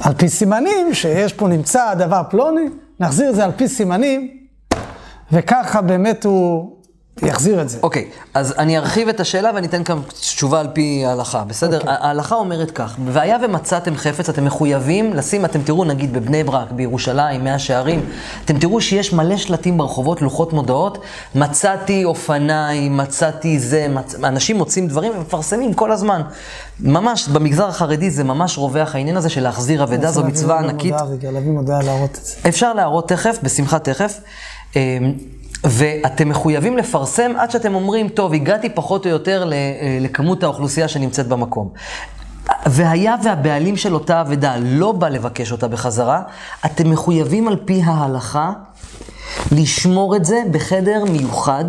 על 0.00 0.14
פי 0.14 0.28
סימנים, 0.28 0.94
שיש 0.94 1.32
פה 1.32 1.48
נמצא 1.48 1.94
דבר 1.94 2.22
פלוני, 2.30 2.64
נחזיר 3.00 3.30
את 3.30 3.34
זה 3.34 3.44
על 3.44 3.52
פי 3.56 3.68
סימנים, 3.68 4.30
וככה 5.32 5.82
באמת 5.82 6.24
הוא 6.24 6.73
יחזיר 7.22 7.62
את 7.62 7.68
זה. 7.68 7.78
אוקיי, 7.82 8.08
אז 8.34 8.54
אני 8.58 8.78
ארחיב 8.78 9.08
את 9.08 9.20
השאלה 9.20 9.50
ואני 9.54 9.66
אתן 9.66 9.84
כאן 9.84 9.98
תשובה 10.08 10.60
על 10.60 10.68
פי 10.72 11.02
ההלכה, 11.06 11.44
בסדר? 11.44 11.78
אוקיי. 11.78 11.94
ההלכה 12.00 12.34
אומרת 12.34 12.70
כך, 12.70 12.96
והיה 13.04 13.38
ומצאתם 13.42 13.96
חפץ, 13.96 14.28
אתם 14.28 14.44
מחויבים 14.44 15.14
לשים, 15.14 15.44
אתם 15.44 15.62
תראו 15.62 15.84
נגיד 15.84 16.12
בבני 16.12 16.44
ברק, 16.44 16.70
בירושלים, 16.70 17.44
מאה 17.44 17.58
שערים, 17.58 18.06
אתם 18.44 18.58
תראו 18.58 18.80
שיש 18.80 19.12
מלא 19.12 19.36
שלטים 19.36 19.78
ברחובות, 19.78 20.22
לוחות 20.22 20.52
מודעות, 20.52 20.98
מצאתי 21.34 22.04
אופניים, 22.04 22.96
מצאתי 22.96 23.58
זה, 23.58 23.86
מצ... 23.88 24.14
אנשים 24.24 24.56
מוצאים 24.56 24.88
דברים 24.88 25.12
ומפרסמים 25.16 25.74
כל 25.74 25.92
הזמן. 25.92 26.22
ממש, 26.80 27.28
במגזר 27.28 27.68
החרדי 27.68 28.10
זה 28.10 28.24
ממש 28.24 28.58
רווח 28.58 28.94
העניין 28.94 29.16
הזה 29.16 29.28
של 29.28 29.42
להחזיר 29.42 29.82
אבדה, 29.82 30.10
זו 30.10 30.24
מצווה 30.24 30.58
ענקית. 30.58 30.94
להביא 31.22 31.50
מודעה 31.50 31.82
להראות 31.82 32.18
את 32.18 32.24
זה. 32.24 32.34
אפשר 32.48 32.72
להראות 32.72 33.08
תכף, 33.08 33.38
בשמחה 33.42 33.78
תכף. 33.78 34.20
ואתם 35.64 36.28
מחויבים 36.28 36.76
לפרסם 36.76 37.32
עד 37.38 37.50
שאתם 37.50 37.74
אומרים, 37.74 38.08
טוב, 38.08 38.32
הגעתי 38.34 38.68
פחות 38.70 39.06
או 39.06 39.10
יותר 39.10 39.50
אה, 39.52 39.58
לכמות 40.00 40.42
האוכלוסייה 40.42 40.88
שנמצאת 40.88 41.26
במקום. 41.28 41.68
והיה 42.66 43.14
והבעלים 43.24 43.76
של 43.76 43.94
אותה 43.94 44.20
אבדה 44.20 44.56
לא 44.60 44.92
בא 44.92 45.08
לבקש 45.08 45.52
אותה 45.52 45.68
בחזרה, 45.68 46.22
אתם 46.66 46.90
מחויבים 46.90 47.48
על 47.48 47.56
פי 47.64 47.82
ההלכה 47.84 48.52
לשמור 49.52 50.16
את 50.16 50.24
זה 50.24 50.42
בחדר 50.50 51.04
מיוחד 51.04 51.64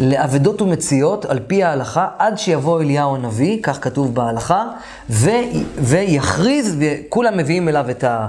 לאבדות 0.00 0.62
ומציאות 0.62 1.24
על 1.24 1.40
פי 1.46 1.64
ההלכה 1.64 2.08
עד 2.18 2.38
שיבוא 2.38 2.82
אליהו 2.82 3.14
הנביא, 3.14 3.62
כך 3.62 3.78
כתוב 3.84 4.14
בהלכה, 4.14 4.64
ו- 5.10 5.30
ויכריז, 5.78 6.76
וכולם 6.80 7.36
מביאים 7.36 7.68
אליו 7.68 7.90
את, 7.90 8.04
ה- 8.04 8.26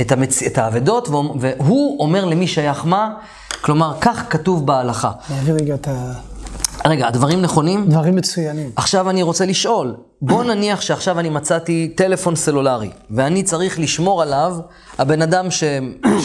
את, 0.00 0.12
המצ... 0.12 0.42
את 0.42 0.58
האבדות, 0.58 1.08
והוא- 1.40 2.00
אומר 2.00 2.24
למי 2.24 2.46
שייך 2.46 2.84
מה, 2.86 3.10
כלומר, 3.60 3.92
כך 4.00 4.24
כתוב 4.30 4.66
בהלכה. 4.66 5.10
להביא 5.30 5.52
רגע 5.52 5.74
את 5.74 5.88
רגע, 6.86 7.08
הדברים 7.08 7.42
נכונים? 7.42 7.82
הדברים 7.82 8.16
מצוינים. 8.16 8.70
עכשיו 8.76 9.10
אני 9.10 9.22
רוצה 9.22 9.46
לשאול, 9.46 9.94
בוא 10.22 10.44
נניח 10.44 10.80
שעכשיו 10.80 11.18
אני 11.18 11.28
מצאתי 11.28 11.92
טלפון 11.96 12.36
סלולרי, 12.36 12.90
ואני 13.10 13.42
צריך 13.42 13.78
לשמור 13.78 14.22
עליו, 14.22 14.56
הבן 14.98 15.22
אדם 15.22 15.50
ש... 15.50 15.64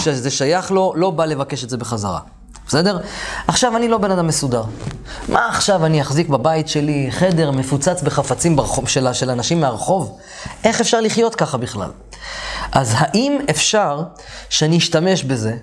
שזה 0.03 0.31
שייך 0.31 0.71
לו, 0.71 0.93
לא 0.95 1.09
בא 1.11 1.25
לבקש 1.25 1.63
את 1.63 1.69
זה 1.69 1.77
בחזרה. 1.77 2.19
בסדר? 2.67 2.99
עכשיו 3.47 3.77
אני 3.77 3.87
לא 3.87 3.97
בן 3.97 4.11
אדם 4.11 4.27
מסודר. 4.27 4.63
מה 5.29 5.47
עכשיו 5.49 5.85
אני 5.85 6.01
אחזיק 6.01 6.29
בבית 6.29 6.67
שלי 6.67 7.07
חדר 7.11 7.51
מפוצץ 7.51 8.01
בחפצים 8.01 8.55
ברחוב, 8.55 8.89
של, 8.89 9.13
של 9.13 9.29
אנשים 9.29 9.61
מהרחוב? 9.61 10.17
איך 10.63 10.81
אפשר 10.81 11.01
לחיות 11.01 11.35
ככה 11.35 11.57
בכלל? 11.57 11.89
אז 12.75 12.93
האם 12.97 13.37
אפשר 13.49 14.03
שאני 14.49 14.77
אשתמש 14.77 15.23
בזה, 15.23 15.57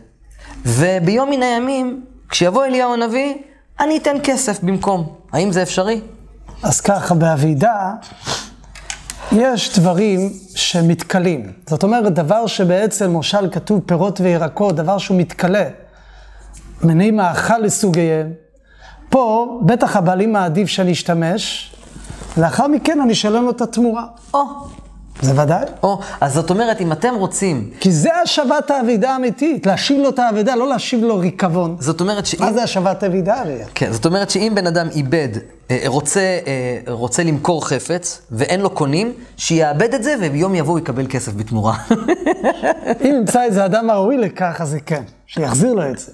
וביום 0.67 1.31
מן 1.31 1.43
הימים, 1.43 2.05
כשיבוא 2.29 2.65
אליהו 2.65 2.95
הנביא, 2.95 3.35
אני 3.81 3.99
אתן 3.99 4.17
כסף 4.25 4.63
במקום. 4.63 5.15
האם 5.33 5.53
זה 5.53 5.63
אפשרי? 5.63 6.01
אז 6.63 6.81
ככה, 6.81 7.15
באבידה 7.15 7.93
יש 9.33 9.79
דברים 9.79 10.33
שמתכלים. 10.55 11.53
זאת 11.67 11.83
אומרת, 11.83 12.15
דבר 12.15 12.47
שבעצם, 12.47 13.05
למשל, 13.05 13.51
כתוב 13.53 13.81
פירות 13.87 14.21
וירקות, 14.21 14.77
דבר 14.77 14.99
שהוא 14.99 15.19
מתכלה. 15.19 15.69
מיני 16.83 17.11
מאכל 17.11 17.59
לסוגיהם. 17.59 18.33
פה, 19.09 19.61
בטח 19.67 19.97
הבעלים 19.97 20.33
מעדיף 20.33 20.69
שאני 20.69 20.93
אשתמש, 20.93 21.73
לאחר 22.37 22.67
מכן 22.67 23.01
אני 23.01 23.13
אשלם 23.13 23.45
לו 23.45 23.51
את 23.51 23.61
התמורה. 23.61 24.05
או, 24.35 24.45
זה 25.23 25.43
ודאי. 25.43 25.65
או, 25.83 25.99
אז 26.21 26.35
זאת 26.35 26.51
אומרת, 26.51 26.81
אם 26.81 26.93
אתם 26.93 27.15
רוצים, 27.15 27.71
כי 27.81 27.93
זה 27.93 28.11
השבת 28.23 28.71
האבידה 28.71 29.11
האמיתית, 29.11 29.67
להשיב 29.67 30.01
לו 30.01 30.09
את 30.09 30.19
האבידה, 30.19 30.55
לא 30.55 30.69
להשיב 30.69 31.05
לו 31.05 31.19
ריקבון. 31.19 31.77
זאת 31.81 32.01
אומרת 32.01 32.27
שאם... 32.27 32.45
מה 32.45 32.53
זה 32.53 32.63
השבת 32.63 33.03
האבידה 33.03 33.41
הרי? 33.41 33.59
כן, 33.75 33.93
זאת 33.93 34.07
אומרת 34.07 34.31
שאם 34.31 34.53
בן 34.55 34.67
אדם 34.67 34.89
איבד, 34.95 35.29
אה, 35.71 35.79
רוצה, 35.87 36.21
אה, 36.21 36.93
רוצה 36.93 37.23
למכור 37.23 37.67
חפץ, 37.69 38.23
ואין 38.31 38.61
לו 38.61 38.71
קונים, 38.71 39.13
שיאבד 39.37 39.95
את 39.95 40.03
זה, 40.03 40.15
וביום 40.21 40.55
יבוא 40.55 40.73
הוא 40.73 40.79
יקבל 40.79 41.07
כסף 41.07 41.33
בתמורה. 41.35 41.77
אם 43.05 43.15
ימצא 43.15 43.43
איזה 43.43 43.65
אדם 43.65 43.91
הראוי 43.91 44.17
לכך, 44.17 44.61
אז 44.61 44.69
זה 44.69 44.81
כן, 44.81 45.03
שיחזיר 45.27 45.73
לו 45.73 45.91
את 45.91 45.99
זה. 45.99 46.13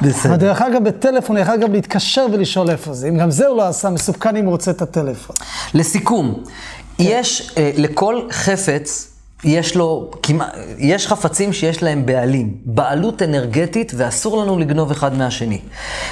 אבל 0.00 0.08
בסדר. 0.08 0.36
דרך 0.36 0.62
אגב, 0.62 0.84
בטלפון 0.84 1.36
יכול 1.36 1.56
גם 1.56 1.72
להתקשר 1.72 2.26
ולשאול 2.32 2.70
איפה 2.70 2.92
זה. 2.92 3.08
אם 3.08 3.18
גם 3.18 3.30
זה 3.30 3.46
הוא 3.46 3.56
לא 3.56 3.68
עשה, 3.68 3.90
מסוכן 3.90 4.36
אם 4.36 4.44
הוא 4.44 4.52
רוצה 4.52 4.70
את 4.70 4.82
הטלפון. 4.82 5.36
לסיכום, 5.74 6.44
יש 6.98 7.52
אה, 7.56 7.70
לכל 7.76 8.20
חפץ, 8.30 9.10
יש 9.44 9.76
לו, 9.76 10.10
כמעט, 10.22 10.54
יש 10.78 11.06
חפצים 11.06 11.52
שיש 11.52 11.82
להם 11.82 12.06
בעלים, 12.06 12.54
בעלות 12.64 13.22
אנרגטית, 13.22 13.92
ואסור 13.96 14.42
לנו 14.42 14.58
לגנוב 14.58 14.90
אחד 14.90 15.14
מהשני. 15.14 15.60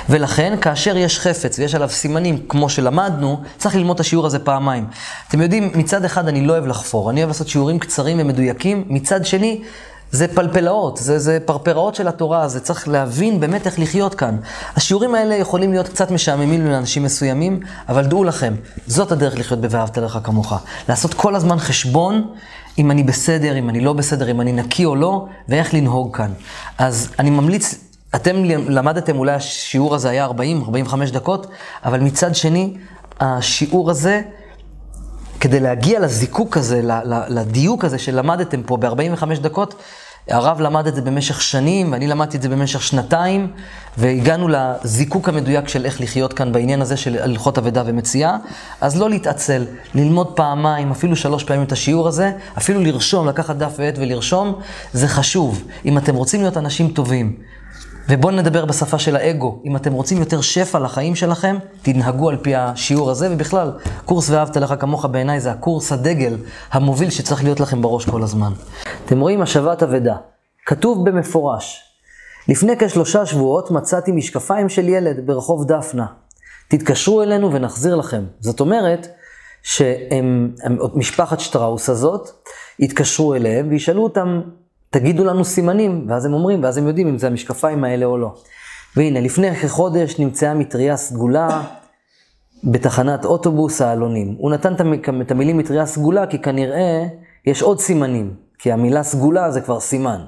ולכן, 0.08 0.56
כאשר 0.60 0.96
יש 0.96 1.18
חפץ 1.18 1.58
ויש 1.58 1.74
עליו 1.74 1.88
סימנים, 1.88 2.38
כמו 2.48 2.68
שלמדנו, 2.68 3.40
צריך 3.58 3.76
ללמוד 3.76 3.94
את 3.94 4.00
השיעור 4.00 4.26
הזה 4.26 4.38
פעמיים. 4.38 4.86
אתם 5.28 5.42
יודעים, 5.42 5.72
מצד 5.74 6.04
אחד 6.04 6.28
אני 6.28 6.46
לא 6.46 6.52
אוהב 6.52 6.66
לחפור, 6.66 7.10
אני 7.10 7.20
אוהב 7.20 7.28
לעשות 7.28 7.48
שיעורים 7.48 7.78
קצרים 7.78 8.20
ומדויקים, 8.20 8.84
מצד 8.86 9.26
שני, 9.26 9.60
זה 10.12 10.28
פלפלאות, 10.28 10.96
זה, 10.96 11.18
זה 11.18 11.38
פרפראות 11.44 11.94
של 11.94 12.08
התורה, 12.08 12.48
זה 12.48 12.60
צריך 12.60 12.88
להבין 12.88 13.40
באמת 13.40 13.66
איך 13.66 13.78
לחיות 13.78 14.14
כאן. 14.14 14.36
השיעורים 14.76 15.14
האלה 15.14 15.34
יכולים 15.34 15.72
להיות 15.72 15.88
קצת 15.88 16.10
משעממים 16.10 16.66
לאנשים 16.66 17.02
מסוימים, 17.02 17.60
אבל 17.88 18.06
דעו 18.06 18.24
לכם, 18.24 18.54
זאת 18.86 19.12
הדרך 19.12 19.38
לחיות 19.38 19.60
ב"ואהבת 19.60 19.98
לך 19.98 20.18
כמוך". 20.22 20.52
לעשות 20.88 21.14
כל 21.14 21.34
הזמן 21.34 21.58
חשבון 21.58 22.34
אם 22.78 22.90
אני 22.90 23.02
בסדר, 23.02 23.58
אם 23.58 23.68
אני 23.68 23.80
לא 23.80 23.92
בסדר, 23.92 24.30
אם 24.30 24.40
אני 24.40 24.52
נקי 24.52 24.84
או 24.84 24.96
לא, 24.96 25.26
ואיך 25.48 25.74
לנהוג 25.74 26.16
כאן. 26.16 26.32
אז 26.78 27.10
אני 27.18 27.30
ממליץ, 27.30 27.74
אתם 28.14 28.44
למדתם, 28.44 29.18
אולי 29.18 29.32
השיעור 29.32 29.94
הזה 29.94 30.10
היה 30.10 30.26
40-45 30.26 30.30
דקות, 31.12 31.46
אבל 31.84 32.00
מצד 32.00 32.34
שני, 32.34 32.76
השיעור 33.20 33.90
הזה, 33.90 34.22
כדי 35.40 35.60
להגיע 35.60 36.00
לזיקוק 36.00 36.56
הזה, 36.56 36.80
לדיוק 37.28 37.84
הזה 37.84 37.98
שלמדתם 37.98 38.62
פה 38.62 38.76
ב-45 38.76 39.40
דקות, 39.40 39.74
הרב 40.28 40.60
למד 40.60 40.86
את 40.86 40.94
זה 40.94 41.02
במשך 41.02 41.42
שנים, 41.42 41.92
ואני 41.92 42.06
למדתי 42.06 42.36
את 42.36 42.42
זה 42.42 42.48
במשך 42.48 42.82
שנתיים, 42.82 43.52
והגענו 43.98 44.48
לזיקוק 44.48 45.28
המדויק 45.28 45.68
של 45.68 45.84
איך 45.84 46.00
לחיות 46.00 46.32
כאן 46.32 46.52
בעניין 46.52 46.82
הזה 46.82 46.96
של 46.96 47.18
הלכות 47.22 47.58
אבדה 47.58 47.82
ומציאה. 47.86 48.36
אז 48.80 49.00
לא 49.00 49.10
להתעצל, 49.10 49.66
ללמוד 49.94 50.32
פעמיים, 50.36 50.90
אפילו 50.90 51.16
שלוש 51.16 51.44
פעמים 51.44 51.62
את 51.62 51.72
השיעור 51.72 52.08
הזה, 52.08 52.32
אפילו 52.58 52.80
לרשום, 52.80 53.28
לקחת 53.28 53.56
דף 53.56 53.72
ועט 53.78 53.94
ולרשום, 53.98 54.54
זה 54.92 55.08
חשוב. 55.08 55.64
אם 55.84 55.98
אתם 55.98 56.14
רוצים 56.14 56.40
להיות 56.40 56.56
אנשים 56.56 56.88
טובים, 56.88 57.36
ובואו 58.08 58.34
נדבר 58.34 58.64
בשפה 58.64 58.98
של 58.98 59.16
האגו. 59.16 59.62
אם 59.64 59.76
אתם 59.76 59.92
רוצים 59.92 60.18
יותר 60.18 60.40
שפע 60.40 60.78
לחיים 60.78 61.14
שלכם, 61.14 61.56
תנהגו 61.82 62.28
על 62.28 62.36
פי 62.36 62.54
השיעור 62.54 63.10
הזה, 63.10 63.28
ובכלל, 63.32 63.72
קורס 64.04 64.30
ואהבת 64.30 64.56
לך 64.56 64.74
כמוך 64.80 65.04
בעיניי 65.04 65.40
זה 65.40 65.50
הקורס 65.50 65.92
הדגל 65.92 66.36
המוביל 66.70 67.10
שצריך 67.10 67.44
להיות 67.44 67.60
לכם 67.60 67.82
בראש 67.82 68.10
כל 68.10 68.22
הזמן. 68.22 68.52
אתם 69.06 69.20
רואים 69.20 69.42
השבת 69.42 69.82
אבדה. 69.82 70.16
כתוב 70.66 71.08
במפורש, 71.08 71.82
לפני 72.48 72.72
כשלושה 72.78 73.26
שבועות 73.26 73.70
מצאתי 73.70 74.12
משקפיים 74.12 74.68
של 74.68 74.88
ילד 74.88 75.26
ברחוב 75.26 75.64
דפנה. 75.64 76.06
תתקשרו 76.68 77.22
אלינו 77.22 77.52
ונחזיר 77.52 77.96
לכם. 77.96 78.24
זאת 78.40 78.60
אומרת, 78.60 79.08
שהם, 79.62 80.54
הם, 80.62 80.78
משפחת 80.94 81.40
שטראוס 81.40 81.88
הזאת, 81.88 82.30
יתקשרו 82.78 83.34
אליהם 83.34 83.68
וישאלו 83.70 84.02
אותם, 84.02 84.40
תגידו 84.92 85.24
לנו 85.24 85.44
סימנים, 85.44 86.06
ואז 86.08 86.24
הם 86.24 86.32
אומרים, 86.32 86.62
ואז 86.62 86.76
הם 86.78 86.86
יודעים 86.86 87.08
אם 87.08 87.18
זה 87.18 87.26
המשקפיים 87.26 87.84
האלה 87.84 88.06
או 88.06 88.18
לא. 88.18 88.34
והנה, 88.96 89.20
לפני 89.20 89.54
כחודש 89.56 90.18
נמצאה 90.18 90.54
מטריה 90.54 90.96
סגולה 90.96 91.62
בתחנת 92.64 93.24
אוטובוס 93.24 93.80
העלונים. 93.80 94.34
הוא 94.38 94.50
נתן 94.50 94.74
את 94.74 94.80
המ- 94.80 95.20
את 95.20 95.30
המילים 95.30 95.58
מטריה 95.58 95.86
סגולה, 95.86 96.26
כי 96.26 96.38
כנראה 96.38 97.04
יש 97.46 97.62
עוד 97.62 97.80
סימנים, 97.80 98.34
כי 98.58 98.72
המילה 98.72 99.02
סגולה 99.02 99.50
זה 99.50 99.60
כבר 99.60 99.80
סימן. 99.80 100.20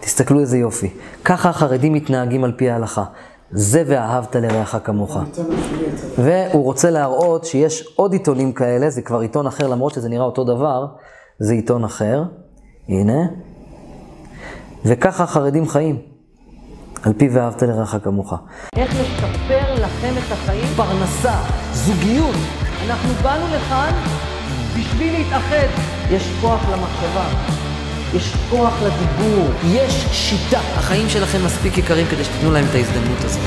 תסתכלו 0.00 0.40
איזה 0.40 0.58
יופי. 0.58 0.90
ככה 1.24 1.48
החרדים 1.48 1.92
מתנהגים 1.92 2.44
על 2.44 2.52
פי 2.56 2.70
ההלכה. 2.70 3.04
זה 3.50 3.82
ואהבת 3.86 4.36
לרעך 4.36 4.76
כמוך. 4.84 5.16
והוא 6.18 6.64
רוצה 6.64 6.90
להראות 6.90 7.44
שיש 7.44 7.94
עוד 7.96 8.12
עיתונים 8.12 8.52
כאלה, 8.52 8.90
זה 8.90 9.02
כבר 9.02 9.20
עיתון 9.20 9.46
אחר, 9.46 9.66
למרות 9.68 9.92
שזה 9.94 10.08
נראה 10.08 10.24
אותו 10.24 10.44
דבר, 10.44 10.86
זה 11.38 11.52
עיתון 11.52 11.84
אחר. 11.84 12.22
הנה. 12.88 13.26
וככה 14.84 15.24
החרדים 15.24 15.68
חיים, 15.68 15.98
על 17.02 17.12
פי 17.12 17.28
ואהבת 17.28 17.62
לרעך 17.62 17.96
כמוך. 18.04 18.34
איך 18.76 18.90
לשפר 18.94 19.74
לכם 19.74 20.14
את 20.18 20.32
החיים? 20.32 20.64
פרנסה, 20.76 21.34
זוגיות. 21.72 22.36
אנחנו 22.86 23.08
באנו 23.22 23.46
לכאן 23.54 23.92
בשביל 24.78 25.12
להתאחד. 25.18 25.66
יש 26.10 26.32
כוח 26.40 26.60
למחשבה, 26.72 27.26
יש 28.14 28.34
כוח 28.50 28.74
לדיבור, 28.82 29.48
יש 29.64 30.06
שיטה. 30.12 30.58
החיים 30.58 31.08
שלכם 31.08 31.44
מספיק 31.44 31.78
יקרים 31.78 32.06
כדי 32.06 32.24
שתיתנו 32.24 32.52
להם 32.52 32.64
את 32.70 32.74
ההזדמנות 32.74 33.24
הזאת. 33.24 33.42